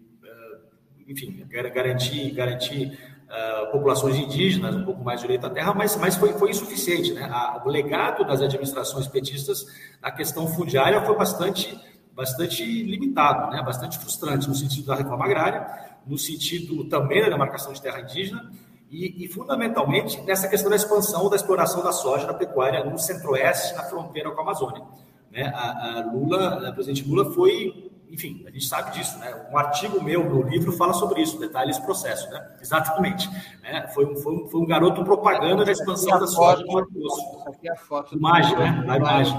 enfim, 1.08 1.46
garantir, 1.48 2.32
garantir 2.32 2.98
uh, 3.34 3.72
populações 3.72 4.16
indígenas, 4.16 4.76
um 4.76 4.86
pouco 4.86 5.04
mais 5.04 5.20
direito 5.20 5.46
à 5.46 5.50
terra, 5.50 5.74
mas, 5.74 5.96
mas 5.98 6.16
foi, 6.16 6.34
foi 6.34 6.52
insuficiente. 6.52 7.14
Né? 7.14 7.24
A, 7.24 7.62
o 7.66 7.70
legado 7.70 8.24
das 8.26 8.42
administrações 8.42 9.08
petistas 9.08 9.66
na 10.02 10.12
questão 10.12 10.48
fundiária 10.48 11.02
foi 11.02 11.16
bastante, 11.18 11.80
bastante 12.14 12.64
limitado, 12.64 13.52
né? 13.52 13.62
bastante 13.64 13.98
frustrante, 13.98 14.48
no 14.48 14.56
sentido 14.56 14.88
da 14.88 14.96
reforma 14.96 15.26
agrária, 15.26 15.66
no 16.06 16.18
sentido 16.18 16.84
também 16.86 17.22
da 17.22 17.30
demarcação 17.30 17.74
de 17.74 17.82
terra 17.82 18.02
indígena, 18.02 18.52
e, 18.90 19.26
e, 19.26 19.28
fundamentalmente 19.28 20.22
nessa 20.22 20.48
questão 20.48 20.70
da 20.70 20.76
expansão 20.76 21.28
da 21.28 21.36
exploração 21.36 21.84
da 21.84 21.92
soja 21.92 22.28
da 22.28 22.34
pecuária 22.34 22.84
no 22.84 23.00
centro-oeste, 23.00 23.74
na 23.74 23.82
fronteira 23.86 24.30
com 24.30 24.40
a 24.40 24.44
Amazônia. 24.44 24.84
Né? 25.32 25.52
A, 25.56 25.98
a 25.98 26.12
Lula, 26.12 26.70
o 26.70 26.74
presidente 26.74 27.10
Lula 27.10 27.34
foi 27.34 27.92
enfim, 28.14 28.44
a 28.48 28.52
gente 28.52 28.66
sabe 28.66 28.92
disso, 28.92 29.18
né? 29.18 29.34
Um 29.52 29.58
artigo 29.58 30.02
meu 30.02 30.24
no 30.24 30.44
livro 30.44 30.72
fala 30.72 30.94
sobre 30.94 31.24
isso, 31.24 31.40
detalhes 31.40 31.76
desse 31.76 31.86
processo, 31.86 32.30
né? 32.30 32.58
Exatamente. 32.62 33.28
Né? 33.64 33.88
Foi, 33.88 34.06
um, 34.06 34.16
foi, 34.16 34.36
um, 34.36 34.48
foi 34.48 34.62
um 34.62 34.68
garoto 34.68 35.04
propaganda 35.04 35.66
da 35.66 35.72
expansão 35.72 36.20
da 36.20 36.28
soja 36.28 36.64
do 36.64 36.72
Mato 36.72 36.92
Grosso. 36.94 37.22
Aqui 37.48 37.68
a 37.68 37.76
foto 37.76 38.16
imagem, 38.16 38.56
né? 38.56 38.86
Imagem. 38.98 39.36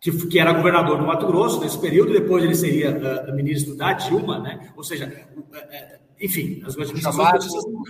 Que, 0.00 0.10
que, 0.28 0.38
era 0.38 0.52
governador 0.54 0.96
do 0.96 1.06
Mato 1.06 1.26
Grosso 1.26 1.60
nesse 1.60 1.78
período, 1.78 2.12
depois 2.12 2.42
ele 2.42 2.54
seria 2.54 2.90
uh, 2.90 3.34
ministro 3.34 3.76
da 3.76 3.92
Dilma, 3.92 4.38
né? 4.38 4.72
Ou 4.74 4.82
seja, 4.82 5.06
uh, 5.36 5.40
uh, 5.40 6.01
enfim, 6.22 6.62
as 6.64 6.74
chamado, 7.00 7.44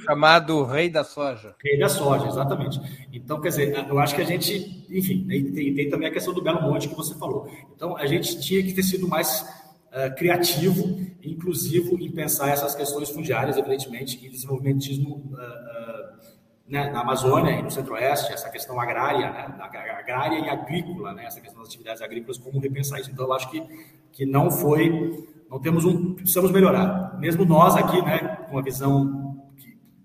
chamado 0.06 0.64
rei 0.64 0.88
da 0.88 1.04
soja. 1.04 1.54
Rei 1.62 1.78
da 1.78 1.88
soja, 1.88 2.26
exatamente. 2.26 2.80
Então, 3.12 3.38
quer 3.38 3.48
dizer, 3.50 3.86
eu 3.86 3.98
acho 3.98 4.14
que 4.14 4.22
a 4.22 4.24
gente, 4.24 4.86
enfim, 4.88 5.26
tem, 5.26 5.74
tem 5.74 5.90
também 5.90 6.08
a 6.08 6.10
questão 6.10 6.32
do 6.32 6.42
Belo 6.42 6.62
Monte 6.62 6.88
que 6.88 6.94
você 6.94 7.14
falou. 7.18 7.46
Então, 7.76 7.94
a 7.94 8.06
gente 8.06 8.40
tinha 8.40 8.62
que 8.62 8.72
ter 8.72 8.84
sido 8.84 9.06
mais 9.06 9.42
uh, 9.42 10.16
criativo, 10.16 10.98
inclusivo 11.22 11.98
em 12.00 12.10
pensar 12.10 12.48
essas 12.48 12.74
questões 12.74 13.10
fundiárias, 13.10 13.58
evidentemente, 13.58 14.18
e 14.24 14.30
desenvolvimentismo 14.30 15.16
uh, 15.16 15.34
uh, 15.34 16.22
né, 16.66 16.90
na 16.90 17.02
Amazônia 17.02 17.50
e 17.50 17.62
no 17.62 17.70
Centro-Oeste, 17.70 18.32
essa 18.32 18.48
questão 18.48 18.80
agrária, 18.80 19.30
né, 19.30 19.58
agrária 19.60 20.38
e 20.38 20.48
agrícola, 20.48 21.12
né, 21.12 21.26
essa 21.26 21.38
questão 21.38 21.60
das 21.60 21.68
atividades 21.68 22.00
agrícolas, 22.00 22.38
como 22.38 22.58
repensar 22.58 22.98
isso. 22.98 23.10
Então, 23.10 23.26
eu 23.26 23.32
acho 23.34 23.50
que, 23.50 23.62
que 24.10 24.24
não 24.24 24.50
foi 24.50 25.28
não 25.52 25.60
temos 25.60 25.84
um, 25.84 26.14
precisamos 26.14 26.50
melhorar. 26.50 27.18
Mesmo 27.18 27.44
nós 27.44 27.76
aqui, 27.76 28.00
né, 28.00 28.36
com 28.48 28.58
a 28.58 28.62
visão 28.62 29.52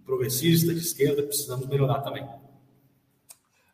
progressista 0.03 0.73
de 0.73 0.81
esquerda, 0.81 1.23
precisamos 1.23 1.65
melhorar 1.67 2.01
também. 2.01 2.27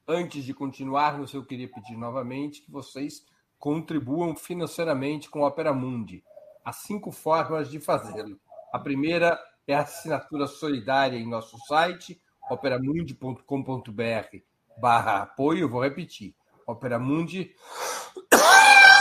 Antes 0.07 0.43
de 0.43 0.53
continuarmos, 0.53 1.33
eu 1.33 1.43
queria 1.43 1.67
pedir 1.67 1.97
novamente 1.97 2.61
que 2.61 2.71
vocês 2.71 3.25
contribuam 3.57 4.35
financeiramente 4.35 5.31
com 5.31 5.43
a 5.43 5.47
Opera 5.47 5.73
Mundi. 5.73 6.23
Há 6.63 6.71
cinco 6.71 7.11
formas 7.11 7.71
de 7.71 7.79
fazê-lo. 7.79 8.39
A 8.71 8.77
primeira 8.77 9.39
é 9.67 9.73
a 9.73 9.81
assinatura 9.81 10.45
solidária 10.45 11.17
em 11.17 11.27
nosso 11.27 11.57
site, 11.65 12.21
operamundi.com.br 12.51 14.37
barra 14.77 15.23
apoio. 15.23 15.67
Vou 15.67 15.81
repetir, 15.81 16.35
operamundi 16.67 17.55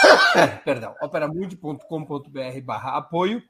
perdão, 0.65 0.95
operamundi.com.br 1.01 2.61
barra 2.65 2.97
apoio. 2.97 3.43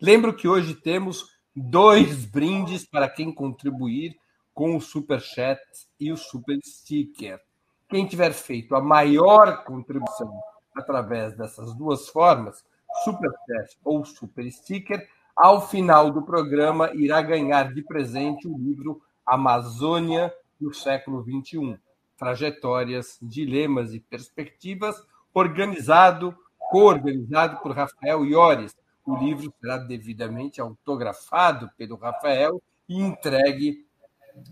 Lembro 0.00 0.34
que 0.34 0.46
hoje 0.46 0.74
temos 0.74 1.34
dois 1.54 2.26
brindes 2.30 2.84
para 2.84 3.08
quem 3.08 3.32
contribuir 3.32 4.16
com 4.52 4.76
o 4.76 4.80
Super 4.80 5.20
Chat 5.20 5.60
e 5.98 6.12
o 6.12 6.16
Super 6.16 6.58
Sticker. 6.62 7.40
Quem 7.88 8.06
tiver 8.06 8.32
feito 8.32 8.74
a 8.74 8.80
maior 8.80 9.64
contribuição 9.64 10.32
através 10.74 11.36
dessas 11.36 11.74
duas 11.74 12.08
formas, 12.08 12.64
Super 13.04 13.30
Chat 13.30 13.78
ou 13.84 14.04
Super 14.04 14.50
Sticker, 14.50 15.08
ao 15.34 15.66
final 15.66 16.10
do 16.10 16.22
programa 16.22 16.90
irá 16.94 17.22
ganhar 17.22 17.72
de 17.72 17.82
presente 17.82 18.48
o 18.48 18.56
livro 18.56 19.02
Amazônia 19.26 20.32
no 20.60 20.72
século 20.72 21.22
XXI, 21.22 21.78
Trajetórias, 22.16 23.18
Dilemas 23.20 23.92
e 23.92 24.00
Perspectivas, 24.00 24.96
organizado, 25.34 26.36
co-organizado 26.70 27.58
por 27.58 27.72
Rafael 27.72 28.24
Iores, 28.24 28.74
o 29.04 29.16
livro 29.16 29.52
será 29.60 29.78
devidamente 29.78 30.60
autografado 30.60 31.70
pelo 31.76 31.96
Rafael 31.96 32.60
e 32.88 33.00
entregue 33.00 33.86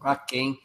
a 0.01 0.15
quem 0.15 0.59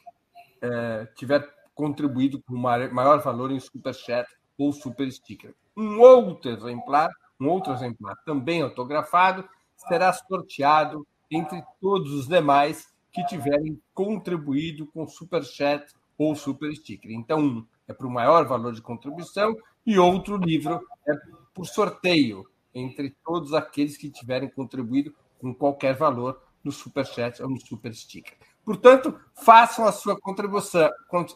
eh, 0.62 1.08
tiver 1.16 1.48
contribuído 1.74 2.42
com 2.42 2.56
maior 2.56 3.20
valor 3.22 3.52
em 3.52 3.60
superchat 3.60 4.30
ou 4.58 4.72
super 4.74 5.12
sticker. 5.12 5.56
Um 5.76 6.00
outro 6.02 6.52
exemplar, 6.52 7.10
um 7.40 7.48
outro 7.48 7.74
exemplar 7.74 8.16
também 8.26 8.62
autografado, 8.62 9.48
será 9.88 10.12
sorteado 10.14 11.08
entre 11.32 11.64
todos 11.80 12.12
os 12.12 12.28
demais 12.28 12.94
que 13.12 13.26
tiverem 13.26 13.82
contribuído 13.94 14.88
com 14.88 15.08
superchat 15.08 15.94
ou 16.18 16.36
super 16.36 16.74
sticker. 16.76 17.12
Então, 17.12 17.40
um 17.40 17.66
é 17.88 17.94
para 17.94 18.08
o 18.08 18.12
maior 18.12 18.46
valor 18.46 18.74
de 18.74 18.82
contribuição 18.82 19.56
e 19.86 19.98
outro 19.98 20.38
livro 20.38 20.80
é 21.08 21.14
por 21.54 21.66
sorteio 21.66 22.46
entre 22.74 23.16
todos 23.24 23.54
aqueles 23.54 23.98
que 23.98 24.10
tiverem 24.10 24.50
contribuído 24.50 25.14
com 25.40 25.54
qualquer 25.54 25.96
valor 25.96 26.42
no 26.64 26.72
Super 26.72 27.06
Chat 27.06 27.42
ou 27.42 27.50
no 27.50 27.60
Super 27.60 27.94
Sticker. 27.96 28.38
Portanto, 28.64 29.20
façam 29.34 29.86
a 29.86 29.92
sua 29.92 30.20
contribuição, 30.20 30.90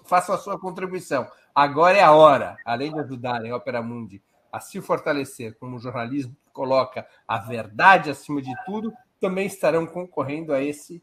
façam 0.06 0.36
a 0.36 0.38
sua 0.38 0.60
contribuição. 0.60 1.28
Agora 1.56 1.98
é 1.98 2.04
a 2.04 2.12
hora, 2.12 2.58
além 2.66 2.94
de 2.94 3.00
ajudarem 3.00 3.52
a 3.52 3.56
Opera 3.56 3.82
Mundi 3.82 4.22
a 4.52 4.60
se 4.60 4.80
fortalecer 4.80 5.58
como 5.58 5.80
jornalismo 5.80 6.36
que 6.46 6.52
coloca 6.52 7.08
a 7.28 7.40
verdade 7.40 8.12
acima 8.12 8.40
de 8.40 8.54
tudo, 8.66 8.94
também 9.20 9.48
estarão 9.48 9.88
concorrendo 9.88 10.54
a 10.54 10.62
esse 10.62 11.02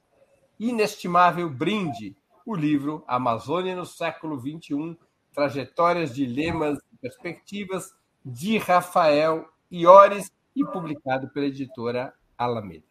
inestimável 0.61 1.49
brinde, 1.49 2.15
o 2.45 2.55
livro 2.55 3.03
Amazônia 3.09 3.75
no 3.75 3.87
século 3.87 4.39
XXI, 4.39 4.99
Trajetórias, 5.33 6.15
Dilemas 6.15 6.79
e 6.93 6.97
Perspectivas, 6.99 7.95
de 8.23 8.59
Rafael 8.59 9.49
Iores 9.73 10.31
e 10.55 10.63
publicado 10.65 11.31
pela 11.31 11.47
editora 11.47 12.13
Alameda. 12.37 12.85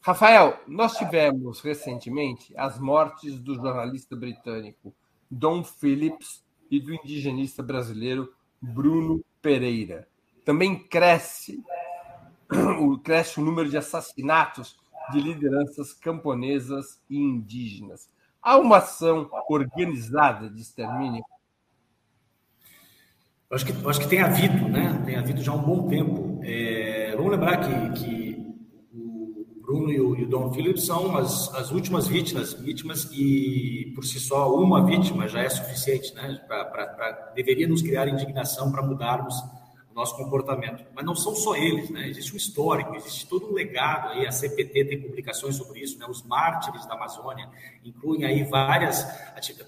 Rafael, 0.00 0.58
nós 0.66 0.96
tivemos 0.96 1.60
recentemente 1.60 2.54
as 2.56 2.78
mortes 2.78 3.38
do 3.38 3.56
jornalista 3.56 4.16
britânico 4.16 4.94
Don 5.30 5.62
Phillips 5.62 6.42
e 6.70 6.80
do 6.80 6.94
indigenista 6.94 7.62
brasileiro 7.62 8.32
Bruno 8.62 9.22
Pereira. 9.42 10.08
Também 10.42 10.78
cresce, 10.78 11.62
cresce 13.04 13.40
o 13.40 13.44
número 13.44 13.68
de 13.68 13.76
assassinatos 13.76 14.78
de 15.10 15.20
lideranças 15.20 15.92
camponesas 15.92 17.00
e 17.08 17.16
indígenas. 17.18 18.08
Há 18.42 18.56
uma 18.58 18.78
ação 18.78 19.28
organizada 19.48 20.48
de 20.48 20.62
extermínio 20.62 21.22
acho 23.50 23.66
que, 23.66 23.88
acho 23.88 24.00
que 24.00 24.08
tem 24.08 24.20
havido, 24.20 24.68
né? 24.68 25.02
Tem 25.04 25.16
havido 25.16 25.42
já 25.42 25.52
há 25.52 25.54
um 25.54 25.62
bom 25.62 25.88
tempo. 25.88 26.40
É, 26.44 27.12
vamos 27.16 27.32
lembrar 27.32 27.56
que, 27.58 28.00
que 28.00 28.54
o 28.94 29.44
Bruno 29.60 29.90
e 29.90 30.00
o, 30.00 30.16
e 30.16 30.24
o 30.24 30.28
Dom 30.28 30.52
Phillips 30.52 30.86
são 30.86 31.16
as, 31.16 31.52
as 31.54 31.70
últimas 31.70 32.06
vítimas, 32.06 32.52
vítimas 32.54 33.10
e 33.12 33.92
por 33.94 34.04
si 34.04 34.20
só 34.20 34.54
uma 34.54 34.84
vítima 34.86 35.26
já 35.26 35.42
é 35.42 35.48
suficiente, 35.48 36.14
né? 36.14 36.40
Pra, 36.46 36.64
pra, 36.64 36.86
pra 36.86 37.32
deveria 37.34 37.68
nos 37.68 37.82
criar 37.82 38.08
indignação 38.08 38.70
para 38.70 38.82
mudarmos 38.82 39.34
nosso 39.94 40.16
comportamento. 40.16 40.84
Mas 40.94 41.04
não 41.04 41.14
são 41.14 41.34
só 41.34 41.56
eles, 41.56 41.90
né? 41.90 42.08
Existe 42.08 42.32
um 42.32 42.36
histórico, 42.36 42.94
existe 42.94 43.26
todo 43.26 43.50
um 43.50 43.52
legado 43.52 44.10
aí. 44.10 44.26
A 44.26 44.32
CPT 44.32 44.84
tem 44.84 45.00
publicações 45.00 45.56
sobre 45.56 45.80
isso, 45.80 45.98
né? 45.98 46.06
Os 46.08 46.22
mártires 46.22 46.86
da 46.86 46.94
Amazônia 46.94 47.48
incluem 47.84 48.24
aí 48.24 48.44
várias 48.44 49.04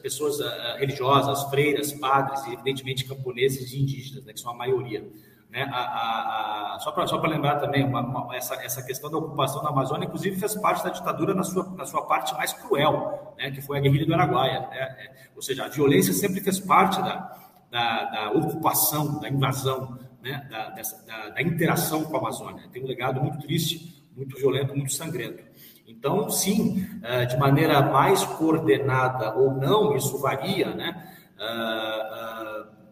pessoas 0.00 0.38
uh, 0.38 0.78
religiosas, 0.78 1.50
freiras, 1.50 1.92
padres 1.92 2.44
e 2.46 2.52
evidentemente 2.52 3.04
camponeses 3.04 3.72
e 3.72 3.80
indígenas, 3.80 4.24
né? 4.24 4.32
Que 4.32 4.40
são 4.40 4.52
a 4.52 4.56
maioria. 4.56 5.06
Né? 5.50 5.68
A, 5.70 5.80
a, 5.80 6.76
a, 6.76 6.78
só 6.78 6.92
para 6.92 7.06
só 7.06 7.20
lembrar 7.20 7.56
também, 7.56 7.84
uma, 7.84 8.00
uma, 8.00 8.34
essa, 8.34 8.54
essa 8.64 8.82
questão 8.82 9.10
da 9.10 9.18
ocupação 9.18 9.62
da 9.62 9.68
Amazônia, 9.68 10.06
inclusive, 10.06 10.40
fez 10.40 10.54
parte 10.54 10.82
da 10.82 10.88
ditadura 10.88 11.34
na 11.34 11.42
sua, 11.42 11.68
na 11.76 11.84
sua 11.84 12.06
parte 12.06 12.32
mais 12.34 12.54
cruel, 12.54 13.34
né? 13.36 13.50
que 13.50 13.60
foi 13.60 13.76
a 13.76 13.80
guerrilha 13.82 14.06
do 14.06 14.14
Araguaia. 14.14 14.60
Né? 14.60 14.78
É, 14.78 15.10
ou 15.36 15.42
seja, 15.42 15.66
a 15.66 15.68
violência 15.68 16.14
sempre 16.14 16.40
fez 16.40 16.58
parte 16.58 17.02
da, 17.02 17.36
da, 17.70 18.04
da 18.04 18.30
ocupação, 18.30 19.20
da 19.20 19.28
invasão 19.28 19.98
né, 20.22 20.46
da, 20.48 20.70
dessa, 20.70 21.04
da, 21.04 21.30
da, 21.30 21.42
interação 21.42 22.04
com 22.04 22.16
a 22.16 22.20
Amazônia. 22.20 22.68
Tem 22.72 22.82
um 22.82 22.86
legado 22.86 23.20
muito 23.20 23.38
triste, 23.38 24.02
muito 24.16 24.36
violento, 24.36 24.74
muito 24.74 24.92
sangrento. 24.92 25.42
Então, 25.86 26.30
sim, 26.30 26.86
eh, 27.02 27.26
de 27.26 27.36
maneira 27.36 27.82
mais 27.82 28.24
coordenada 28.24 29.34
ou 29.34 29.52
não, 29.52 29.96
isso 29.96 30.18
varia, 30.18 30.74
né? 30.74 31.12
Uh, 31.36 32.68
uh, 32.68 32.82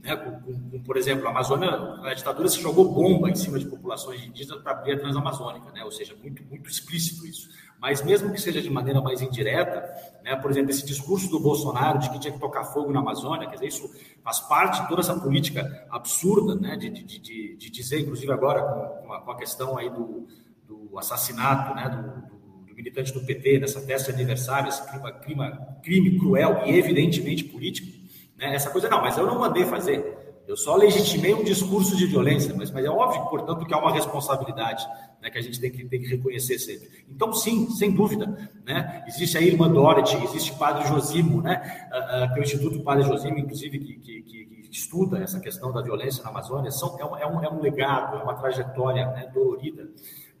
né, 0.00 0.16
com, 0.16 0.70
com, 0.70 0.82
por 0.82 0.96
exemplo, 0.96 1.26
a 1.26 1.30
Amazônia, 1.30 1.68
a 2.02 2.14
ditadura 2.14 2.48
se 2.48 2.60
jogou 2.60 2.92
bomba 2.92 3.28
em 3.28 3.34
cima 3.34 3.58
de 3.58 3.66
populações 3.66 4.24
indígenas 4.24 4.62
para 4.62 4.72
abrir 4.72 4.92
a 4.92 4.98
Transamazônica, 5.00 5.70
né? 5.72 5.84
ou 5.84 5.90
seja, 5.90 6.14
muito, 6.22 6.42
muito 6.44 6.68
explícito 6.70 7.26
isso. 7.26 7.48
Mas 7.80 8.02
mesmo 8.04 8.32
que 8.32 8.40
seja 8.40 8.60
de 8.60 8.68
maneira 8.68 9.00
mais 9.00 9.22
indireta, 9.22 9.84
né, 10.24 10.34
por 10.34 10.50
exemplo, 10.50 10.70
esse 10.70 10.84
discurso 10.84 11.30
do 11.30 11.38
Bolsonaro 11.38 11.98
de 12.00 12.10
que 12.10 12.18
tinha 12.18 12.32
que 12.32 12.40
tocar 12.40 12.64
fogo 12.64 12.92
na 12.92 12.98
Amazônia, 12.98 13.48
quer 13.48 13.54
dizer, 13.54 13.68
isso 13.68 13.90
faz 14.22 14.40
parte 14.40 14.82
de 14.82 14.88
toda 14.88 15.00
essa 15.00 15.14
política 15.14 15.86
absurda 15.88 16.56
né, 16.56 16.76
de, 16.76 16.90
de, 16.90 17.18
de, 17.18 17.56
de 17.56 17.70
dizer, 17.70 18.00
inclusive 18.00 18.32
agora 18.32 18.62
com 18.62 19.12
a, 19.12 19.20
com 19.20 19.30
a, 19.30 19.36
questão 19.36 19.78
aí 19.78 19.88
do, 19.88 20.26
do 20.66 20.98
assassinato 20.98 21.72
né, 21.74 21.88
do, 21.88 22.66
do, 22.66 22.74
militante 22.74 23.12
do 23.12 23.24
PT, 23.24 23.60
nessa 23.60 23.80
festa 23.80 24.12
de 24.12 24.18
aniversário, 24.18 24.68
esse 24.68 24.84
crime, 24.88 25.12
crime, 25.20 25.58
crime 25.82 26.18
cruel 26.18 26.62
e 26.66 26.76
evidentemente 26.76 27.44
político, 27.44 27.88
né, 28.36 28.54
essa 28.54 28.70
coisa, 28.70 28.88
não, 28.88 29.00
mas 29.00 29.16
eu 29.16 29.26
não 29.26 29.38
mandei 29.38 29.64
fazer. 29.64 30.27
Eu 30.48 30.56
só 30.56 30.76
legitimei 30.76 31.34
um 31.34 31.44
discurso 31.44 31.94
de 31.94 32.06
violência, 32.06 32.54
mas, 32.56 32.70
mas 32.70 32.82
é 32.82 32.88
óbvio, 32.88 33.22
portanto, 33.26 33.66
que 33.66 33.74
há 33.74 33.78
uma 33.78 33.92
responsabilidade 33.92 34.82
né, 35.20 35.28
que 35.28 35.36
a 35.36 35.42
gente 35.42 35.60
tem 35.60 35.70
que, 35.70 35.84
tem 35.84 36.00
que 36.00 36.06
reconhecer 36.06 36.58
sempre. 36.58 37.04
Então, 37.06 37.34
sim, 37.34 37.68
sem 37.68 37.90
dúvida. 37.90 38.50
Né? 38.64 39.04
Existe 39.06 39.36
a 39.36 39.42
irmã 39.42 39.70
Dorothy, 39.70 40.16
existe 40.24 40.54
Padre 40.54 40.88
Josimo, 40.88 41.42
né? 41.42 41.86
Uh, 41.92 42.24
uh, 42.24 42.32
que 42.32 42.38
é 42.38 42.40
o 42.40 42.44
Instituto 42.44 42.80
Padre 42.80 43.04
Josimo, 43.04 43.38
inclusive, 43.38 43.78
que, 43.78 43.98
que, 43.98 44.22
que, 44.22 44.48
estuda 44.70 45.18
essa 45.18 45.38
questão 45.38 45.70
da 45.70 45.82
violência 45.82 46.24
na 46.24 46.30
Amazônia. 46.30 46.70
São, 46.70 46.98
é, 46.98 47.04
um, 47.04 47.16
é, 47.16 47.26
um, 47.26 47.44
é 47.44 47.50
um 47.50 47.60
legado, 47.60 48.16
é 48.16 48.22
uma 48.22 48.34
trajetória 48.34 49.06
né, 49.06 49.30
dolorida 49.32 49.86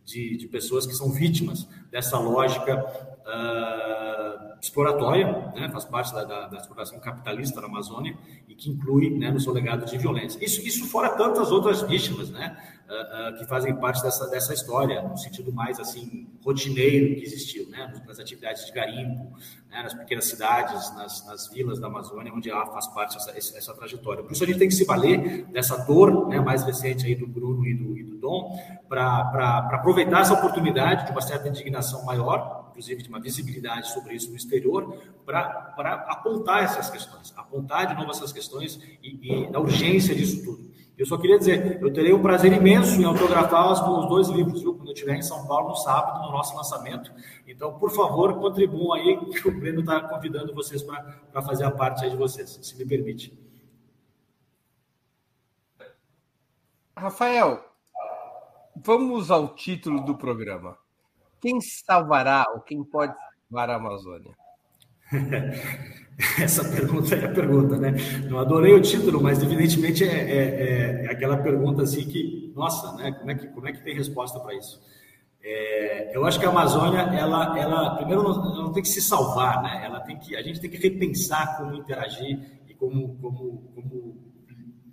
de, 0.06 0.38
de 0.38 0.48
pessoas 0.48 0.86
que 0.86 0.94
são 0.94 1.10
vítimas 1.10 1.68
dessa 1.90 2.18
lógica. 2.18 3.17
Uh, 3.28 4.56
exploratória, 4.58 5.52
né, 5.54 5.68
faz 5.70 5.84
parte 5.84 6.14
da, 6.14 6.24
da, 6.24 6.46
da, 6.48 6.56
exploração 6.56 6.98
capitalista 6.98 7.60
na 7.60 7.66
Amazônia 7.66 8.16
e 8.48 8.54
que 8.54 8.70
inclui 8.70 9.10
né, 9.10 9.30
no 9.30 9.38
seu 9.38 9.52
legado 9.52 9.84
de 9.84 9.98
violência. 9.98 10.42
Isso, 10.42 10.66
isso 10.66 10.86
fora 10.86 11.10
tantas 11.10 11.52
outras 11.52 11.82
vítimas, 11.82 12.30
né, 12.30 12.56
uh, 12.88 13.38
que 13.38 13.44
fazem 13.46 13.74
parte 13.76 14.02
dessa, 14.02 14.26
dessa 14.28 14.54
história, 14.54 15.02
no 15.02 15.16
sentido 15.16 15.52
mais 15.52 15.78
assim 15.78 16.26
rotineiro 16.44 17.14
que 17.14 17.22
existiu, 17.22 17.68
né, 17.68 17.92
nas 18.06 18.18
atividades 18.18 18.64
de 18.64 18.72
garimpo, 18.72 19.32
né, 19.70 19.82
nas 19.82 19.94
pequenas 19.94 20.24
cidades, 20.24 20.94
nas, 20.94 21.26
nas, 21.26 21.48
vilas 21.48 21.78
da 21.78 21.86
Amazônia, 21.86 22.32
onde 22.32 22.50
ela 22.50 22.66
faz 22.66 22.86
parte 22.88 23.16
dessa 23.16 23.56
essa 23.56 23.74
trajetória. 23.74 24.22
Por 24.22 24.32
isso 24.32 24.44
a 24.44 24.46
gente 24.46 24.58
tem 24.58 24.68
que 24.68 24.74
se 24.74 24.84
valer 24.84 25.44
dessa 25.46 25.76
dor 25.84 26.28
né, 26.28 26.40
mais 26.40 26.64
recente 26.64 27.06
aí 27.06 27.14
do 27.14 27.26
Bruno 27.26 27.66
e 27.66 27.74
do, 27.74 27.96
e 27.96 28.02
do 28.02 28.16
Dom 28.16 28.58
para 28.88 29.68
aproveitar 29.72 30.22
essa 30.22 30.34
oportunidade 30.34 31.06
de 31.06 31.12
uma 31.12 31.20
certa 31.20 31.48
indignação 31.48 32.04
maior 32.04 32.68
inclusive 32.78 33.02
de 33.02 33.08
uma 33.08 33.18
visibilidade 33.18 33.90
sobre 33.90 34.14
isso 34.14 34.30
no 34.30 34.36
exterior, 34.36 34.96
para 35.26 36.06
apontar 36.08 36.62
essas 36.62 36.88
questões, 36.88 37.34
apontar 37.36 37.88
de 37.88 37.94
novo 37.94 38.12
essas 38.12 38.32
questões 38.32 38.80
e, 39.02 39.18
e 39.20 39.50
a 39.52 39.58
urgência 39.58 40.14
disso 40.14 40.44
tudo. 40.44 40.67
Eu 40.98 41.06
só 41.06 41.16
queria 41.16 41.38
dizer, 41.38 41.80
eu 41.80 41.92
terei 41.92 42.12
um 42.12 42.20
prazer 42.20 42.52
imenso 42.52 43.00
em 43.00 43.04
autografar 43.04 43.70
os 43.70 44.08
dois 44.08 44.28
livros, 44.30 44.60
viu? 44.60 44.74
Quando 44.74 44.88
eu 44.88 44.92
estiver 44.92 45.14
em 45.14 45.22
São 45.22 45.46
Paulo 45.46 45.68
no 45.68 45.76
sábado, 45.76 46.26
no 46.26 46.32
nosso 46.32 46.56
lançamento. 46.56 47.12
Então, 47.46 47.78
por 47.78 47.92
favor, 47.92 48.36
contribuam 48.40 48.94
aí, 48.94 49.16
que 49.30 49.48
o 49.48 49.60
Breno 49.60 49.78
está 49.78 50.00
convidando 50.00 50.52
vocês 50.52 50.82
para 50.82 51.40
fazer 51.42 51.64
a 51.64 51.70
parte 51.70 52.04
aí 52.04 52.10
de 52.10 52.16
vocês, 52.16 52.58
se 52.60 52.76
me 52.76 52.84
permite. 52.84 53.32
Rafael, 56.96 57.64
vamos 58.74 59.30
ao 59.30 59.54
título 59.54 60.04
do 60.04 60.18
programa. 60.18 60.76
Quem 61.40 61.60
salvará 61.60 62.44
ou 62.52 62.60
quem 62.60 62.82
pode 62.82 63.14
salvar 63.48 63.70
a 63.70 63.76
Amazônia? 63.76 64.36
Essa 66.42 66.64
pergunta 66.64 67.14
é 67.14 67.24
a 67.24 67.30
pergunta, 67.30 67.76
né? 67.76 67.94
Não 68.28 68.40
adorei 68.40 68.74
o 68.74 68.80
título, 68.80 69.22
mas 69.22 69.40
evidentemente 69.40 70.02
é, 70.02 70.08
é, 70.08 71.04
é 71.04 71.12
aquela 71.12 71.36
pergunta 71.36 71.82
assim 71.82 72.04
que, 72.04 72.52
nossa, 72.56 72.92
né? 72.96 73.12
Como 73.12 73.30
é 73.30 73.34
que, 73.36 73.46
como 73.48 73.68
é 73.68 73.72
que 73.72 73.84
tem 73.84 73.94
resposta 73.94 74.40
para 74.40 74.54
isso? 74.56 74.80
É, 75.40 76.16
eu 76.16 76.26
acho 76.26 76.40
que 76.40 76.44
a 76.44 76.48
Amazônia, 76.48 77.02
ela, 77.02 77.56
ela 77.56 77.96
primeiro 77.96 78.24
não, 78.24 78.64
não, 78.64 78.72
tem 78.72 78.82
que 78.82 78.88
se 78.88 79.00
salvar, 79.00 79.62
né? 79.62 79.82
Ela 79.84 80.00
tem 80.00 80.18
que, 80.18 80.34
a 80.34 80.42
gente 80.42 80.60
tem 80.60 80.68
que 80.68 80.76
repensar 80.76 81.56
como 81.56 81.74
interagir 81.74 82.60
e 82.68 82.74
como, 82.74 83.16
como, 83.18 83.70
como 83.72 84.28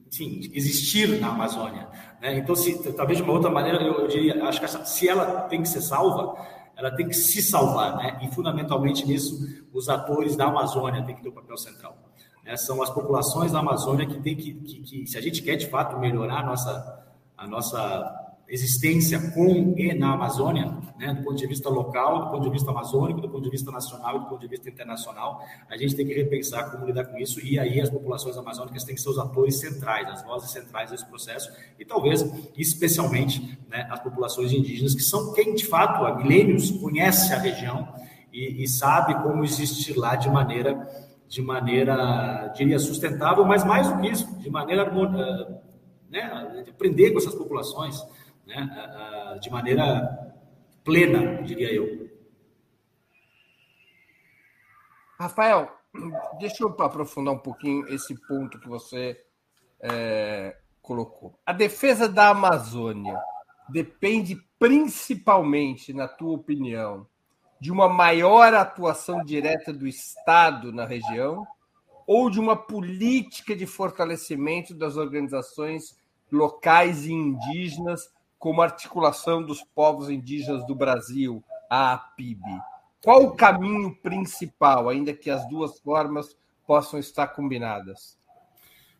enfim, 0.07 0.39
existir 0.53 1.19
na 1.19 1.29
Amazônia. 1.29 1.87
Né? 2.21 2.37
Então, 2.37 2.55
se, 2.55 2.93
talvez 2.93 3.17
de 3.17 3.23
uma 3.23 3.33
outra 3.33 3.49
maneira, 3.49 3.81
eu, 3.81 4.01
eu 4.01 4.07
diria, 4.07 4.45
acho 4.45 4.59
que 4.59 4.65
essa, 4.65 4.85
se 4.85 5.09
ela 5.09 5.41
tem 5.41 5.63
que 5.63 5.67
ser 5.67 5.81
salva, 5.81 6.39
ela 6.77 6.91
tem 6.91 7.07
que 7.07 7.13
se 7.13 7.41
salvar, 7.41 7.95
né? 7.97 8.19
E 8.21 8.27
fundamentalmente 8.33 9.05
nisso, 9.05 9.65
os 9.73 9.89
atores 9.89 10.35
da 10.35 10.45
Amazônia 10.45 11.03
têm 11.03 11.15
que 11.15 11.21
ter 11.21 11.29
um 11.29 11.33
papel 11.33 11.57
central. 11.57 11.97
Né? 12.43 12.55
São 12.57 12.81
as 12.81 12.89
populações 12.89 13.51
da 13.51 13.59
Amazônia 13.59 14.05
que 14.05 14.19
tem 14.19 14.35
que, 14.35 14.53
que, 14.53 14.81
que, 14.81 15.07
se 15.07 15.17
a 15.17 15.21
gente 15.21 15.41
quer 15.41 15.55
de 15.55 15.67
fato 15.67 15.97
melhorar 15.97 16.39
a 16.39 16.43
nossa, 16.43 17.05
a 17.37 17.47
nossa 17.47 18.24
existência 18.47 19.31
com 19.31 19.73
e 19.77 19.93
na 19.93 20.13
Amazônia, 20.13 20.77
né, 20.97 21.13
do 21.13 21.23
ponto 21.23 21.35
de 21.35 21.47
vista 21.47 21.67
local, 21.69 22.25
do 22.25 22.31
ponto 22.31 22.43
de 22.43 22.49
vista 22.51 22.69
amazônico, 22.71 23.19
do 23.19 23.29
ponto 23.29 23.43
de 23.43 23.49
vista 23.49 23.71
nacional 23.71 24.17
e 24.17 24.19
do 24.19 24.25
ponto 24.27 24.41
de 24.41 24.47
vista 24.47 24.69
internacional, 24.69 25.43
a 25.69 25.75
gente 25.77 25.95
tem 25.95 26.05
que 26.05 26.13
repensar 26.13 26.71
como 26.71 26.85
lidar 26.85 27.05
com 27.05 27.17
isso 27.17 27.43
e 27.43 27.57
aí 27.59 27.81
as 27.81 27.89
populações 27.89 28.37
amazônicas 28.37 28.83
têm 28.83 28.95
que 28.95 29.01
ser 29.01 29.09
os 29.09 29.17
atores 29.17 29.59
centrais, 29.59 30.07
as 30.09 30.23
vozes 30.23 30.51
centrais 30.51 30.91
desse 30.91 31.05
processo 31.05 31.51
e 31.79 31.85
talvez, 31.85 32.23
especialmente, 32.55 33.57
né, 33.67 33.87
as 33.89 33.99
populações 33.99 34.51
indígenas, 34.51 34.93
que 34.93 35.03
são 35.03 35.33
quem, 35.33 35.55
de 35.55 35.65
fato, 35.65 36.05
há 36.05 36.15
milênios 36.15 36.71
conhece 36.71 37.33
a 37.33 37.39
região 37.39 37.87
e, 38.31 38.63
e 38.63 38.67
sabe 38.67 39.15
como 39.23 39.43
existir 39.43 39.97
lá 39.97 40.15
de 40.15 40.29
maneira, 40.29 40.87
de 41.27 41.41
maneira, 41.41 42.53
diria, 42.55 42.77
sustentável, 42.77 43.43
mas 43.43 43.63
mais 43.63 43.91
do 43.91 43.99
que 43.99 44.07
isso, 44.07 44.39
de 44.39 44.49
maneira, 44.49 44.83
eh, 44.83 45.61
né, 46.09 46.63
aprender 46.69 47.11
com 47.11 47.17
essas 47.17 47.33
populações, 47.33 48.01
né, 48.45 49.39
de 49.41 49.49
maneira 49.49 50.33
plena, 50.83 51.41
diria 51.43 51.73
eu. 51.73 52.09
Rafael, 55.19 55.71
deixa 56.39 56.63
eu 56.63 56.69
aprofundar 56.79 57.33
um 57.33 57.39
pouquinho 57.39 57.87
esse 57.87 58.15
ponto 58.27 58.59
que 58.59 58.67
você 58.67 59.19
é, 59.81 60.57
colocou. 60.81 61.39
A 61.45 61.53
defesa 61.53 62.07
da 62.07 62.29
Amazônia 62.29 63.19
depende 63.69 64.37
principalmente, 64.59 65.93
na 65.93 66.07
tua 66.07 66.33
opinião, 66.33 67.07
de 67.59 67.71
uma 67.71 67.89
maior 67.89 68.53
atuação 68.53 69.23
direta 69.23 69.73
do 69.73 69.87
Estado 69.87 70.71
na 70.71 70.85
região 70.85 71.45
ou 72.05 72.29
de 72.29 72.39
uma 72.39 72.55
política 72.55 73.55
de 73.55 73.65
fortalecimento 73.65 74.73
das 74.73 74.97
organizações 74.97 75.97
locais 76.31 77.05
e 77.05 77.13
indígenas 77.13 78.11
como 78.37 78.61
articulação 78.61 79.43
dos 79.43 79.63
povos 79.63 80.09
indígenas 80.09 80.65
do 80.65 80.75
Brasil, 80.75 81.43
a 81.69 81.93
APIB. 81.93 82.41
Qual 83.03 83.23
o 83.23 83.35
caminho 83.35 83.95
principal, 84.01 84.89
ainda 84.89 85.13
que 85.13 85.29
as 85.29 85.47
duas 85.47 85.79
formas 85.79 86.35
possam 86.65 86.99
estar 86.99 87.27
combinadas? 87.27 88.17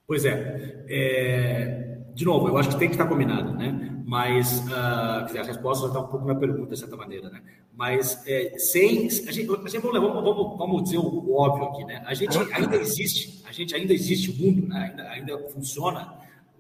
Pois 0.08 0.24
é, 0.24 0.86
é, 0.88 1.98
de 2.14 2.24
novo, 2.24 2.48
eu 2.48 2.58
acho 2.58 2.70
que 2.70 2.78
tem 2.78 2.88
que 2.88 2.94
estar 2.94 3.08
combinado, 3.08 3.54
né? 3.54 3.92
Mas 4.06 4.60
uh, 4.68 5.40
a 5.40 5.44
resposta 5.44 5.88
está 5.88 6.00
um 6.00 6.08
pouco 6.08 6.28
na 6.28 6.36
pergunta, 6.36 6.74
de 6.74 6.80
certa 6.80 6.96
maneira, 6.96 7.28
né? 7.30 7.42
Mas 7.74 8.26
é, 8.28 8.58
sem. 8.60 9.08
A 9.08 9.10
gente, 9.10 9.28
a 9.28 9.32
gente 9.32 9.80
vamos, 9.80 10.00
vamos, 10.00 10.58
vamos, 10.58 10.84
dizer 10.84 11.00
o, 11.00 11.34
óbvio 11.36 11.70
aqui, 11.70 11.84
né? 11.86 12.04
A 12.06 12.14
gente 12.14 12.38
ainda 12.54 12.76
existe, 12.78 13.44
a 13.46 13.52
gente 13.52 13.76
ainda 13.76 13.94
existe, 13.94 14.30
o 14.30 14.36
mundo 14.36 14.68
né? 14.68 14.92
ainda, 14.92 15.10
ainda 15.10 15.50
funciona 15.50 16.14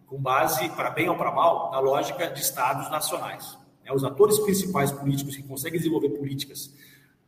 com 0.08 0.18
base, 0.18 0.70
para 0.70 0.90
bem 0.90 1.10
ou 1.10 1.16
para 1.16 1.32
mal, 1.32 1.72
na 1.72 1.80
lógica 1.80 2.28
de 2.28 2.40
estados 2.40 2.90
nacionais. 2.90 3.58
Né? 3.84 3.92
Os 3.92 4.04
atores 4.04 4.40
principais 4.40 4.92
políticos 4.92 5.36
que 5.36 5.44
conseguem 5.44 5.80
desenvolver 5.80 6.10
políticas 6.10 6.74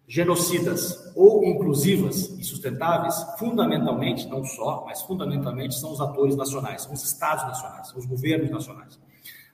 genocidas 0.07 1.11
ou 1.15 1.43
inclusivas 1.43 2.29
e 2.39 2.43
sustentáveis, 2.43 3.15
fundamentalmente, 3.37 4.27
não 4.27 4.45
só, 4.45 4.85
mas 4.85 5.01
fundamentalmente, 5.01 5.77
são 5.77 5.91
os 5.91 5.99
atores 5.99 6.35
nacionais, 6.35 6.83
são 6.83 6.93
os 6.93 7.03
estados 7.03 7.43
nacionais, 7.43 7.89
são 7.89 7.99
os 7.99 8.05
governos 8.05 8.49
nacionais. 8.49 8.97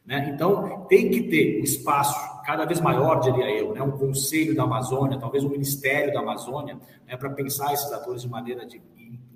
Né? 0.05 0.31
Então, 0.33 0.85
tem 0.87 1.09
que 1.09 1.23
ter 1.23 1.59
um 1.59 1.63
espaço 1.63 2.43
cada 2.43 2.65
vez 2.65 2.79
maior, 2.79 3.19
diria 3.21 3.49
eu, 3.49 3.73
né? 3.73 3.81
um 3.81 3.97
conselho 3.97 4.55
da 4.55 4.63
Amazônia, 4.63 5.17
talvez 5.17 5.43
um 5.43 5.49
ministério 5.49 6.13
da 6.13 6.19
Amazônia, 6.19 6.77
né? 7.07 7.17
para 7.17 7.29
pensar 7.31 7.73
esses 7.73 7.91
atores 7.91 8.21
de 8.21 8.29
maneira 8.29 8.65
de, 8.65 8.79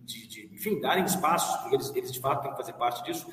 de, 0.03 0.27
de 0.27 0.49
enfim, 0.53 0.79
darem 0.79 1.05
espaços, 1.05 1.55
porque 1.61 1.75
eles, 1.75 1.91
eles 1.95 2.11
de 2.11 2.19
fato 2.19 2.41
têm 2.41 2.51
que 2.51 2.57
fazer 2.57 2.73
parte 2.73 3.03
disso, 3.03 3.27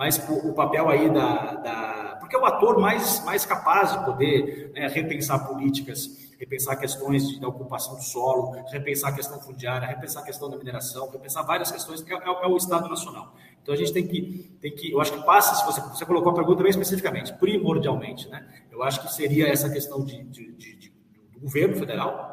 mas 0.00 0.16
o, 0.30 0.54
papel 0.54 0.88
aí 0.88 1.12
da, 1.12 1.56
da, 1.56 2.16
Porque 2.20 2.34
é 2.34 2.38
o 2.38 2.46
ator 2.46 2.80
mais, 2.80 3.22
mais 3.22 3.44
capaz 3.44 3.92
de 3.92 4.02
poder 4.06 4.72
né, 4.74 4.88
repensar 4.88 5.46
políticas, 5.46 6.30
repensar 6.38 6.74
questões 6.76 7.28
de, 7.28 7.38
da 7.38 7.48
ocupação 7.48 7.96
do 7.96 8.02
solo, 8.02 8.52
repensar 8.72 9.10
a 9.10 9.12
questão 9.12 9.38
fundiária, 9.42 9.86
repensar 9.86 10.22
a 10.22 10.24
questão 10.24 10.48
da 10.48 10.56
mineração, 10.56 11.10
repensar 11.10 11.42
várias 11.42 11.70
questões, 11.70 12.02
que 12.02 12.14
é, 12.14 12.16
é, 12.16 12.44
é 12.44 12.46
o 12.46 12.56
Estado 12.56 12.88
Nacional. 12.88 13.34
Então 13.62 13.74
a 13.74 13.76
gente 13.76 13.92
tem 13.92 14.06
que, 14.06 14.56
tem 14.58 14.74
que 14.74 14.90
eu 14.90 15.02
acho 15.02 15.12
que 15.12 15.22
passa, 15.22 15.54
se 15.56 15.66
você, 15.66 15.82
você 15.82 16.06
colocou 16.06 16.32
a 16.32 16.34
pergunta 16.34 16.62
bem 16.62 16.70
especificamente, 16.70 17.34
primordialmente, 17.34 18.26
né? 18.30 18.42
Eu 18.72 18.82
acho 18.82 19.02
que 19.02 19.12
seria 19.12 19.48
essa 19.48 19.68
questão 19.68 20.02
de, 20.02 20.24
de, 20.24 20.50
de, 20.52 20.76
de 20.76 20.92
do 21.30 21.40
governo 21.40 21.76
federal, 21.76 22.29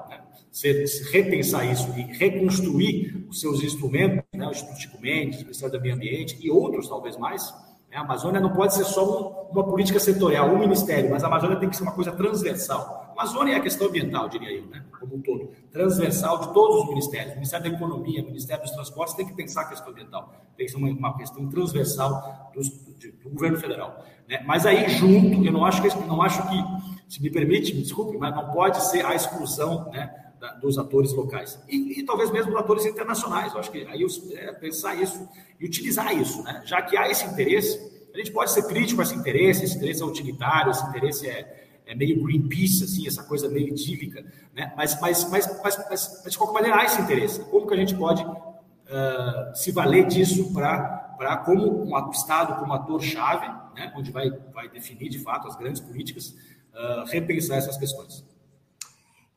né? 0.64 0.86
Repensar 1.12 1.66
isso 1.66 1.88
e 1.98 2.02
reconstruir 2.02 3.26
os 3.30 3.40
seus 3.40 3.64
instrumentos, 3.64 4.24
né? 4.34 4.48
o 4.48 4.52
Instituto 4.52 4.80
Chico 4.80 5.02
Mendes, 5.02 5.40
o 5.40 5.44
Ministério 5.44 5.78
do 5.78 5.82
Meio 5.82 5.96
Ambiente 5.96 6.38
e 6.42 6.50
outros 6.50 6.88
talvez 6.88 7.18
mais, 7.18 7.54
a 7.98 8.02
Amazônia 8.02 8.40
não 8.40 8.54
pode 8.54 8.76
ser 8.76 8.84
só 8.84 9.04
um, 9.04 9.52
uma 9.52 9.64
política 9.64 10.00
setorial, 10.00 10.50
um 10.50 10.60
ministério, 10.60 11.10
mas 11.10 11.24
a 11.24 11.28
Amazônia 11.28 11.58
tem 11.58 11.70
que 11.70 11.76
ser 11.76 11.84
uma 11.84 11.94
coisa 11.94 12.12
transversal. 12.12 13.06
A 13.10 13.22
Amazônia 13.22 13.54
é 13.54 13.56
a 13.56 13.60
questão 13.60 13.88
ambiental, 13.88 14.30
diria 14.30 14.52
eu, 14.52 14.68
né? 14.68 14.84
como 15.00 15.16
um 15.16 15.22
todo. 15.22 15.50
Transversal 15.72 16.40
de 16.40 16.54
todos 16.54 16.84
os 16.84 16.90
ministérios. 16.90 17.32
O 17.32 17.36
Ministério 17.36 17.70
da 17.70 17.76
Economia, 17.76 18.22
o 18.22 18.26
Ministério 18.26 18.64
dos 18.64 18.72
Transportes 18.72 19.16
tem 19.16 19.26
que 19.26 19.34
pensar 19.34 19.62
a 19.62 19.66
questão 19.66 19.92
ambiental. 19.92 20.32
Tem 20.56 20.66
que 20.66 20.72
ser 20.72 20.78
uma, 20.78 20.90
uma 20.90 21.18
questão 21.18 21.48
transversal 21.50 22.52
dos, 22.54 22.70
de, 23.00 23.12
do 23.12 23.30
governo 23.30 23.58
federal. 23.58 24.06
Né? 24.28 24.44
Mas 24.46 24.66
aí, 24.66 24.90
junto, 24.90 25.44
eu 25.44 25.52
não 25.52 25.66
acho 25.66 25.82
que, 25.82 25.88
não 26.06 26.22
acho 26.22 26.48
que, 26.48 26.64
se 27.08 27.22
me 27.22 27.32
permite, 27.32 27.74
me 27.74 27.82
desculpe, 27.82 28.18
mas 28.18 28.36
não 28.36 28.52
pode 28.52 28.84
ser 28.84 29.04
a 29.06 29.16
exclusão 29.16 29.90
né, 29.92 30.27
da, 30.40 30.54
dos 30.54 30.78
atores 30.78 31.14
locais. 31.14 31.60
E, 31.68 32.00
e, 32.00 32.04
talvez 32.04 32.32
mesmo 32.32 32.58
atores 32.58 32.86
internacionais. 32.86 33.54
Eu 33.54 33.60
acho 33.60 33.72
que 33.72 33.86
aí 33.86 34.06
é, 34.34 34.52
pensar 34.54 34.96
isso 34.96 35.28
e 35.60 35.66
utilizar 35.66 36.16
isso, 36.16 36.44
né? 36.44 36.62
Já 36.66 36.82
que 36.82 36.98
há 36.98 37.10
esse 37.10 37.26
interesse, 37.26 37.80
a 38.14 38.18
gente 38.18 38.32
pode 38.32 38.52
ser 38.52 38.68
crítico 38.68 39.02
a 39.02 39.04
esse 39.04 39.16
interesse, 39.16 39.66
esse 39.66 39.78
interesse 39.78 40.02
é 40.02 40.06
utilitário, 40.06 40.72
esse 40.72 40.86
interesse 40.88 41.28
é, 41.28 41.68
é 41.86 41.96
meio 41.96 42.24
Greenpeace, 42.24 42.84
assim, 42.84 43.08
essa 43.08 43.24
coisa 43.24 43.50
meio 43.50 43.68
idílica, 43.68 44.24
né? 44.54 44.74
Mas, 44.76 45.00
mas, 45.00 45.30
mas, 45.30 45.62
mas, 45.64 45.78
mas, 45.90 46.22
mas 46.24 46.32
de 46.32 46.38
qualquer 46.38 46.54
maneira 46.54 46.78
há 46.78 46.86
esse 46.86 47.02
interesse. 47.02 47.40
Como 47.46 47.68
que 47.68 47.74
a 47.74 47.78
gente 47.78 47.96
pode 47.96 48.24
uh, 48.24 49.56
se 49.56 49.72
valer 49.72 50.06
disso 50.08 50.54
para, 50.54 51.38
como 51.46 51.84
um 51.84 52.12
Estado, 52.12 52.60
como 52.60 52.74
ator-chave, 52.74 53.48
né? 53.76 53.94
onde 53.96 54.12
vai, 54.12 54.30
vai 54.54 54.70
definir 54.70 55.10
de 55.10 55.20
fato 55.20 55.48
as 55.48 55.56
grandes 55.56 55.82
políticas, 55.82 56.36
uh, 56.74 57.06
repensar 57.08 57.58
essas 57.58 57.78
questões. 57.78 58.24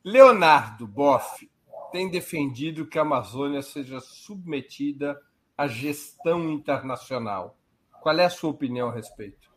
Leonardo 0.03 0.87
Boff 0.87 1.49
tem 1.91 2.09
defendido 2.09 2.87
que 2.87 2.97
a 2.97 3.03
Amazônia 3.03 3.61
seja 3.61 3.99
submetida 3.99 5.19
à 5.57 5.67
gestão 5.67 6.49
internacional. 6.49 7.57
Qual 8.01 8.17
é 8.17 8.25
a 8.25 8.29
sua 8.29 8.49
opinião 8.49 8.89
a 8.89 8.93
respeito? 8.93 9.51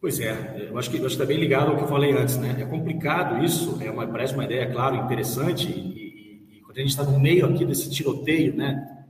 Pois 0.00 0.18
é, 0.20 0.68
eu 0.70 0.78
acho 0.78 0.90
que, 0.90 0.96
está 0.96 1.26
bem 1.26 1.38
ligado 1.38 1.70
ao 1.70 1.76
que 1.76 1.82
eu 1.82 1.88
falei 1.88 2.12
antes, 2.12 2.38
né? 2.38 2.56
É 2.58 2.64
complicado 2.64 3.44
isso, 3.44 3.82
é 3.82 3.90
uma, 3.90 4.06
parece 4.06 4.32
uma 4.32 4.44
ideia, 4.44 4.70
claro, 4.70 4.96
interessante, 4.96 5.68
e, 5.68 6.54
e, 6.54 6.58
e 6.58 6.60
quando 6.60 6.78
a 6.78 6.80
gente 6.80 6.90
está 6.90 7.02
no 7.02 7.18
meio 7.18 7.44
aqui 7.46 7.66
desse 7.66 7.90
tiroteio, 7.90 8.56
né? 8.56 9.06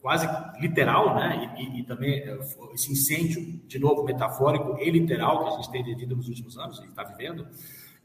Quase 0.00 0.28
literal, 0.60 1.16
né? 1.16 1.56
E, 1.58 1.80
e, 1.80 1.82
também 1.84 2.20
é, 2.20 2.38
esse 2.74 2.92
incêndio, 2.92 3.60
de 3.66 3.78
novo, 3.78 4.04
metafórico 4.04 4.78
e 4.78 4.90
literal 4.90 5.42
que 5.42 5.48
a 5.48 5.56
gente 5.56 5.70
tem 5.72 5.82
vivido 5.82 6.14
nos 6.14 6.28
últimos 6.28 6.58
anos, 6.58 6.78
e 6.80 6.86
está 6.86 7.02
vivendo, 7.02 7.48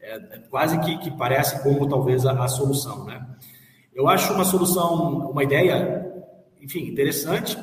é, 0.02 0.16
é 0.16 0.40
quase 0.50 0.80
que, 0.80 0.98
que, 0.98 1.12
parece 1.12 1.62
como 1.62 1.88
talvez 1.88 2.26
a, 2.26 2.32
a, 2.44 2.48
solução, 2.48 3.06
né? 3.06 3.26
Eu 3.94 4.08
acho 4.08 4.34
uma 4.34 4.46
solução, 4.46 5.30
uma 5.30 5.44
ideia, 5.44 6.06
enfim, 6.62 6.88
interessante. 6.88 7.58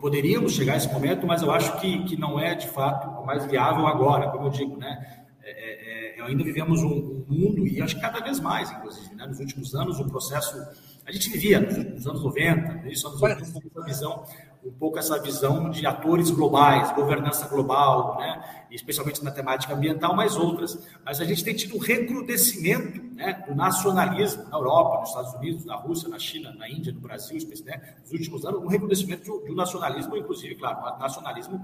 Poderíamos 0.00 0.52
chegar 0.52 0.74
a 0.74 0.76
esse 0.76 0.92
momento, 0.92 1.26
mas 1.26 1.42
eu 1.42 1.50
acho 1.50 1.80
que, 1.80 2.04
que 2.04 2.16
não 2.16 2.38
é 2.38 2.54
de 2.54 2.68
fato 2.68 3.08
o 3.20 3.26
mais 3.26 3.44
viável 3.46 3.86
agora, 3.86 4.30
como 4.30 4.46
eu 4.46 4.50
digo, 4.50 4.76
né? 4.76 5.24
É, 5.42 5.50
é, 5.50 6.20
é 6.20 6.22
ainda 6.22 6.44
vivemos 6.44 6.80
um, 6.82 7.24
um, 7.28 7.34
mundo, 7.34 7.66
e 7.66 7.82
acho 7.82 7.96
que 7.96 8.00
cada 8.00 8.20
vez 8.20 8.38
mais, 8.38 8.70
inclusive, 8.70 9.12
né? 9.16 9.26
nos 9.26 9.40
últimos 9.40 9.74
anos, 9.74 9.98
o 9.98 10.06
processo. 10.06 10.56
A 11.04 11.10
gente 11.10 11.30
vivia 11.30 11.58
nos, 11.58 11.76
nos 11.76 12.06
anos 12.06 12.22
90, 12.22 12.74
nos 12.84 13.04
anos 13.04 13.22
80, 13.22 13.70
uma 13.74 13.84
visão 13.84 14.24
um 14.64 14.70
pouco 14.70 14.98
essa 14.98 15.20
visão 15.20 15.70
de 15.70 15.84
atores 15.84 16.30
globais, 16.30 16.92
governança 16.92 17.48
global, 17.48 18.16
né? 18.18 18.61
Especialmente 18.74 19.22
na 19.22 19.30
temática 19.30 19.74
ambiental, 19.74 20.14
mas 20.16 20.36
outras. 20.36 20.78
Mas 21.04 21.20
a 21.20 21.24
gente 21.24 21.44
tem 21.44 21.54
tido 21.54 21.76
um 21.76 21.78
recrudescimento 21.78 23.02
né, 23.14 23.44
do 23.46 23.54
nacionalismo 23.54 24.44
na 24.44 24.56
Europa, 24.56 25.00
nos 25.00 25.08
Estados 25.10 25.34
Unidos, 25.34 25.64
na 25.64 25.76
Rússia, 25.76 26.08
na 26.08 26.18
China, 26.18 26.54
na 26.54 26.68
Índia, 26.68 26.92
no 26.92 27.00
Brasil, 27.00 27.38
né, 27.64 27.96
nos 28.00 28.12
últimos 28.12 28.44
anos, 28.44 28.62
um 28.62 28.66
recrudescimento 28.66 29.42
de 29.44 29.52
um 29.52 29.54
nacionalismo, 29.54 30.16
inclusive, 30.16 30.54
claro, 30.54 30.98
nacionalismo 30.98 31.60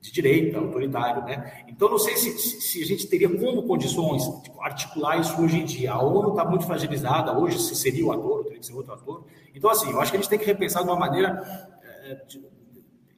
de 0.00 0.12
direita, 0.12 0.58
autoritário, 0.58 1.24
né? 1.24 1.64
Então, 1.68 1.88
não 1.88 1.98
sei 1.98 2.16
se, 2.16 2.38
se, 2.38 2.82
a 2.82 2.86
gente 2.86 3.06
teria 3.08 3.28
como 3.28 3.64
condições 3.64 4.22
articular 4.60 5.18
isso 5.18 5.40
hoje 5.40 5.58
em 5.58 5.64
dia. 5.64 5.92
A 5.92 6.02
ONU 6.02 6.30
está 6.30 6.44
muito 6.44 6.64
fragilizada, 6.64 7.36
hoje 7.36 7.58
se 7.58 7.74
seria 7.74 8.06
o 8.06 8.12
ator, 8.12 8.44
teria 8.44 8.60
que 8.60 8.66
ser 8.66 8.74
outro 8.74 8.92
ator. 8.92 9.24
Então, 9.54 9.68
assim, 9.68 9.90
eu 9.90 10.00
acho 10.00 10.12
que 10.12 10.16
a 10.16 10.20
gente 10.20 10.28
tem 10.28 10.38
que 10.38 10.44
repensar 10.44 10.82
de 10.82 10.88
uma 10.88 10.98
maneira 10.98 11.70
é, 11.82 12.14
de 12.28 12.40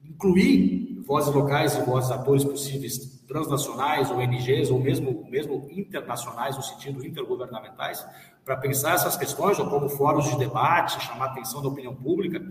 incluir 0.05 1.03
vozes 1.07 1.35
locais 1.35 1.77
e 1.77 1.83
vozes 1.83 2.11
atores 2.11 2.45
possíveis 2.45 3.18
transnacionais, 3.29 4.11
ONGs, 4.11 4.71
ou 4.71 4.81
mesmo, 4.81 5.27
mesmo 5.31 5.69
internacionais, 5.71 6.57
no 6.57 6.63
sentido 6.63 7.07
intergovernamentais, 7.07 8.05
para 8.45 8.57
pensar 8.57 8.95
essas 8.95 9.17
questões, 9.17 9.59
ou 9.59 9.69
como 9.69 9.89
fóruns 9.91 10.31
de 10.31 10.39
debate, 10.39 11.05
chamar 11.05 11.27
a 11.27 11.31
atenção 11.33 11.63
da 11.63 11.69
opinião 11.69 11.95
pública. 11.95 12.43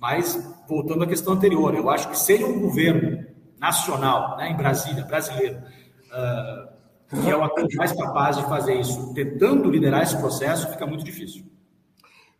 Mas, 0.00 0.34
voltando 0.66 1.04
à 1.04 1.06
questão 1.06 1.34
anterior, 1.34 1.74
eu 1.74 1.90
acho 1.90 2.08
que 2.08 2.18
sem 2.18 2.42
um 2.42 2.58
governo 2.58 3.26
nacional, 3.58 4.36
né, 4.38 4.50
em 4.50 4.56
Brasília, 4.56 5.04
brasileiro, 5.04 5.58
uh, 5.58 6.74
que 7.22 7.30
é 7.30 7.36
o 7.36 7.44
ator 7.44 7.68
mais 7.76 7.92
capaz 7.92 8.36
de 8.36 8.44
fazer 8.44 8.80
isso, 8.80 9.12
tentando 9.12 9.70
liderar 9.70 10.02
esse 10.02 10.16
processo, 10.16 10.70
fica 10.72 10.86
muito 10.86 11.04
difícil. 11.04 11.44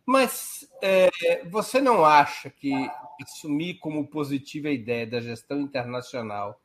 Mas 0.06 0.66
é, 0.82 1.10
você 1.50 1.80
não 1.80 2.04
acha 2.04 2.50
que 2.50 2.72
assumir 3.22 3.74
como 3.74 4.06
positiva 4.06 4.68
a 4.68 4.72
ideia 4.72 5.06
da 5.06 5.20
gestão 5.20 5.60
internacional 5.60 6.60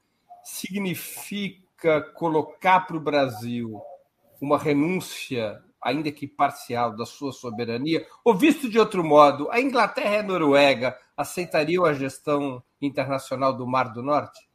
significa 0.49 2.01
colocar 2.15 2.81
para 2.81 2.97
o 2.97 2.99
Brasil 2.99 3.79
uma 4.41 4.57
renúncia, 4.57 5.61
ainda 5.81 6.11
que 6.11 6.27
parcial, 6.27 6.95
da 6.95 7.05
sua 7.05 7.31
soberania? 7.31 8.05
Ou, 8.23 8.35
visto 8.35 8.69
de 8.69 8.79
outro 8.79 9.03
modo, 9.03 9.49
a 9.51 9.61
Inglaterra 9.61 10.15
e 10.15 10.19
a 10.19 10.23
Noruega 10.23 10.97
aceitariam 11.15 11.85
a 11.85 11.93
gestão 11.93 12.63
internacional 12.81 13.55
do 13.55 13.67
Mar 13.67 13.93
do 13.93 14.01
Norte? 14.01 14.49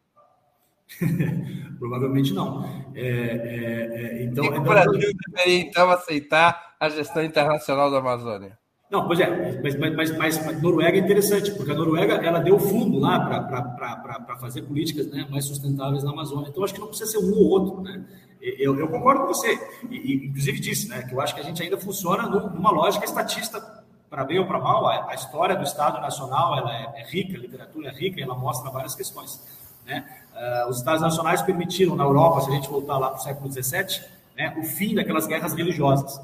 Provavelmente 1.79 2.33
não. 2.33 2.65
É, 2.95 3.01
é, 3.01 4.21
é, 4.21 4.25
então, 4.25 4.47
o 4.47 4.61
Brasil 4.61 5.13
deveria, 5.29 5.61
então, 5.61 5.91
aceitar 5.91 6.75
a 6.79 6.89
gestão 6.89 7.23
internacional 7.25 7.91
da 7.91 7.99
Amazônia? 7.99 8.59
Não, 8.95 9.09
pois 9.09 9.19
é, 9.19 9.61
mas, 9.61 9.77
mas, 9.77 10.17
mas, 10.17 10.17
mas, 10.47 10.63
Noruega 10.63 10.97
é 10.97 11.01
interessante, 11.01 11.51
porque 11.51 11.73
a 11.73 11.75
Noruega 11.75 12.15
ela 12.15 12.39
deu 12.39 12.61
fundo 12.61 13.01
lá 13.01 13.19
para 13.19 14.37
fazer 14.37 14.63
políticas 14.63 15.09
né, 15.09 15.27
mais 15.29 15.47
sustentáveis 15.47 16.05
na 16.05 16.13
Amazônia. 16.13 16.49
Então, 16.49 16.63
acho 16.63 16.73
que 16.73 16.79
não 16.79 16.87
precisa 16.87 17.11
ser 17.11 17.19
um 17.19 17.33
ou 17.33 17.49
outro. 17.49 17.83
Né? 17.83 18.05
Eu, 18.41 18.79
eu 18.79 18.87
concordo 18.87 19.23
com 19.23 19.35
você, 19.35 19.59
e, 19.91 19.97
e, 19.97 20.27
inclusive 20.29 20.61
disse 20.61 20.89
né, 20.89 21.03
que 21.03 21.13
eu 21.13 21.21
acho 21.21 21.35
que 21.35 21.41
a 21.41 21.43
gente 21.43 21.61
ainda 21.61 21.77
funciona 21.77 22.29
numa 22.29 22.71
lógica 22.71 23.05
estatista, 23.05 23.61
para 24.09 24.23
bem 24.23 24.39
ou 24.39 24.47
para 24.47 24.61
mal. 24.61 24.87
A, 24.87 25.11
a, 25.11 25.15
história 25.17 25.57
do 25.57 25.65
Estado 25.65 26.01
Nacional 26.01 26.57
ela 26.57 26.73
é, 26.73 27.01
é 27.01 27.05
rica, 27.05 27.37
a 27.37 27.41
literatura 27.41 27.89
é 27.89 27.93
rica, 27.93 28.23
ela 28.23 28.37
mostra 28.37 28.71
várias 28.71 28.95
questões. 28.95 29.43
Né? 29.85 30.05
Uh, 30.33 30.71
os 30.71 30.77
Estados 30.77 31.03
Nacionais 31.03 31.43
permitiram 31.43 31.97
na 31.97 32.05
Europa, 32.05 32.43
se 32.43 32.51
a 32.51 32.55
gente 32.55 32.69
voltar 32.69 32.97
lá 32.97 33.09
para 33.09 33.19
o 33.19 33.23
século 33.25 33.51
XVII, 33.51 34.05
né, 34.37 34.55
o 34.57 34.63
fim 34.63 34.95
daquelas 34.95 35.27
guerras 35.27 35.53
religiosas. 35.53 36.21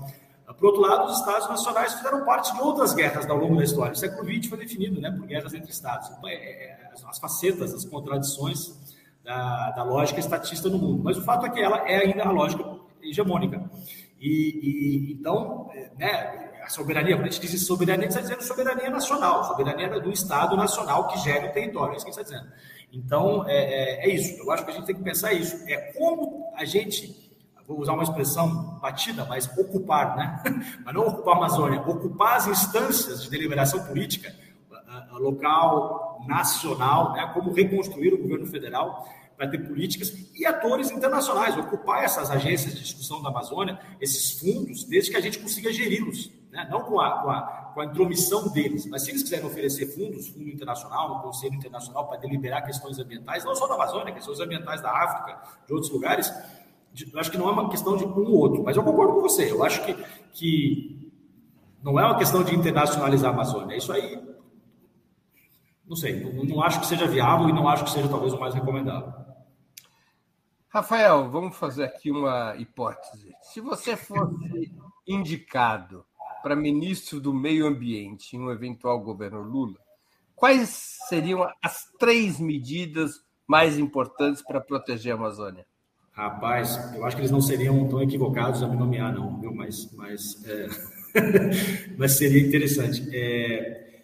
Por 0.60 0.66
outro 0.66 0.82
lado, 0.82 1.10
os 1.10 1.18
Estados 1.18 1.48
Nacionais 1.48 1.94
fizeram 1.94 2.22
parte 2.24 2.54
de 2.54 2.60
outras 2.60 2.92
guerras 2.92 3.28
ao 3.28 3.38
longo 3.38 3.56
da 3.56 3.64
história. 3.64 3.92
O 3.92 3.96
século 3.96 4.30
XX 4.30 4.46
foi 4.46 4.58
definido 4.58 5.00
né, 5.00 5.10
por 5.10 5.26
guerras 5.26 5.54
entre 5.54 5.70
Estados. 5.70 6.10
Então, 6.10 6.28
é, 6.28 6.34
é, 6.34 6.90
as 7.08 7.18
facetas, 7.18 7.72
as 7.72 7.86
contradições 7.86 8.78
da, 9.24 9.70
da, 9.70 9.82
lógica 9.82 10.20
estatista 10.20 10.68
no 10.68 10.78
mundo. 10.78 11.02
Mas 11.02 11.16
o 11.16 11.22
fato 11.22 11.46
é 11.46 11.50
que 11.50 11.58
ela 11.58 11.78
é 11.88 12.04
ainda 12.04 12.24
a 12.24 12.30
lógica 12.30 12.62
hegemônica. 13.02 13.70
E, 14.20 15.08
e 15.08 15.12
então, 15.14 15.70
é, 15.72 15.90
né, 15.96 16.50
a 16.62 16.68
soberania, 16.68 17.16
quando 17.16 17.28
a 17.28 17.30
gente 17.30 17.40
diz 17.40 17.66
soberania, 17.66 18.06
a 18.06 18.10
gente 18.10 18.18
está 18.18 18.20
dizendo 18.20 18.42
soberania 18.42 18.90
nacional, 18.90 19.44
soberania 19.44 19.88
do 19.98 20.12
Estado 20.12 20.56
nacional 20.58 21.08
que 21.08 21.18
gera 21.20 21.48
o 21.48 21.52
território, 21.52 21.94
é 21.94 21.96
isso 21.96 22.04
que 22.04 22.10
a 22.10 22.14
gente 22.14 22.22
está 22.22 22.38
dizendo. 22.38 22.52
Então, 22.92 23.48
é, 23.48 23.56
é, 23.56 24.10
é, 24.10 24.14
isso. 24.14 24.42
Eu 24.42 24.50
acho 24.50 24.64
que 24.64 24.70
a 24.70 24.74
gente 24.74 24.86
tem 24.86 24.94
que 24.94 25.02
pensar 25.02 25.32
isso. 25.32 25.56
É 25.66 25.92
como 25.92 26.52
a 26.54 26.64
gente, 26.64 27.29
vou 27.70 27.80
usar 27.80 27.92
uma 27.92 28.02
expressão 28.02 28.78
batida, 28.80 29.24
mas 29.26 29.48
ocupar, 29.56 30.16
né? 30.16 30.42
Mas 30.84 30.94
não 30.94 31.06
ocupar 31.06 31.34
a 31.34 31.36
Amazônia, 31.38 31.80
ocupar 31.80 32.36
as 32.36 32.48
instâncias 32.48 33.22
de 33.22 33.30
deliberação 33.30 33.84
política 33.84 34.34
local, 35.12 36.24
nacional, 36.26 37.12
né? 37.12 37.30
Como 37.32 37.52
reconstruir 37.52 38.12
o 38.12 38.18
governo 38.22 38.46
federal 38.46 39.08
para 39.36 39.48
ter 39.48 39.58
políticas 39.58 40.12
e 40.34 40.44
atores 40.44 40.90
internacionais, 40.90 41.56
ocupar 41.56 42.04
essas 42.04 42.30
agências 42.30 42.74
de 42.74 42.80
discussão 42.80 43.22
da 43.22 43.30
Amazônia, 43.30 43.78
esses 44.00 44.38
fundos, 44.38 44.84
desde 44.84 45.12
que 45.12 45.16
a 45.16 45.20
gente 45.20 45.38
consiga 45.38 45.72
geri-los 45.72 46.30
né? 46.50 46.66
não 46.70 46.82
com 46.82 47.00
a, 47.00 47.22
com, 47.22 47.30
a, 47.30 47.42
com 47.74 47.80
a 47.80 47.84
intromissão 47.84 48.48
deles, 48.48 48.86
mas 48.86 49.02
se 49.02 49.10
eles 49.10 49.22
quiserem 49.22 49.46
oferecer 49.46 49.86
fundos, 49.86 50.28
fundo 50.28 50.48
internacional, 50.48 51.18
um 51.18 51.20
conselho 51.20 51.54
internacional 51.54 52.06
para 52.08 52.18
deliberar 52.18 52.64
questões 52.64 52.98
ambientais, 52.98 53.44
não 53.44 53.54
só 53.54 53.66
da 53.68 53.74
Amazônia, 53.74 54.12
questões 54.12 54.40
ambientais 54.40 54.82
da 54.82 54.90
África, 54.90 55.40
de 55.66 55.72
outros 55.72 55.92
lugares, 55.92 56.32
acho 57.16 57.30
que 57.30 57.38
não 57.38 57.48
é 57.48 57.52
uma 57.52 57.70
questão 57.70 57.96
de 57.96 58.04
um 58.04 58.12
ou 58.12 58.38
outro, 58.38 58.62
mas 58.62 58.76
eu 58.76 58.82
concordo 58.82 59.14
com 59.14 59.20
você, 59.20 59.50
eu 59.50 59.62
acho 59.62 59.84
que, 59.84 59.94
que 60.32 61.12
não 61.82 61.98
é 61.98 62.04
uma 62.04 62.18
questão 62.18 62.42
de 62.42 62.54
internacionalizar 62.54 63.30
a 63.30 63.34
Amazônia, 63.34 63.76
isso 63.76 63.92
aí, 63.92 64.20
não 65.86 65.96
sei, 65.96 66.20
não, 66.20 66.44
não 66.44 66.62
acho 66.62 66.80
que 66.80 66.86
seja 66.86 67.06
viável 67.06 67.48
e 67.48 67.52
não 67.52 67.68
acho 67.68 67.84
que 67.84 67.90
seja 67.90 68.08
talvez 68.08 68.32
o 68.32 68.40
mais 68.40 68.54
recomendável. 68.54 69.12
Rafael, 70.68 71.28
vamos 71.28 71.56
fazer 71.56 71.82
aqui 71.82 72.12
uma 72.12 72.54
hipótese. 72.56 73.34
Se 73.42 73.60
você 73.60 73.96
fosse 73.96 74.72
indicado 75.04 76.06
para 76.44 76.54
ministro 76.54 77.20
do 77.20 77.34
Meio 77.34 77.66
Ambiente 77.66 78.36
em 78.36 78.40
um 78.40 78.52
eventual 78.52 79.00
governo 79.00 79.42
Lula, 79.42 79.78
quais 80.36 80.96
seriam 81.08 81.42
as 81.60 81.90
três 81.98 82.38
medidas 82.38 83.20
mais 83.48 83.80
importantes 83.80 84.42
para 84.42 84.60
proteger 84.60 85.12
a 85.12 85.16
Amazônia? 85.16 85.66
Rapaz, 86.20 86.94
eu 86.94 87.06
acho 87.06 87.16
que 87.16 87.22
eles 87.22 87.30
não 87.30 87.40
seriam 87.40 87.88
tão 87.88 88.02
equivocados 88.02 88.62
a 88.62 88.68
me 88.68 88.76
nomear, 88.76 89.10
não, 89.10 89.40
viu? 89.40 89.54
Mas, 89.54 89.90
mas, 89.96 90.44
é... 90.44 90.68
mas 91.96 92.12
seria 92.12 92.46
interessante. 92.46 93.08
É... 93.10 94.02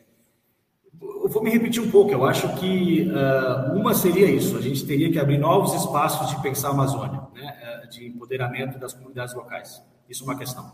Eu 0.99 1.29
vou 1.29 1.43
me 1.43 1.51
repetir 1.51 1.83
um 1.83 1.91
pouco. 1.91 2.11
Eu 2.11 2.25
acho 2.25 2.57
que 2.57 3.03
uh, 3.11 3.75
uma 3.75 3.93
seria 3.93 4.31
isso: 4.31 4.57
a 4.57 4.63
gente 4.63 4.87
teria 4.87 5.13
que 5.13 5.19
abrir 5.19 5.37
novos 5.37 5.75
espaços 5.75 6.31
de 6.31 6.41
pensar 6.41 6.69
a 6.69 6.71
Amazônia, 6.71 7.21
né? 7.35 7.87
de 7.91 8.07
empoderamento 8.07 8.79
das 8.79 8.95
comunidades 8.95 9.35
locais. 9.35 9.83
Isso 10.09 10.25
é 10.25 10.27
uma 10.27 10.39
questão. 10.39 10.73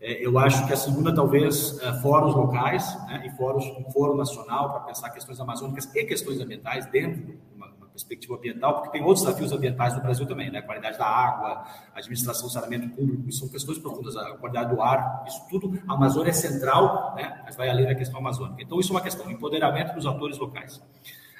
É, 0.00 0.24
eu 0.24 0.38
acho 0.38 0.64
que 0.64 0.72
a 0.72 0.76
segunda, 0.76 1.12
talvez, 1.12 1.76
é, 1.80 1.92
fóruns 1.94 2.36
locais 2.36 2.94
né, 3.06 3.24
e 3.26 3.30
fóruns, 3.36 3.64
um 3.78 3.90
fórum 3.90 4.14
nacional 4.14 4.70
para 4.70 4.80
pensar 4.80 5.10
questões 5.10 5.40
amazônicas 5.40 5.92
e 5.92 6.04
questões 6.04 6.38
ambientais 6.40 6.86
dentro 6.86 7.22
de 7.22 7.38
uma, 7.56 7.72
perspectiva 7.94 8.34
ambiental, 8.34 8.74
porque 8.74 8.90
tem 8.90 9.02
outros 9.02 9.24
desafios 9.24 9.52
ambientais 9.52 9.94
no 9.94 10.02
Brasil 10.02 10.26
também, 10.26 10.50
né? 10.50 10.58
A 10.58 10.62
qualidade 10.62 10.98
da 10.98 11.06
água, 11.06 11.64
administração, 11.94 12.48
saneamento 12.48 12.88
público, 12.88 13.30
são 13.30 13.48
questões 13.48 13.78
profundas, 13.78 14.16
a 14.16 14.32
qualidade 14.32 14.74
do 14.74 14.82
ar, 14.82 15.24
isso 15.28 15.40
tudo, 15.48 15.80
a 15.86 15.94
Amazônia 15.94 16.30
é 16.30 16.32
central, 16.32 17.14
né? 17.16 17.40
Mas 17.44 17.54
vai 17.54 17.70
além 17.70 17.86
da 17.86 17.94
questão 17.94 18.18
amazônica. 18.18 18.60
Então, 18.60 18.80
isso 18.80 18.92
é 18.92 18.96
uma 18.96 19.00
questão, 19.00 19.30
empoderamento 19.30 19.94
dos 19.94 20.06
atores 20.06 20.36
locais, 20.38 20.82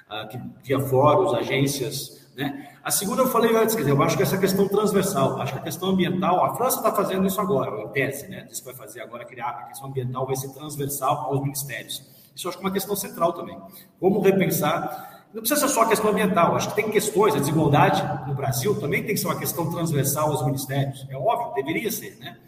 uh, 0.09 0.29
que, 0.29 0.41
via 0.63 0.79
fóruns, 0.79 1.35
agências, 1.35 2.25
né? 2.37 2.69
A 2.85 2.91
segunda 2.91 3.23
eu 3.23 3.29
falei 3.29 3.57
antes, 3.57 3.75
quer 3.75 3.83
dizer, 3.83 3.93
eu 3.93 4.03
acho 4.03 4.17
que 4.17 4.23
essa 4.23 4.39
questão 4.39 4.69
transversal, 4.69 5.41
acho 5.41 5.55
que 5.55 5.59
a 5.59 5.63
questão 5.63 5.89
ambiental, 5.89 6.45
a 6.45 6.55
França 6.55 6.77
está 6.77 6.93
fazendo 6.93 7.27
isso 7.27 7.41
agora, 7.41 7.83
em 7.83 7.89
tese, 7.89 8.29
né? 8.29 8.45
Diz 8.49 8.61
que 8.61 8.67
vai 8.67 8.75
fazer 8.75 9.01
agora, 9.01 9.25
criar 9.25 9.49
a 9.49 9.63
questão 9.65 9.89
ambiental 9.89 10.25
vai 10.25 10.37
ser 10.37 10.53
transversal 10.53 11.27
aos 11.27 11.41
ministérios. 11.41 12.03
Isso 12.35 12.47
eu 12.47 12.49
acho 12.51 12.59
que 12.59 12.65
é 12.65 12.67
uma 12.67 12.73
questão 12.73 12.95
central 12.95 13.33
também. 13.33 13.61
Como 13.99 14.21
repensar, 14.21 15.14
não 15.35 15.41
precisa 15.41 15.67
ser 15.67 15.75
só 15.75 15.83
a 15.83 15.89
questão 15.89 16.11
ambiental, 16.11 16.55
acho 16.55 16.69
que 16.71 16.77
tem 16.77 16.89
questões, 16.91 17.35
a 17.35 17.39
desigualdade 17.39 18.29
no 18.29 18.35
Brasil 18.35 18.79
também 18.79 19.03
tem 19.03 19.15
que 19.15 19.21
ser 19.21 19.27
uma 19.27 19.39
questão 19.39 19.69
transversal 19.69 20.31
aos 20.31 20.47
ministérios. 20.47 21.05
É 21.11 21.17
óbvio, 21.17 21.55
deveria 21.55 21.91
ser, 21.91 22.17
né? 22.21 22.39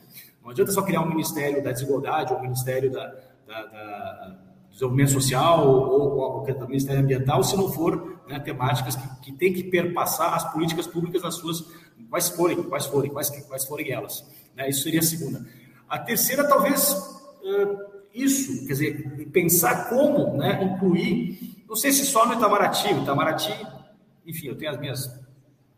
Não 0.40 0.50
adianta 0.50 0.70
só 0.70 0.80
criar 0.82 1.00
um 1.00 1.08
ministério 1.08 1.62
da 1.64 1.72
desigualdade 1.72 2.32
ou 2.32 2.38
um 2.38 2.42
ministério 2.42 2.92
da, 2.92 3.12
da, 3.44 3.64
da 3.64 4.38
desenvolvimento 4.70 5.10
social 5.10 5.66
ou, 5.66 6.16
ou, 6.16 6.46
ou 6.48 6.68
Ministério 6.68 7.02
Ambiental, 7.02 7.42
se 7.42 7.56
não 7.56 7.72
for 7.72 8.20
né, 8.28 8.38
temáticas 8.38 8.94
que, 8.94 9.20
que 9.22 9.32
tem 9.32 9.52
que 9.52 9.64
perpassar 9.64 10.34
as 10.34 10.52
políticas 10.52 10.86
públicas 10.86 11.22
nas 11.22 11.34
suas, 11.34 11.64
quais 12.08 12.28
forem, 12.28 12.62
quais 12.62 12.86
forem, 12.86 13.10
quais, 13.10 13.30
quais 13.30 13.64
forem 13.64 13.90
elas. 13.90 14.24
Né, 14.54 14.68
isso 14.68 14.84
seria 14.84 15.00
a 15.00 15.02
segunda. 15.02 15.44
A 15.88 15.98
terceira, 15.98 16.46
talvez, 16.46 16.94
isso, 18.14 18.66
quer 18.66 18.72
dizer, 18.72 19.28
pensar 19.32 19.88
como 19.88 20.36
né, 20.36 20.62
incluir, 20.62 21.55
não 21.68 21.76
sei 21.76 21.92
se 21.92 22.06
só 22.06 22.26
no 22.26 22.34
Itamaraty, 22.34 22.94
o 22.94 23.02
Itamaraty, 23.02 23.66
enfim, 24.26 24.48
eu 24.48 24.56
tenho 24.56 24.70
as 24.70 24.78
minhas 24.78 25.26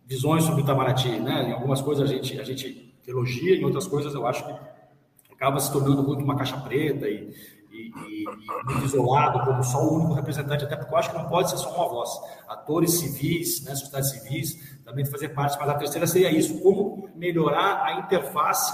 visões 0.07 0.45
sobre 0.45 0.63
o 0.63 0.65
Itamaraty, 0.65 1.21
né, 1.21 1.49
em 1.49 1.53
algumas 1.53 1.81
coisas 1.81 2.09
a 2.09 2.13
gente, 2.13 2.39
a 2.41 2.45
gente 2.45 2.95
elogia, 3.07 3.57
em 3.57 3.65
outras 3.65 3.87
coisas 3.87 4.15
eu 4.15 4.27
acho 4.27 4.45
que 4.45 4.55
acaba 5.33 5.61
se 5.61 5.73
tornando 5.73 6.03
muito 6.03 6.25
uma 6.25 6.37
caixa 6.37 6.57
preta 6.59 7.09
e, 7.09 7.33
e, 7.71 7.77
e, 7.77 8.25
e, 8.25 8.65
muito 8.65 8.85
isolado, 8.85 9.45
como 9.45 9.63
só 9.63 9.83
o 9.83 9.97
único 9.97 10.15
representante, 10.15 10.65
até 10.65 10.77
porque 10.77 10.93
eu 10.93 10.99
acho 10.99 11.11
que 11.11 11.17
não 11.17 11.29
pode 11.29 11.51
ser 11.51 11.59
só 11.59 11.75
uma 11.75 11.89
voz. 11.89 12.11
Atores 12.49 12.99
civis, 12.99 13.63
né, 13.63 13.75
sociedades 13.75 14.11
civis, 14.11 14.79
também 14.85 15.05
fazer 15.05 15.29
parte, 15.29 15.57
mas 15.59 15.69
a 15.69 15.75
terceira 15.75 16.07
seria 16.07 16.31
isso: 16.31 16.61
como 16.61 17.09
melhorar 17.15 17.85
a 17.85 18.01
interface 18.01 18.73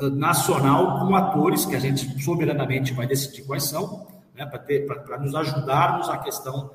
uh, 0.00 0.08
nacional 0.08 1.00
com 1.00 1.14
atores 1.14 1.66
que 1.66 1.76
a 1.76 1.80
gente 1.80 2.22
soberanamente 2.22 2.92
vai 2.94 3.06
decidir 3.06 3.42
quais 3.42 3.64
são, 3.64 4.06
né, 4.44 4.84
para 5.04 5.18
nos 5.18 5.34
ajudarmos 5.34 6.08
a 6.08 6.18
questão 6.18 6.70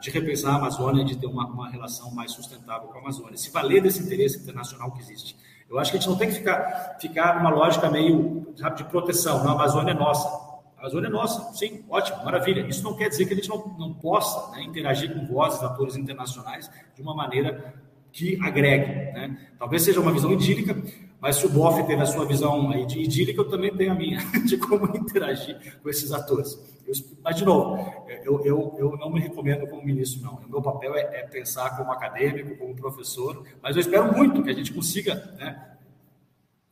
de 0.00 0.10
repensar 0.10 0.54
a 0.54 0.56
Amazônia, 0.56 1.04
de 1.04 1.16
ter 1.16 1.26
uma, 1.26 1.46
uma 1.46 1.68
relação 1.68 2.12
mais 2.12 2.32
sustentável 2.32 2.88
com 2.88 2.98
a 2.98 3.00
Amazônia, 3.00 3.36
se 3.36 3.50
valer 3.50 3.82
desse 3.82 4.02
interesse 4.02 4.38
internacional 4.38 4.90
que 4.90 5.00
existe. 5.00 5.36
Eu 5.70 5.78
acho 5.78 5.90
que 5.90 5.96
a 5.96 6.00
gente 6.00 6.08
não 6.08 6.18
tem 6.18 6.28
que 6.28 6.34
ficar, 6.34 6.96
ficar 7.00 7.36
numa 7.36 7.50
lógica 7.50 7.88
meio 7.90 8.52
sabe, 8.56 8.78
de 8.78 8.84
proteção. 8.84 9.44
Não, 9.44 9.50
a 9.50 9.54
Amazônia 9.54 9.92
é 9.92 9.94
nossa. 9.94 10.28
A 10.76 10.80
Amazônia 10.80 11.06
é 11.06 11.10
nossa, 11.10 11.52
sim, 11.54 11.84
ótimo, 11.88 12.24
maravilha. 12.24 12.66
Isso 12.66 12.82
não 12.82 12.96
quer 12.96 13.08
dizer 13.08 13.26
que 13.26 13.32
a 13.32 13.36
gente 13.36 13.48
não, 13.48 13.74
não 13.78 13.94
possa 13.94 14.50
né, 14.50 14.64
interagir 14.64 15.14
com 15.14 15.24
vozes, 15.26 15.62
atores 15.62 15.96
internacionais 15.96 16.70
de 16.94 17.00
uma 17.00 17.14
maneira 17.14 17.74
que 18.10 18.38
agregue. 18.42 19.12
Né? 19.12 19.38
Talvez 19.58 19.82
seja 19.82 20.00
uma 20.00 20.12
visão 20.12 20.32
idílica, 20.32 20.76
mas 21.22 21.36
se 21.36 21.46
o 21.46 21.48
Boff 21.48 21.80
teve 21.86 22.02
a 22.02 22.04
sua 22.04 22.26
visão 22.26 22.68
aí 22.72 22.84
de 22.84 22.98
idílica, 22.98 23.40
eu 23.40 23.48
também 23.48 23.72
tenho 23.72 23.92
a 23.92 23.94
minha, 23.94 24.18
de 24.44 24.56
como 24.56 24.86
interagir 24.96 25.78
com 25.80 25.88
esses 25.88 26.10
atores. 26.10 26.60
Eu, 26.84 26.92
mas, 27.22 27.36
de 27.36 27.44
novo, 27.44 27.78
eu, 28.24 28.44
eu, 28.44 28.74
eu 28.76 28.96
não 28.96 29.08
me 29.08 29.20
recomendo 29.20 29.64
como 29.68 29.84
ministro, 29.84 30.20
não. 30.20 30.34
O 30.34 30.50
meu 30.50 30.60
papel 30.60 30.96
é, 30.96 31.20
é, 31.20 31.22
pensar 31.28 31.76
como 31.76 31.92
acadêmico, 31.92 32.56
como 32.56 32.74
professor, 32.74 33.46
mas 33.62 33.76
eu 33.76 33.80
espero 33.82 34.12
muito 34.12 34.42
que 34.42 34.50
a 34.50 34.52
gente 34.52 34.72
consiga 34.72 35.14
né, 35.38 35.76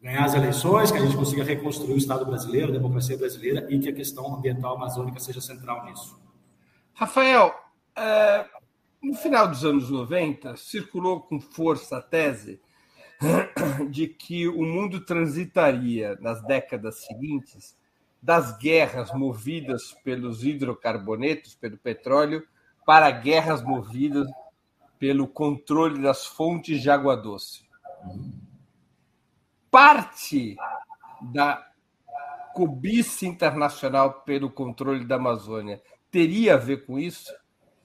ganhar 0.03 0.24
as 0.24 0.34
eleições, 0.34 0.90
que 0.90 0.98
a 0.98 1.01
gente 1.01 1.16
consiga 1.16 1.44
reconstruir 1.44 1.94
o 1.94 1.98
Estado 1.98 2.26
brasileiro, 2.26 2.70
a 2.70 2.76
democracia 2.76 3.16
brasileira 3.16 3.68
e 3.70 3.78
que 3.78 3.88
a 3.88 3.92
questão 3.92 4.34
ambiental 4.34 4.74
amazônica 4.74 5.20
seja 5.20 5.40
central 5.40 5.84
nisso. 5.84 6.20
Rafael, 6.92 7.55
é, 7.94 8.44
no 9.01 9.14
final 9.14 9.46
dos 9.46 9.64
anos 9.64 9.88
90, 9.88 10.57
circulou 10.57 11.20
com 11.20 11.40
força 11.40 11.98
a 11.98 12.03
tese 12.03 12.61
de 13.90 14.06
que 14.08 14.48
o 14.48 14.62
mundo 14.62 15.04
transitaria 15.04 16.16
nas 16.20 16.42
décadas 16.42 17.04
seguintes 17.04 17.76
das 18.22 18.56
guerras 18.58 19.12
movidas 19.12 19.92
pelos 20.04 20.44
hidrocarbonetos, 20.44 21.54
pelo 21.54 21.78
petróleo, 21.78 22.46
para 22.84 23.10
guerras 23.10 23.62
movidas 23.62 24.28
pelo 24.98 25.26
controle 25.26 26.02
das 26.02 26.26
fontes 26.26 26.82
de 26.82 26.90
água 26.90 27.16
doce. 27.16 27.64
Parte 29.70 30.56
da 31.22 31.66
cobiça 32.52 33.24
internacional 33.24 34.22
pelo 34.22 34.50
controle 34.50 35.04
da 35.04 35.16
Amazônia 35.16 35.80
teria 36.10 36.54
a 36.54 36.58
ver 36.58 36.84
com 36.84 36.98
isso? 36.98 37.32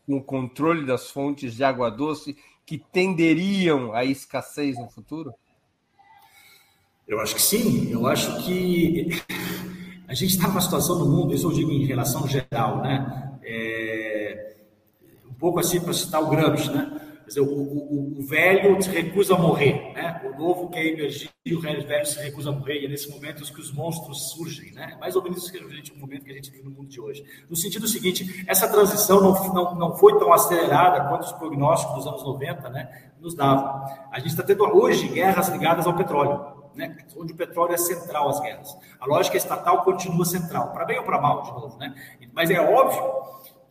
Com 0.05 0.17
o 0.17 0.23
controle 0.23 0.85
das 0.85 1.09
fontes 1.09 1.55
de 1.55 1.63
água 1.63 1.89
doce 1.89 2.37
que 2.65 2.77
tenderiam 2.77 3.93
à 3.93 4.03
escassez 4.03 4.77
no 4.77 4.89
futuro? 4.89 5.33
Eu 7.07 7.19
acho 7.19 7.35
que 7.35 7.41
sim. 7.41 7.91
Eu 7.91 8.07
acho 8.07 8.43
que 8.43 9.09
a 10.07 10.13
gente 10.13 10.31
está 10.31 10.47
numa 10.47 10.61
situação 10.61 10.97
no 10.99 11.05
mundo, 11.05 11.33
isso 11.33 11.47
eu 11.47 11.53
digo 11.53 11.71
em 11.71 11.85
relação 11.85 12.27
geral, 12.27 12.81
né? 12.81 13.37
É, 13.43 14.55
um 15.29 15.33
pouco 15.33 15.59
assim 15.59 15.79
para 15.79 15.93
citar 15.93 16.21
o 16.21 16.29
Gramsci, 16.29 16.71
né? 16.71 17.04
Dizer, 17.27 17.41
o, 17.41 17.45
o, 17.45 18.19
o, 18.19 18.21
velho 18.25 18.81
se 18.81 18.89
recusa 18.89 19.35
a 19.35 19.37
morrer, 19.37 19.93
né? 19.93 20.21
O 20.25 20.37
novo 20.37 20.69
quer 20.69 20.85
energia 20.85 21.29
e 21.45 21.55
o 21.55 21.61
velho 21.61 22.05
se 22.05 22.21
recusa 22.21 22.49
a 22.49 22.53
morrer. 22.53 22.81
E 22.81 22.85
é 22.85 22.87
nesse 22.87 23.09
momento 23.09 23.43
que 23.43 23.59
os 23.59 23.71
monstros 23.71 24.31
surgem, 24.31 24.71
né? 24.73 24.95
Mais 24.99 25.15
ou 25.15 25.23
menos 25.23 25.39
isso 25.39 25.51
que 25.51 25.57
o 25.57 25.97
momento 25.97 26.23
que 26.23 26.31
a 26.31 26.35
gente 26.35 26.51
vive 26.51 26.63
no 26.63 26.71
mundo 26.71 26.87
de 26.87 27.01
hoje. 27.01 27.25
No 27.49 27.55
sentido 27.55 27.87
seguinte, 27.87 28.43
essa 28.47 28.67
transição 28.67 29.21
não, 29.21 29.53
não, 29.53 29.75
não 29.75 29.97
foi 29.97 30.17
tão 30.19 30.31
acelerada 30.31 31.09
quanto 31.09 31.23
os 31.23 31.31
prognósticos 31.33 31.95
dos 31.95 32.07
anos 32.07 32.23
90, 32.23 32.69
né? 32.69 33.11
Nos 33.19 33.33
davam. 33.33 33.85
A 34.11 34.19
gente 34.19 34.29
está 34.29 34.43
tendo 34.43 34.63
hoje 34.63 35.07
guerras 35.07 35.49
ligadas 35.49 35.87
ao 35.87 35.95
petróleo 35.95 36.55
né, 36.75 36.97
onde 37.15 37.33
o 37.33 37.35
petróleo 37.35 37.73
é 37.73 37.77
central 37.77 38.29
às 38.29 38.39
guerras. 38.39 38.77
A 38.99 39.05
lógica 39.05 39.37
estatal 39.37 39.83
continua 39.83 40.25
central, 40.25 40.71
para 40.73 40.85
bem 40.85 40.99
ou 40.99 41.05
para 41.05 41.19
mal, 41.19 41.41
de 41.43 41.51
novo. 41.51 41.77
Né? 41.77 41.95
Mas 42.33 42.51
é 42.51 42.59
óbvio 42.59 43.01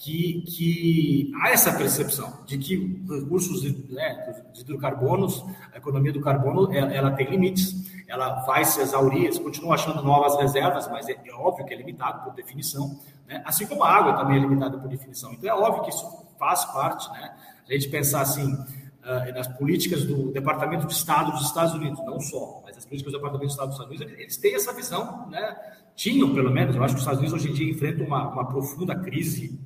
que, 0.05 0.43
que 0.43 1.33
há 1.41 1.49
essa 1.49 1.73
percepção 1.73 2.45
de 2.45 2.59
que 2.59 3.03
recursos 3.09 3.63
né, 3.89 4.45
de 4.53 4.61
hidrocarbonos, 4.61 5.43
a 5.73 5.79
economia 5.79 6.13
do 6.13 6.21
carbono, 6.21 6.71
ela, 6.75 6.93
ela, 6.93 7.11
tem 7.13 7.27
limites, 7.31 7.75
ela 8.07 8.45
vai 8.45 8.67
se 8.67 8.83
exaurir, 8.83 9.25
eles 9.25 9.39
continuam 9.39 9.73
achando 9.73 10.03
novas 10.03 10.39
reservas, 10.39 10.87
mas 10.91 11.09
é, 11.09 11.19
é 11.25 11.33
óbvio 11.33 11.65
que 11.65 11.73
é 11.73 11.77
limitado 11.79 12.23
por 12.23 12.35
definição, 12.35 13.01
né? 13.27 13.43
assim 13.47 13.67
como 13.67 13.83
a 13.83 13.91
água 13.91 14.13
também 14.13 14.37
é 14.37 14.41
limitada 14.41 14.77
por 14.77 14.89
definição. 14.89 15.33
Então 15.33 15.49
é 15.49 15.55
óbvio 15.55 15.85
que 15.85 15.91
isso 15.91 16.07
faz 16.39 16.67
parte, 16.67 17.11
né? 17.13 17.35
a 17.67 17.73
gente 17.73 17.89
pensar 17.89 18.21
assim, 18.21 18.53
uh, 18.53 19.35
nas 19.35 19.49
políticas 19.49 20.05
do 20.05 20.31
Departamento 20.33 20.87
de 20.87 20.93
Estado 20.93 21.33
dos 21.33 21.47
Estados 21.47 21.73
Unidos, 21.73 21.99
não 22.05 22.21
só, 22.21 22.61
mas 22.63 22.77
as 22.77 22.85
políticas 22.85 23.11
do 23.11 23.17
Departamento 23.17 23.47
de 23.47 23.53
Estado 23.53 23.69
dos 23.69 23.81
Estados 23.81 23.99
Unidos, 23.99 24.21
eles 24.21 24.37
têm 24.37 24.55
essa 24.55 24.71
visão, 24.75 25.31
né? 25.31 25.57
tinham 25.97 26.35
pelo 26.35 26.51
menos, 26.51 26.77
eu 26.77 26.85
acho 26.85 26.93
que 26.93 26.99
os 26.99 27.03
Estados 27.03 27.21
Unidos 27.21 27.41
hoje 27.41 27.51
em 27.51 27.55
dia 27.55 27.73
enfrentam 27.73 28.05
uma, 28.05 28.29
uma 28.29 28.47
profunda 28.47 28.95
crise 28.97 29.59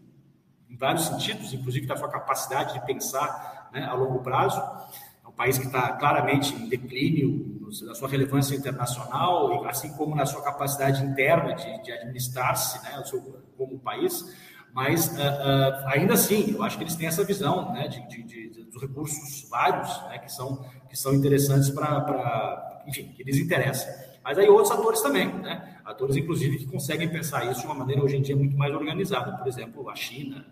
vários 0.78 1.06
sentidos, 1.06 1.52
inclusive 1.52 1.86
da 1.86 1.96
sua 1.96 2.08
capacidade 2.08 2.74
de 2.74 2.86
pensar 2.86 3.68
né, 3.72 3.84
a 3.84 3.94
longo 3.94 4.20
prazo. 4.20 4.60
É 5.24 5.28
um 5.28 5.32
país 5.32 5.58
que 5.58 5.66
está 5.66 5.92
claramente 5.92 6.54
em 6.54 6.68
declínio 6.68 7.58
na 7.82 7.94
sua 7.94 8.08
relevância 8.08 8.54
internacional, 8.54 9.64
assim 9.66 9.92
como 9.94 10.14
na 10.14 10.24
sua 10.24 10.42
capacidade 10.42 11.04
interna 11.04 11.54
de, 11.54 11.82
de 11.82 11.92
administrar-se 11.92 12.82
né, 12.82 13.02
como 13.56 13.78
país. 13.78 14.24
Mas, 14.72 15.08
uh, 15.08 15.12
uh, 15.12 15.88
ainda 15.88 16.14
assim, 16.14 16.52
eu 16.54 16.62
acho 16.62 16.76
que 16.76 16.84
eles 16.84 16.94
têm 16.94 17.08
essa 17.08 17.24
visão 17.24 17.72
né, 17.72 17.88
de, 17.88 18.06
de, 18.06 18.22
de 18.22 18.64
dos 18.64 18.80
recursos 18.80 19.48
vários 19.48 19.88
né, 20.08 20.18
que, 20.18 20.30
são, 20.30 20.64
que 20.88 20.96
são 20.96 21.14
interessantes 21.14 21.70
para, 21.70 22.84
enfim, 22.86 23.08
que 23.08 23.24
lhes 23.24 23.38
interessam. 23.38 23.88
Mas 24.22 24.38
aí 24.38 24.48
outros 24.48 24.70
atores 24.70 25.00
também, 25.00 25.32
né? 25.32 25.78
Atores, 25.84 26.16
inclusive, 26.16 26.58
que 26.58 26.66
conseguem 26.66 27.08
pensar 27.08 27.50
isso 27.50 27.62
de 27.62 27.66
uma 27.66 27.74
maneira 27.74 28.02
hoje 28.02 28.16
em 28.16 28.20
dia 28.20 28.36
muito 28.36 28.56
mais 28.56 28.74
organizada. 28.74 29.32
Por 29.38 29.48
exemplo, 29.48 29.88
a 29.88 29.96
China? 29.96 30.44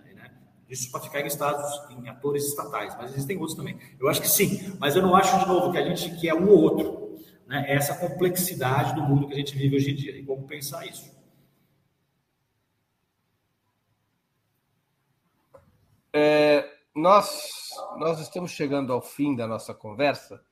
Isso 0.69 0.91
para 0.91 1.01
ficar 1.01 1.21
em 1.21 1.27
estados, 1.27 1.65
em 1.91 2.09
atores 2.09 2.45
estatais, 2.47 2.97
mas 2.97 3.13
existem 3.13 3.37
outros 3.37 3.57
também. 3.57 3.79
Eu 4.01 4.09
acho 4.09 4.21
que 4.21 4.29
sim, 4.29 4.77
mas 4.81 4.97
eu 4.97 5.03
não 5.03 5.15
acho, 5.15 5.39
de 5.39 5.47
novo, 5.47 5.71
que 5.71 5.79
a 5.79 5.85
gente 5.85 6.21
quer 6.21 6.35
um 6.35 6.49
ou 6.49 6.61
outro. 6.61 7.19
Né? 7.47 7.65
Essa 7.69 7.95
complexidade 7.95 8.95
do 8.95 9.03
mundo 9.03 9.29
que 9.29 9.35
a 9.35 9.37
gente 9.37 9.57
vive 9.57 9.77
hoje 9.77 9.93
em 9.93 9.95
dia 9.95 10.17
e 10.17 10.25
como 10.25 10.47
pensar 10.47 10.85
isso. 10.87 11.15
É, 16.13 16.69
nós, 16.95 17.71
nós 17.99 18.19
estamos 18.21 18.51
chegando 18.51 18.93
ao 18.93 19.03
fim 19.03 19.37
da 19.37 19.47
nossa 19.47 19.75
conversa 19.75 20.43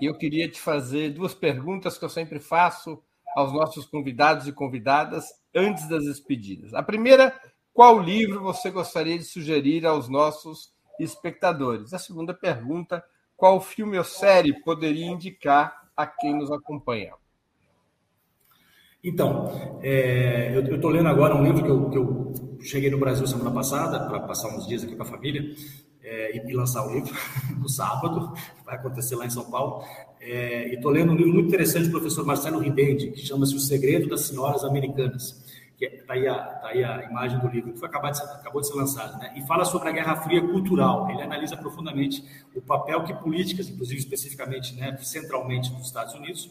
e 0.00 0.06
eu 0.06 0.18
queria 0.18 0.50
te 0.50 0.60
fazer 0.60 1.10
duas 1.10 1.32
perguntas 1.32 1.96
que 1.96 2.04
eu 2.04 2.08
sempre 2.08 2.40
faço 2.40 3.00
aos 3.36 3.52
nossos 3.52 3.86
convidados 3.86 4.46
e 4.48 4.52
convidadas 4.52 5.32
antes 5.54 5.88
das 5.88 6.04
despedidas. 6.04 6.74
A 6.74 6.82
primeira, 6.82 7.40
qual 7.72 7.98
livro 7.98 8.40
você 8.40 8.70
gostaria 8.70 9.18
de 9.18 9.24
sugerir 9.24 9.86
aos 9.86 10.08
nossos 10.08 10.72
espectadores? 11.00 11.94
A 11.94 11.98
segunda 11.98 12.34
pergunta, 12.34 13.02
qual 13.36 13.60
filme 13.60 13.98
ou 13.98 14.04
série 14.04 14.60
poderia 14.62 15.06
indicar 15.06 15.90
a 15.96 16.06
quem 16.06 16.34
nos 16.34 16.50
acompanha? 16.50 17.12
Então, 19.02 19.80
é, 19.82 20.52
eu 20.54 20.76
estou 20.76 20.90
lendo 20.90 21.08
agora 21.08 21.34
um 21.34 21.42
livro 21.42 21.64
que 21.64 21.70
eu, 21.70 21.90
que 21.90 21.98
eu, 21.98 22.32
cheguei 22.60 22.88
no 22.88 22.98
Brasil 22.98 23.26
semana 23.26 23.50
passada, 23.50 24.06
para 24.06 24.20
passar 24.20 24.48
uns 24.56 24.64
dias 24.68 24.84
aqui 24.84 24.94
com 24.94 25.02
a 25.02 25.06
família, 25.06 25.42
é, 26.04 26.36
e, 26.36 26.54
lançar 26.54 26.86
o 26.86 26.92
livro 26.92 27.12
no 27.58 27.68
sábado, 27.68 28.32
que 28.32 28.64
vai 28.64 28.76
acontecer 28.76 29.16
lá 29.16 29.26
em 29.26 29.30
São 29.30 29.50
Paulo. 29.50 29.84
É, 30.20 30.68
e 30.68 30.74
estou 30.74 30.92
lendo 30.92 31.12
um 31.12 31.16
livro 31.16 31.32
muito 31.32 31.48
interessante 31.48 31.86
do 31.86 31.90
professor 31.90 32.24
Marcelo 32.24 32.60
Ridende, 32.60 33.10
que 33.10 33.20
chama-se 33.20 33.56
O 33.56 33.58
Segredo 33.58 34.08
das 34.08 34.20
Senhoras 34.20 34.62
Americanas. 34.62 35.41
Está 35.86 36.14
aí, 36.14 36.24
tá 36.24 36.68
aí 36.68 36.84
a 36.84 37.02
imagem 37.04 37.38
do 37.38 37.48
livro, 37.48 37.72
que 37.72 37.78
foi 37.78 37.88
acabado 37.88 38.14
de 38.14 38.22
acabou 38.22 38.60
de 38.60 38.68
ser 38.68 38.74
lançado, 38.74 39.18
né? 39.18 39.32
e 39.36 39.42
fala 39.46 39.64
sobre 39.64 39.88
a 39.88 39.92
Guerra 39.92 40.16
Fria 40.16 40.40
cultural. 40.40 41.10
Ele 41.10 41.22
analisa 41.22 41.56
profundamente 41.56 42.24
o 42.54 42.60
papel 42.60 43.02
que 43.04 43.14
políticas, 43.14 43.68
inclusive 43.68 43.98
especificamente, 43.98 44.74
né, 44.74 44.96
centralmente 44.98 45.72
nos 45.72 45.86
Estados 45.86 46.14
Unidos, 46.14 46.50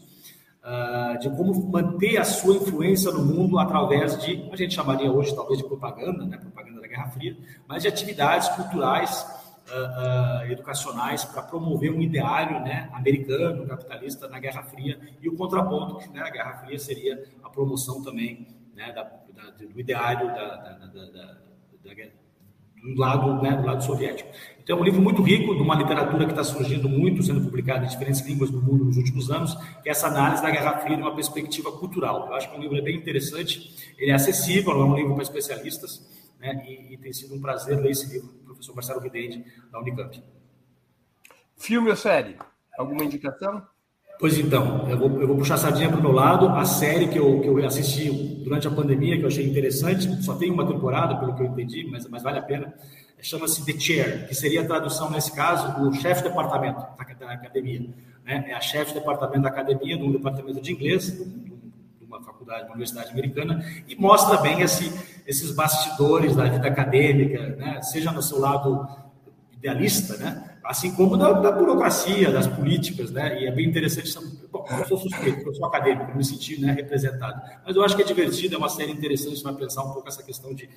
uh, 0.63 1.19
de 1.19 1.29
como 1.29 1.53
manter 1.69 2.17
a 2.17 2.23
sua 2.23 2.55
influência 2.55 3.11
no 3.11 3.23
mundo 3.23 3.59
através 3.59 4.17
de, 4.23 4.49
a 4.51 4.55
gente 4.55 4.73
chamaria 4.73 5.11
hoje 5.11 5.33
talvez 5.35 5.59
de 5.59 5.65
propaganda, 5.65 6.25
né, 6.25 6.37
propaganda 6.37 6.81
da 6.81 6.87
Guerra 6.87 7.07
Fria, 7.07 7.37
mas 7.67 7.83
de 7.83 7.87
atividades 7.87 8.49
culturais, 8.49 9.25
uh, 9.69 10.43
uh, 10.47 10.51
educacionais 10.51 11.23
para 11.23 11.41
promover 11.41 11.91
um 11.91 12.01
ideário 12.01 12.59
né, 12.61 12.89
americano, 12.93 13.65
capitalista 13.67 14.27
na 14.27 14.39
Guerra 14.39 14.63
Fria 14.63 14.99
e 15.21 15.29
o 15.29 15.35
contraponto 15.35 15.97
que 15.97 16.09
né, 16.09 16.21
a 16.21 16.29
Guerra 16.29 16.53
Fria 16.59 16.77
seria 16.77 17.23
a 17.43 17.49
promoção 17.49 18.03
também 18.03 18.47
né, 18.73 18.91
da, 18.93 19.03
da, 19.03 19.51
do 19.51 19.79
ideário 19.79 20.27
da, 20.27 20.89
do 22.83 22.99
lado, 22.99 23.41
né, 23.41 23.55
do 23.55 23.65
lado 23.65 23.83
soviético. 23.83 24.29
Então, 24.59 24.77
é 24.77 24.81
um 24.81 24.83
livro 24.83 25.01
muito 25.01 25.21
rico, 25.21 25.55
de 25.55 25.61
uma 25.61 25.75
literatura 25.75 26.25
que 26.25 26.31
está 26.31 26.43
surgindo 26.43 26.89
muito, 26.89 27.21
sendo 27.21 27.41
publicada 27.41 27.85
em 27.85 27.87
diferentes 27.87 28.21
línguas 28.21 28.49
do 28.49 28.61
mundo 28.61 28.85
nos 28.85 28.97
últimos 28.97 29.29
anos, 29.29 29.55
que 29.83 29.89
é 29.89 29.91
essa 29.91 30.07
análise 30.07 30.41
da 30.41 30.49
Guerra 30.49 30.79
Fria 30.79 30.95
de 30.95 31.01
uma 31.01 31.15
perspectiva 31.15 31.71
cultural. 31.71 32.27
Eu 32.27 32.33
acho 32.33 32.49
que 32.49 32.57
o 32.57 32.61
livro 32.61 32.77
é 32.77 32.81
bem 32.81 32.97
interessante, 32.97 33.93
ele 33.97 34.11
é 34.11 34.13
acessível, 34.13 34.71
é 34.71 34.83
um 34.83 34.95
livro 34.95 35.13
para 35.13 35.23
especialistas, 35.23 36.09
né, 36.39 36.63
e, 36.67 36.93
e 36.93 36.97
tem 36.97 37.13
sido 37.13 37.35
um 37.35 37.41
prazer 37.41 37.79
ler 37.79 37.91
esse 37.91 38.11
livro 38.11 38.29
do 38.29 38.43
professor 38.45 38.73
Marcelo 38.73 39.01
Vidende, 39.01 39.45
da 39.71 39.79
Unicamp. 39.79 40.23
Filme 41.57 41.89
ou 41.89 41.95
série? 41.95 42.37
Alguma 42.77 43.03
indicação? 43.03 43.67
Pois 44.21 44.37
então, 44.37 44.87
eu 44.87 44.99
vou, 44.99 45.19
eu 45.19 45.27
vou 45.27 45.35
puxar 45.35 45.55
a 45.55 45.57
sardinha 45.57 45.89
para 45.89 45.97
o 45.97 46.01
meu 46.01 46.11
lado. 46.11 46.47
A 46.49 46.63
série 46.63 47.07
que 47.07 47.17
eu, 47.17 47.41
que 47.41 47.47
eu 47.47 47.65
assisti 47.65 48.07
durante 48.43 48.67
a 48.67 48.71
pandemia, 48.71 49.17
que 49.17 49.23
eu 49.23 49.27
achei 49.27 49.43
interessante, 49.43 50.23
só 50.23 50.35
tem 50.35 50.51
uma 50.51 50.63
temporada, 50.63 51.15
pelo 51.15 51.33
que 51.33 51.41
eu 51.41 51.47
entendi, 51.47 51.89
mas, 51.89 52.07
mas 52.07 52.21
vale 52.21 52.37
a 52.37 52.41
pena, 52.43 52.71
chama-se 53.19 53.65
The 53.65 53.79
Chair, 53.79 54.27
que 54.27 54.35
seria 54.35 54.61
a 54.61 54.65
tradução, 54.65 55.09
nesse 55.09 55.31
caso, 55.31 55.73
do 55.79 55.91
chefe 55.95 56.21
de 56.21 56.29
departamento 56.29 56.81
da, 56.81 57.25
da 57.25 57.31
academia. 57.31 57.79
Né? 58.23 58.45
É 58.49 58.53
a 58.53 58.61
chefe 58.61 58.93
de 58.93 58.99
departamento 58.99 59.41
da 59.41 59.49
academia, 59.49 59.97
de 59.97 60.03
um 60.03 60.11
departamento 60.11 60.61
de 60.61 60.71
inglês, 60.71 61.11
de 61.11 62.05
uma 62.05 62.21
faculdade, 62.21 62.65
uma 62.65 62.73
universidade 62.73 63.09
americana, 63.09 63.65
e 63.87 63.95
mostra 63.95 64.37
bem 64.37 64.61
esse, 64.61 64.93
esses 65.25 65.49
bastidores 65.49 66.35
da 66.35 66.43
vida 66.43 66.67
acadêmica, 66.67 67.55
né? 67.55 67.81
seja 67.81 68.11
no 68.11 68.21
seu 68.21 68.39
lado 68.39 68.87
idealista, 69.51 70.15
né? 70.17 70.50
Assim 70.63 70.91
como 70.93 71.17
da, 71.17 71.33
da, 71.33 71.51
burocracia, 71.51 72.31
das 72.31 72.47
políticas, 72.47 73.11
né? 73.11 73.41
E 73.41 73.47
é 73.47 73.51
bem 73.51 73.67
interessante. 73.67 74.13
Bom, 74.51 74.65
eu 74.69 74.85
sou 74.85 74.97
suspeito, 74.97 75.47
eu 75.47 75.53
sou 75.53 75.65
acadêmico, 75.65 76.15
me 76.15 76.23
senti 76.23 76.59
né, 76.59 76.71
representado. 76.71 77.41
Mas 77.65 77.75
eu 77.75 77.83
acho 77.83 77.95
que 77.95 78.01
é 78.01 78.05
divertido, 78.05 78.55
é 78.55 78.57
uma 78.57 78.69
série 78.69 78.91
interessante 78.91 79.41
para 79.41 79.53
pensar 79.53 79.83
um 79.83 79.91
pouco 79.91 80.07
essa 80.07 80.23
questão 80.23 80.53
de, 80.53 80.69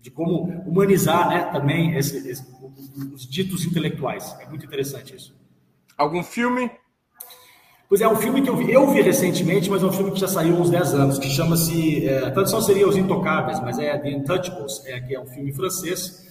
de 0.00 0.10
como 0.10 0.44
humanizar 0.66 1.28
né, 1.28 1.44
também 1.52 1.96
esse, 1.96 2.28
esse, 2.28 2.44
os 3.12 3.26
ditos 3.26 3.64
intelectuais. 3.64 4.36
É 4.40 4.46
muito 4.46 4.64
interessante 4.64 5.14
isso. 5.14 5.36
Algum 5.96 6.22
filme? 6.22 6.70
Pois 7.88 8.02
é, 8.02 8.08
um 8.08 8.16
filme 8.16 8.42
que 8.42 8.50
eu 8.50 8.56
vi, 8.56 8.70
eu 8.70 8.86
vi 8.88 9.00
recentemente, 9.00 9.70
mas 9.70 9.82
é 9.82 9.86
um 9.86 9.92
filme 9.92 10.12
que 10.12 10.20
já 10.20 10.28
saiu 10.28 10.56
há 10.56 10.60
uns 10.60 10.68
10 10.68 10.94
anos, 10.94 11.18
que 11.18 11.28
chama-se, 11.28 12.06
é, 12.06 12.18
a 12.18 12.30
tradução 12.30 12.60
seria 12.60 12.86
Os 12.86 12.98
Intocáveis, 12.98 13.58
mas 13.60 13.78
é 13.78 13.96
The 13.96 14.10
Untouchables, 14.10 14.84
é, 14.84 15.00
que 15.00 15.14
é 15.14 15.20
um 15.20 15.26
filme 15.26 15.52
francês, 15.54 16.27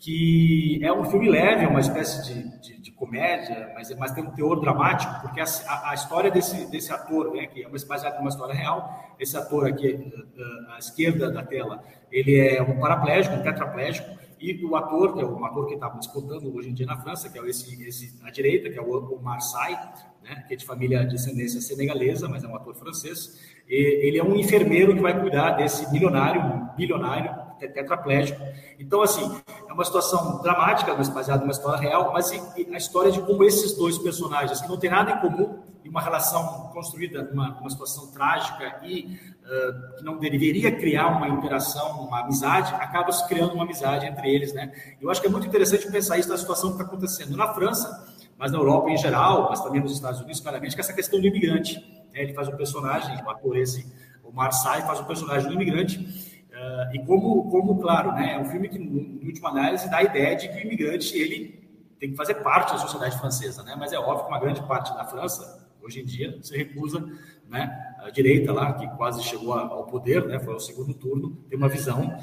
que 0.00 0.80
é 0.82 0.90
um 0.90 1.04
filme 1.04 1.28
leve, 1.28 1.66
é 1.66 1.68
uma 1.68 1.78
espécie 1.78 2.24
de, 2.24 2.60
de, 2.60 2.80
de 2.80 2.90
comédia, 2.90 3.70
mas, 3.74 3.94
mas 3.98 4.12
tem 4.12 4.24
um 4.24 4.30
teor 4.30 4.58
dramático, 4.58 5.20
porque 5.20 5.38
a, 5.42 5.44
a, 5.90 5.94
história 5.94 6.30
desse, 6.30 6.70
desse 6.70 6.90
ator, 6.90 7.34
né, 7.34 7.46
que 7.46 7.62
é 7.62 7.68
baseada 7.68 8.16
numa 8.16 8.30
história 8.30 8.54
real, 8.54 9.14
esse 9.20 9.36
ator 9.36 9.66
aqui 9.66 9.88
eh, 9.88 10.22
eh, 10.38 10.74
à 10.74 10.78
esquerda 10.78 11.30
da 11.30 11.42
tela, 11.42 11.84
ele 12.10 12.34
é 12.34 12.62
um 12.62 12.80
paraplégico, 12.80 13.36
um 13.36 13.42
tetraplégico, 13.42 14.18
e 14.40 14.64
o 14.64 14.74
ator, 14.74 15.14
que 15.14 15.20
é 15.20 15.26
um 15.26 15.44
ator 15.44 15.66
que 15.66 15.74
está 15.74 15.90
disputando 15.90 16.50
hoje 16.56 16.70
em 16.70 16.72
dia 16.72 16.86
na 16.86 16.96
França, 16.96 17.28
que 17.28 17.38
é 17.38 17.46
esse, 17.46 17.86
esse 17.86 18.18
à 18.24 18.30
direita, 18.30 18.70
que 18.70 18.78
é 18.78 18.82
o, 18.82 19.16
o 19.16 19.22
Marseille, 19.22 19.76
né, 20.22 20.44
que 20.48 20.54
é 20.54 20.56
de 20.56 20.64
família 20.64 21.00
de 21.04 21.10
descendência 21.10 21.60
senegalesa, 21.60 22.26
mas 22.26 22.42
é 22.42 22.48
um 22.48 22.56
ator 22.56 22.74
francês, 22.74 23.38
e 23.68 24.06
ele 24.08 24.18
é 24.18 24.24
um 24.24 24.34
enfermeiro 24.34 24.94
que 24.94 25.02
vai 25.02 25.20
cuidar 25.20 25.50
desse 25.52 25.92
milionário, 25.92 26.70
bilionário, 26.74 27.50
tetraplégico. 27.68 28.40
Então, 28.78 29.02
assim, 29.02 29.30
é 29.70 29.72
uma 29.72 29.84
situação 29.84 30.42
dramática, 30.42 30.92
mas 30.96 31.08
baseada 31.08 31.42
numa 31.42 31.52
história 31.52 31.78
real, 31.78 32.12
mas 32.12 32.32
a 32.32 32.76
história 32.76 33.12
de 33.12 33.22
como 33.22 33.44
esses 33.44 33.72
dois 33.76 33.96
personagens, 33.98 34.60
que 34.60 34.68
não 34.68 34.76
têm 34.76 34.90
nada 34.90 35.12
em 35.12 35.20
comum, 35.20 35.62
e 35.84 35.88
uma 35.88 36.02
relação 36.02 36.70
construída 36.72 37.22
numa, 37.22 37.70
situação 37.70 38.10
trágica 38.10 38.80
e 38.82 39.16
uh, 39.44 39.96
que 39.96 40.04
não 40.04 40.18
deveria 40.18 40.76
criar 40.76 41.06
uma 41.06 41.28
interação, 41.28 42.00
uma 42.00 42.22
amizade, 42.22 42.74
acaba 42.74 43.12
se 43.12 43.26
criando 43.28 43.54
uma 43.54 43.62
amizade 43.62 44.06
entre 44.06 44.28
eles, 44.28 44.52
né? 44.52 44.72
Eu 45.00 45.08
acho 45.08 45.20
que 45.20 45.28
é 45.28 45.30
muito 45.30 45.46
interessante 45.46 45.90
pensar 45.90 46.18
isso 46.18 46.28
na 46.28 46.36
situação 46.36 46.70
que 46.70 46.74
está 46.74 46.84
acontecendo 46.84 47.36
na 47.36 47.54
França, 47.54 48.08
mas 48.36 48.50
na 48.50 48.58
Europa 48.58 48.90
em 48.90 48.98
geral, 48.98 49.50
mas 49.50 49.62
também 49.62 49.80
nos 49.80 49.92
Estados 49.92 50.20
Unidos, 50.20 50.40
claramente, 50.40 50.74
que 50.74 50.80
essa 50.80 50.92
questão 50.92 51.20
do 51.20 51.28
imigrante. 51.28 51.78
Né? 52.12 52.22
Ele 52.22 52.34
faz 52.34 52.48
um 52.48 52.56
personagem, 52.56 53.22
o 53.24 53.30
ator 53.30 53.56
esse, 53.56 53.86
o 54.24 54.32
faz 54.32 55.00
um 55.00 55.04
personagem 55.04 55.48
do 55.48 55.54
imigrante, 55.54 56.39
Uh, 56.60 56.94
e 56.94 56.98
como, 57.06 57.50
como, 57.50 57.78
claro, 57.80 58.12
né, 58.12 58.34
é 58.34 58.38
um 58.38 58.44
filme 58.44 58.68
que, 58.68 58.76
em 58.76 59.26
última 59.26 59.48
análise, 59.48 59.88
dá 59.88 59.98
a 59.98 60.02
ideia 60.02 60.36
de 60.36 60.46
que 60.48 60.56
o 60.56 60.60
imigrante 60.60 61.16
ele 61.16 61.58
tem 61.98 62.10
que 62.10 62.16
fazer 62.16 62.34
parte 62.34 62.72
da 62.72 62.78
sociedade 62.78 63.18
francesa, 63.18 63.62
né? 63.62 63.74
Mas 63.78 63.94
é 63.94 63.98
óbvio 63.98 64.24
que 64.24 64.30
uma 64.30 64.38
grande 64.38 64.62
parte 64.64 64.92
da 64.94 65.04
França, 65.04 65.66
hoje 65.82 66.00
em 66.00 66.04
dia, 66.04 66.38
se 66.42 66.54
recusa, 66.54 67.06
né? 67.48 67.94
A 68.00 68.10
direita 68.10 68.52
lá, 68.52 68.74
que 68.74 68.86
quase 68.96 69.22
chegou 69.22 69.54
ao 69.54 69.86
poder, 69.86 70.26
né? 70.26 70.38
Foi 70.38 70.52
ao 70.52 70.60
segundo 70.60 70.92
turno, 70.92 71.30
tem 71.48 71.56
uma 71.56 71.68
visão 71.68 72.14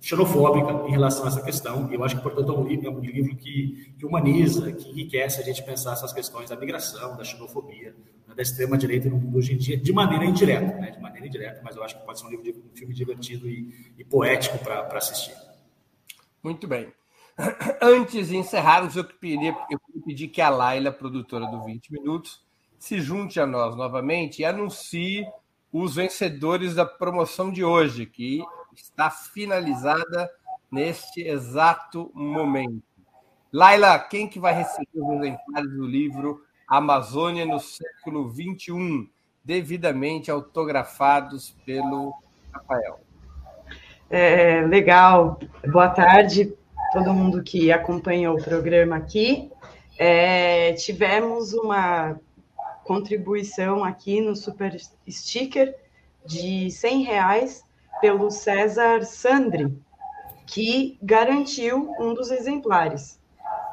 xenofóbica 0.00 0.88
em 0.88 0.90
relação 0.90 1.24
a 1.24 1.28
essa 1.28 1.42
questão. 1.42 1.90
E 1.90 1.94
eu 1.94 2.04
acho 2.04 2.16
que, 2.16 2.22
portanto, 2.22 2.52
é 2.52 2.58
um 2.58 2.66
livro, 2.66 2.86
é 2.86 2.90
um 2.90 3.00
livro 3.00 3.36
que, 3.36 3.94
que 3.98 4.06
humaniza, 4.06 4.72
que 4.72 4.90
enriquece 4.90 5.40
a 5.40 5.44
gente 5.44 5.62
pensar 5.62 5.92
essas 5.92 6.12
questões 6.12 6.48
da 6.48 6.56
migração, 6.56 7.16
da 7.16 7.24
xenofobia, 7.24 7.94
da 8.34 8.42
extrema-direita 8.42 9.08
no 9.08 9.16
mundo 9.16 9.38
hoje 9.38 9.54
em 9.54 9.56
dia, 9.56 9.76
de 9.76 9.92
maneira 9.92 10.24
indireta, 10.24 10.78
né? 10.78 10.90
de 10.90 11.00
maneira 11.00 11.26
indireta, 11.26 11.60
mas 11.62 11.76
eu 11.76 11.84
acho 11.84 11.98
que 11.98 12.04
pode 12.04 12.18
ser 12.18 12.26
um, 12.26 12.30
livro 12.30 12.62
um 12.72 12.76
filme 12.76 12.94
divertido 12.94 13.48
e, 13.48 13.94
e 13.98 14.04
poético 14.04 14.58
para 14.58 14.86
assistir. 14.96 15.34
Muito 16.42 16.66
bem. 16.66 16.92
Antes 17.80 18.28
de 18.28 18.36
encerrarmos, 18.36 18.96
eu 18.96 19.04
queria 19.04 19.56
eu 19.70 19.80
pedir 20.04 20.28
que 20.28 20.40
a 20.40 20.48
Laila, 20.48 20.92
produtora 20.92 21.46
do 21.46 21.64
20 21.64 21.92
Minutos, 21.92 22.44
se 22.78 23.00
junte 23.00 23.40
a 23.40 23.46
nós 23.46 23.76
novamente 23.76 24.42
e 24.42 24.44
anuncie 24.44 25.26
os 25.72 25.96
vencedores 25.96 26.74
da 26.74 26.84
promoção 26.84 27.50
de 27.50 27.64
hoje, 27.64 28.06
que 28.06 28.44
está 28.76 29.10
finalizada 29.10 30.30
neste 30.70 31.22
exato 31.22 32.10
momento. 32.14 32.82
Laila, 33.52 33.98
quem 33.98 34.28
que 34.28 34.38
vai 34.38 34.52
receber 34.52 34.88
os 34.94 35.22
exemplares 35.22 35.70
do 35.70 35.86
livro 35.86 36.43
Amazônia 36.68 37.44
no 37.44 37.60
século 37.60 38.30
XXI, 38.30 39.08
devidamente 39.44 40.30
autografados 40.30 41.54
pelo 41.64 42.14
Rafael. 42.52 43.00
É, 44.08 44.62
legal. 44.62 45.38
Boa 45.70 45.88
tarde, 45.88 46.54
todo 46.92 47.12
mundo 47.12 47.42
que 47.42 47.72
acompanhou 47.72 48.36
o 48.36 48.42
programa 48.42 48.96
aqui. 48.96 49.50
É, 49.98 50.72
tivemos 50.74 51.52
uma 51.52 52.18
contribuição 52.84 53.84
aqui 53.84 54.20
no 54.20 54.34
Super 54.34 54.76
Sticker 55.08 55.74
de 56.24 56.70
100 56.70 57.02
reais 57.02 57.64
pelo 58.00 58.30
César 58.30 59.04
Sandri, 59.04 59.76
que 60.46 60.98
garantiu 61.02 61.92
um 61.98 62.14
dos 62.14 62.30
exemplares. 62.30 63.20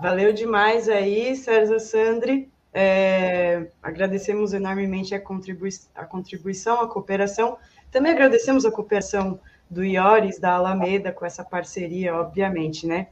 Valeu 0.02 0.34
demais 0.34 0.90
aí, 0.90 1.36
César 1.36 1.80
Sandri. 1.80 2.51
É, 2.74 3.68
agradecemos 3.84 4.54
enormemente 4.54 5.14
a, 5.14 5.20
contribui 5.20 5.70
a 5.94 6.06
contribuição, 6.06 6.82
a 6.82 6.88
cooperação. 6.88 7.58
Também 7.92 8.14
agradecemos 8.14 8.66
a 8.66 8.72
cooperação 8.72 9.40
do 9.70 9.84
Iores, 9.84 10.40
da 10.40 10.54
Alameda, 10.54 11.12
com 11.12 11.26
essa 11.26 11.44
parceria, 11.44 12.16
obviamente, 12.16 12.88
né? 12.88 13.08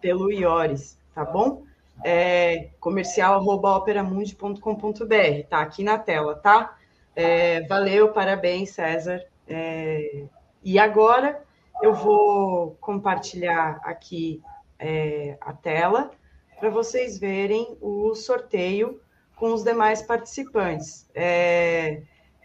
pelo 0.00 0.32
Iores, 0.32 0.98
tá 1.14 1.24
bom? 1.24 1.62
É, 2.02 2.70
comercial.operamundi.com.br, 2.80 5.46
tá 5.48 5.60
aqui 5.60 5.84
na 5.84 5.98
tela, 5.98 6.34
tá? 6.34 6.76
É, 7.14 7.60
valeu, 7.66 8.12
parabéns, 8.12 8.70
César. 8.70 9.22
É, 9.46 10.24
e 10.62 10.78
agora 10.78 11.42
eu 11.82 11.92
vou 11.92 12.78
compartilhar 12.80 13.78
aqui 13.84 14.42
é, 14.78 15.36
a 15.40 15.52
tela 15.52 16.10
para 16.60 16.68
vocês 16.68 17.18
verem 17.18 17.76
o 17.80 18.14
sorteio 18.14 19.00
com 19.34 19.54
os 19.54 19.64
demais 19.64 20.02
participantes. 20.02 21.08
É, 21.14 22.02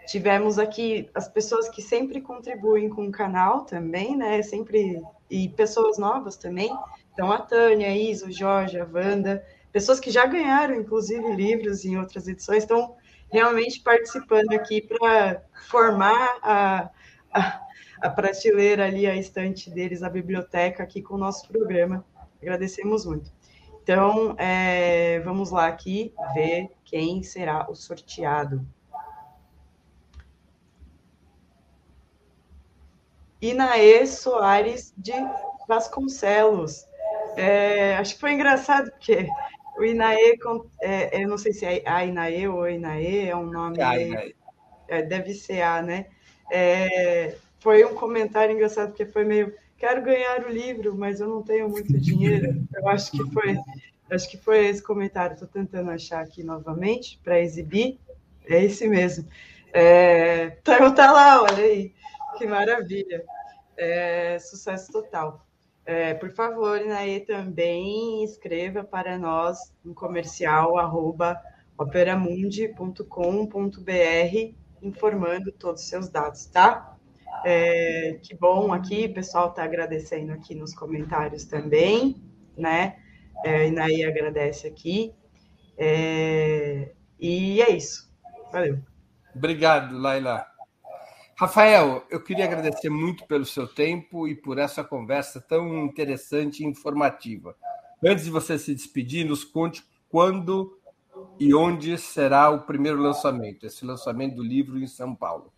tivemos 0.07 0.57
aqui 0.57 1.09
as 1.13 1.27
pessoas 1.27 1.67
que 1.67 1.81
sempre 1.81 2.21
contribuem 2.21 2.89
com 2.89 3.05
o 3.07 3.11
canal 3.11 3.65
também, 3.65 4.15
né? 4.15 4.41
Sempre 4.41 5.03
e 5.29 5.49
pessoas 5.49 5.97
novas 5.97 6.37
também. 6.37 6.75
Então 7.13 7.31
a 7.31 7.41
Tânia, 7.41 7.89
a 7.89 7.95
Isa, 7.95 8.27
o 8.27 8.31
Jorge, 8.31 8.79
a 8.79 8.85
Wanda, 8.85 9.45
pessoas 9.71 9.99
que 9.99 10.09
já 10.09 10.25
ganharam, 10.25 10.75
inclusive, 10.75 11.35
livros 11.35 11.83
em 11.83 11.97
outras 11.97 12.27
edições, 12.27 12.63
estão 12.63 12.95
realmente 13.29 13.81
participando 13.81 14.53
aqui 14.53 14.81
para 14.81 15.43
formar 15.67 16.37
a, 16.41 16.89
a, 17.33 17.61
a 18.01 18.09
prateleira 18.09 18.85
ali, 18.85 19.05
a 19.07 19.15
estante 19.15 19.69
deles, 19.69 20.03
a 20.03 20.09
biblioteca 20.09 20.83
aqui 20.83 21.01
com 21.01 21.15
o 21.15 21.17
nosso 21.17 21.47
programa. 21.47 22.05
Agradecemos 22.41 23.05
muito. 23.05 23.29
Então, 23.85 24.33
é, 24.39 25.19
vamos 25.19 25.51
lá 25.51 25.67
aqui 25.67 26.11
ver 26.33 26.71
quem 26.83 27.21
será 27.21 27.69
o 27.69 27.75
sorteado. 27.75 28.65
Inaê 33.39 34.07
Soares 34.07 34.91
de 34.97 35.13
Vasconcelos. 35.67 36.87
É, 37.37 37.95
acho 37.97 38.15
que 38.15 38.21
foi 38.21 38.31
engraçado, 38.33 38.89
porque 38.89 39.27
o 39.77 39.83
Inaê, 39.83 40.35
é, 40.81 41.23
eu 41.23 41.27
não 41.27 41.37
sei 41.37 41.53
se 41.53 41.63
é 41.63 41.83
a 41.85 42.03
Inaê 42.03 42.47
ou 42.47 42.67
Inaê, 42.67 43.27
é 43.27 43.35
um 43.35 43.45
nome. 43.45 43.77
É, 43.79 44.33
é, 44.87 45.01
deve 45.03 45.31
ser 45.35 45.61
A, 45.61 45.83
né? 45.83 46.07
É, 46.51 47.35
foi 47.59 47.85
um 47.85 47.93
comentário 47.93 48.51
engraçado, 48.51 48.87
porque 48.87 49.05
foi 49.05 49.23
meio. 49.23 49.53
Quero 49.85 50.01
ganhar 50.01 50.43
o 50.43 50.49
livro, 50.49 50.97
mas 50.97 51.19
eu 51.19 51.29
não 51.29 51.43
tenho 51.43 51.69
muito 51.69 51.95
dinheiro. 51.99 52.65
Eu 52.73 52.89
acho 52.89 53.11
que 53.11 53.23
foi, 53.31 53.55
acho 54.09 54.31
que 54.31 54.35
foi 54.35 54.65
esse 54.65 54.81
comentário. 54.81 55.35
Estou 55.35 55.47
tentando 55.47 55.91
achar 55.91 56.21
aqui 56.21 56.41
novamente 56.41 57.21
para 57.23 57.39
exibir. 57.39 57.99
É 58.47 58.63
esse 58.63 58.87
mesmo. 58.87 59.29
É, 59.71 60.49
tá, 60.63 60.89
tá 60.89 61.11
lá, 61.11 61.43
olha 61.43 61.63
aí. 61.63 61.93
Que 62.35 62.47
maravilha. 62.47 63.23
É, 63.77 64.39
sucesso 64.39 64.91
total. 64.91 65.45
É, 65.85 66.15
por 66.15 66.31
favor, 66.31 66.81
Inaê, 66.81 67.19
também 67.19 68.23
escreva 68.23 68.83
para 68.83 69.19
nós 69.19 69.71
no 69.83 69.93
comercial 69.93 70.79
arroba 70.79 71.39
operamundi.com.br 71.77 74.55
informando 74.81 75.51
todos 75.51 75.83
os 75.83 75.87
seus 75.87 76.09
dados, 76.09 76.47
tá? 76.47 76.94
É, 77.43 78.19
que 78.21 78.35
bom 78.35 78.71
aqui, 78.71 79.05
o 79.05 79.13
pessoal 79.13 79.49
está 79.49 79.63
agradecendo 79.63 80.31
aqui 80.31 80.55
nos 80.55 80.73
comentários 80.73 81.45
também, 81.45 82.21
né? 82.57 82.97
É, 83.43 83.67
Inaí 83.67 84.03
agradece 84.03 84.67
aqui. 84.67 85.13
É, 85.77 86.93
e 87.19 87.61
é 87.61 87.71
isso. 87.71 88.11
Valeu. 88.51 88.79
Obrigado, 89.35 89.97
Laila. 89.97 90.45
Rafael, 91.37 92.05
eu 92.09 92.23
queria 92.23 92.45
agradecer 92.45 92.89
muito 92.89 93.25
pelo 93.25 93.45
seu 93.45 93.67
tempo 93.67 94.25
e 94.25 94.33
por 94.33 94.57
essa 94.57 94.85
conversa 94.85 95.41
tão 95.41 95.83
interessante 95.83 96.63
e 96.63 96.65
informativa. 96.65 97.55
Antes 98.01 98.23
de 98.23 98.31
você 98.31 98.57
se 98.57 98.73
despedir, 98.73 99.25
nos 99.25 99.43
conte 99.43 99.83
quando 100.07 100.79
e 101.37 101.53
onde 101.53 101.97
será 101.97 102.49
o 102.49 102.61
primeiro 102.61 103.01
lançamento, 103.01 103.65
esse 103.65 103.85
lançamento 103.85 104.35
do 104.35 104.43
livro 104.43 104.79
em 104.79 104.87
São 104.87 105.13
Paulo. 105.13 105.51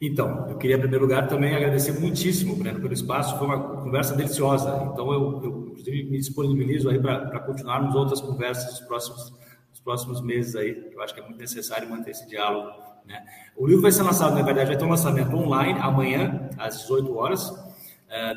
Então, 0.00 0.46
eu 0.48 0.56
queria, 0.56 0.76
em 0.76 0.80
primeiro 0.80 1.04
lugar, 1.04 1.28
também 1.28 1.54
agradecer 1.54 1.92
muitíssimo, 2.00 2.56
Breno, 2.56 2.80
pelo 2.80 2.94
espaço. 2.94 3.36
Foi 3.38 3.46
uma 3.46 3.82
conversa 3.82 4.16
deliciosa. 4.16 4.88
Então, 4.90 5.12
eu, 5.12 5.42
eu 5.42 5.68
inclusive, 5.68 6.04
me 6.04 6.18
disponibilizo 6.18 6.88
aí 6.88 6.98
para 6.98 7.40
continuarmos 7.40 7.94
outras 7.94 8.20
conversas 8.20 8.70
nos 8.70 8.80
próximos, 8.80 9.34
nos 9.68 9.80
próximos 9.80 10.22
meses 10.22 10.56
aí. 10.56 10.90
Eu 10.90 11.02
acho 11.02 11.12
que 11.12 11.20
é 11.20 11.22
muito 11.22 11.38
necessário 11.38 11.88
manter 11.88 12.12
esse 12.12 12.26
diálogo. 12.26 12.70
Né? 13.04 13.22
O 13.54 13.66
livro 13.66 13.82
vai 13.82 13.92
ser 13.92 14.02
lançado, 14.02 14.34
na 14.34 14.42
verdade, 14.42 14.68
vai 14.68 14.76
ter 14.78 14.84
um 14.84 14.90
lançamento 14.90 15.36
online 15.36 15.78
amanhã, 15.78 16.48
às 16.56 16.78
18 16.78 17.14
horas 17.14 17.69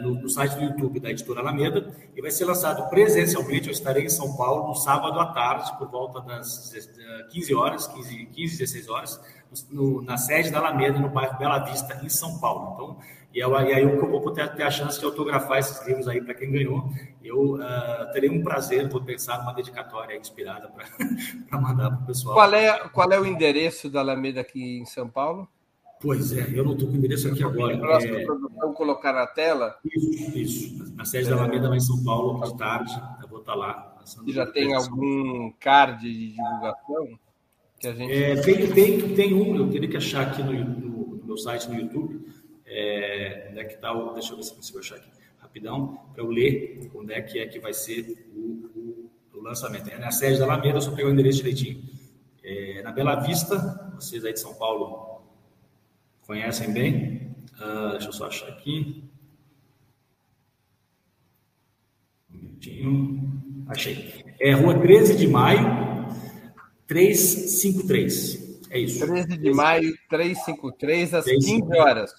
no, 0.01 0.15
no, 0.15 0.29
site 0.29 0.55
do 0.55 0.63
YouTube 0.63 0.99
da 0.99 1.09
Editora 1.09 1.41
Alameda 1.41 1.91
e 2.15 2.21
vai 2.21 2.29
ser 2.29 2.45
lançado 2.45 2.87
presencialmente. 2.89 3.67
Eu 3.67 3.73
estarei 3.73 4.05
em 4.05 4.09
São 4.09 4.35
Paulo 4.37 4.67
no 4.67 4.75
sábado 4.75 5.19
à 5.19 5.27
tarde, 5.27 5.75
por 5.77 5.89
volta 5.89 6.21
das 6.21 6.71
15 7.31 7.55
horas, 7.55 7.87
15, 7.87 8.25
15 8.27 8.57
16 8.57 8.89
horas, 8.89 9.21
no, 9.71 10.01
na 10.01 10.17
sede 10.17 10.51
da 10.51 10.59
Alameda, 10.59 10.99
no 10.99 11.09
bairro 11.09 11.37
Bela 11.37 11.59
Vista, 11.59 11.99
em 12.03 12.09
São 12.09 12.39
Paulo. 12.39 12.73
Então, 12.73 12.97
e, 13.33 13.39
e 13.39 13.43
aí 13.73 13.81
eu 13.81 14.09
vou 14.09 14.21
poder 14.21 14.53
ter 14.53 14.63
a 14.63 14.69
chance 14.69 14.99
de 14.99 15.05
autografar 15.05 15.57
esses 15.57 15.85
livros 15.87 16.07
aí 16.07 16.21
para 16.21 16.35
quem 16.35 16.51
ganhou. 16.51 16.87
Eu 17.23 17.55
uh, 17.55 18.11
terei 18.13 18.29
um 18.29 18.43
prazer, 18.43 18.87
vou 18.87 19.01
pensar 19.01 19.39
numa 19.39 19.53
dedicatória 19.53 20.15
inspirada 20.15 20.69
para 20.69 20.85
mandar 21.59 21.89
para 21.89 22.03
o 22.03 22.05
pessoal. 22.05 22.35
Qual 22.35 22.53
é, 22.53 22.89
qual 22.89 23.11
é 23.11 23.19
o 23.19 23.25
endereço 23.25 23.89
da 23.89 24.01
Alameda 24.01 24.41
aqui 24.41 24.77
em 24.77 24.85
São 24.85 25.09
Paulo? 25.09 25.47
Pois 26.03 26.33
é, 26.33 26.49
eu 26.53 26.65
não 26.65 26.73
estou 26.73 26.89
com 26.89 26.95
o 26.95 26.97
endereço 26.97 27.29
aqui 27.29 27.41
agora. 27.41 27.77
Próxima 27.77 28.19
é... 28.19 28.25
produção 28.25 28.73
colocar 28.73 29.13
na 29.13 29.25
tela? 29.25 29.79
Isso, 29.85 30.37
isso. 30.37 30.95
Na 30.95 31.05
sede 31.05 31.27
é... 31.27 31.29
da 31.29 31.37
Alameda, 31.37 31.69
lá 31.69 31.77
em 31.77 31.79
São 31.79 32.03
Paulo, 32.03 32.43
de 32.43 32.57
tarde, 32.57 32.93
eu 33.21 33.29
vou 33.29 33.39
estar 33.39 33.55
lá. 33.55 33.95
E 34.27 34.33
já 34.33 34.45
tem 34.45 34.73
algum 34.73 35.49
card 35.61 36.01
de 36.01 36.35
divulgação? 36.35 37.07
Que 37.79 37.87
a 37.87 37.93
gente... 37.93 38.11
É, 38.11 38.35
tem, 38.35 38.67
tem, 38.73 39.15
tem 39.15 39.33
um, 39.33 39.55
eu 39.55 39.69
teria 39.69 39.87
que 39.87 39.95
achar 39.95 40.27
aqui 40.27 40.43
no, 40.43 40.51
no, 40.51 41.15
no 41.15 41.25
meu 41.25 41.37
site 41.37 41.69
no 41.69 41.79
YouTube. 41.79 42.27
É, 42.65 43.47
onde 43.51 43.59
é 43.61 43.63
que 43.63 43.75
está 43.75 43.93
o. 43.93 44.13
Deixa 44.13 44.33
eu 44.33 44.37
ver 44.37 44.43
se 44.43 44.53
consigo 44.53 44.79
achar 44.79 44.95
aqui 44.95 45.09
rapidão, 45.37 45.99
para 46.13 46.23
eu 46.23 46.29
ler 46.29 46.91
onde 46.95 47.13
é 47.13 47.21
que 47.21 47.39
é 47.39 47.45
que 47.45 47.59
vai 47.59 47.73
ser 47.73 48.27
o, 48.35 48.39
o, 48.75 49.11
o 49.35 49.41
lançamento. 49.41 49.87
É 49.89 49.97
na 49.97 50.11
sede 50.11 50.39
da 50.39 50.45
Alameda, 50.45 50.81
só 50.81 50.91
pegar 50.91 51.07
o 51.07 51.11
endereço 51.11 51.37
direitinho. 51.37 51.81
É, 52.43 52.81
na 52.81 52.91
Bela 52.91 53.15
Vista, 53.21 53.93
vocês 53.95 54.25
aí 54.25 54.33
de 54.33 54.39
São 54.39 54.53
Paulo 54.55 55.12
Conhecem 56.25 56.71
bem? 56.71 57.35
Uh, 57.59 57.91
deixa 57.91 58.07
eu 58.07 58.13
só 58.13 58.27
achar 58.27 58.47
aqui. 58.49 59.03
Um 62.31 62.37
minutinho. 62.37 63.41
Achei. 63.67 64.23
É 64.39 64.53
Rua 64.53 64.79
13 64.79 65.15
de 65.15 65.27
Maio, 65.27 65.65
353. 66.87 68.43
É 68.69 68.79
isso. 68.79 69.05
13 69.05 69.37
de 69.37 69.51
maio, 69.51 69.93
353, 70.09 71.13
às 71.13 71.25
15 71.25 71.63
horas. 71.77 72.11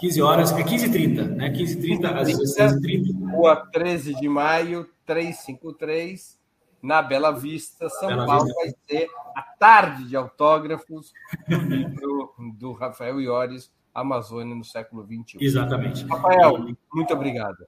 15 0.00 0.22
horas, 0.22 0.52
é 0.52 0.62
15h30, 0.62 1.36
né? 1.36 1.50
15h30 1.50 2.04
às 2.14 2.28
16h30. 2.28 3.30
Rua 3.30 3.56
13 3.72 4.14
de 4.14 4.28
maio, 4.28 4.88
353, 5.06 6.37
na 6.82 7.02
Bela 7.02 7.30
Vista, 7.32 7.88
São 7.88 8.08
Bela 8.08 8.26
Paulo, 8.26 8.44
Vista. 8.44 8.60
vai 8.60 8.74
ser 8.88 9.08
a 9.34 9.42
tarde 9.42 10.04
de 10.04 10.16
autógrafos 10.16 11.12
do 11.48 11.56
livro 11.68 12.34
do 12.56 12.72
Rafael 12.72 13.20
Iores, 13.20 13.72
Amazônia 13.94 14.54
no 14.54 14.64
século 14.64 15.04
XXI. 15.04 15.38
Exatamente. 15.40 16.04
Rafael, 16.06 16.58
muito 16.92 17.14
obrigado. 17.14 17.66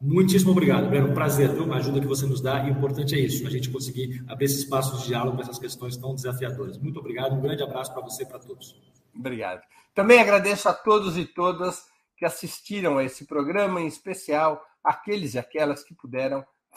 Muitíssimo 0.00 0.52
obrigado, 0.52 0.88
Breno. 0.88 1.12
Prazer, 1.12 1.52
viu? 1.52 1.64
Uma 1.64 1.76
ajuda 1.76 2.00
que 2.00 2.06
você 2.06 2.24
nos 2.24 2.40
dá 2.40 2.64
e 2.64 2.70
o 2.70 2.72
importante 2.72 3.14
é 3.14 3.18
isso, 3.18 3.46
a 3.46 3.50
gente 3.50 3.68
conseguir 3.68 4.24
abrir 4.26 4.46
esse 4.46 4.60
espaço 4.60 4.96
de 4.98 5.08
diálogo 5.08 5.42
essas 5.42 5.58
questões 5.58 5.96
tão 5.96 6.14
desafiadoras. 6.14 6.78
Muito 6.78 6.98
obrigado, 6.98 7.34
um 7.34 7.40
grande 7.40 7.62
abraço 7.62 7.92
para 7.92 8.02
você 8.02 8.22
e 8.22 8.26
para 8.26 8.38
todos. 8.38 8.80
Obrigado. 9.14 9.60
Também 9.94 10.18
agradeço 10.18 10.68
a 10.70 10.72
todos 10.72 11.18
e 11.18 11.26
todas 11.26 11.84
que 12.16 12.24
assistiram 12.24 12.96
a 12.96 13.04
esse 13.04 13.26
programa, 13.26 13.80
em 13.80 13.86
especial 13.86 14.64
aqueles 14.82 15.34
e 15.34 15.38
aquelas 15.38 15.84
que 15.84 15.94
puderam 15.94 16.44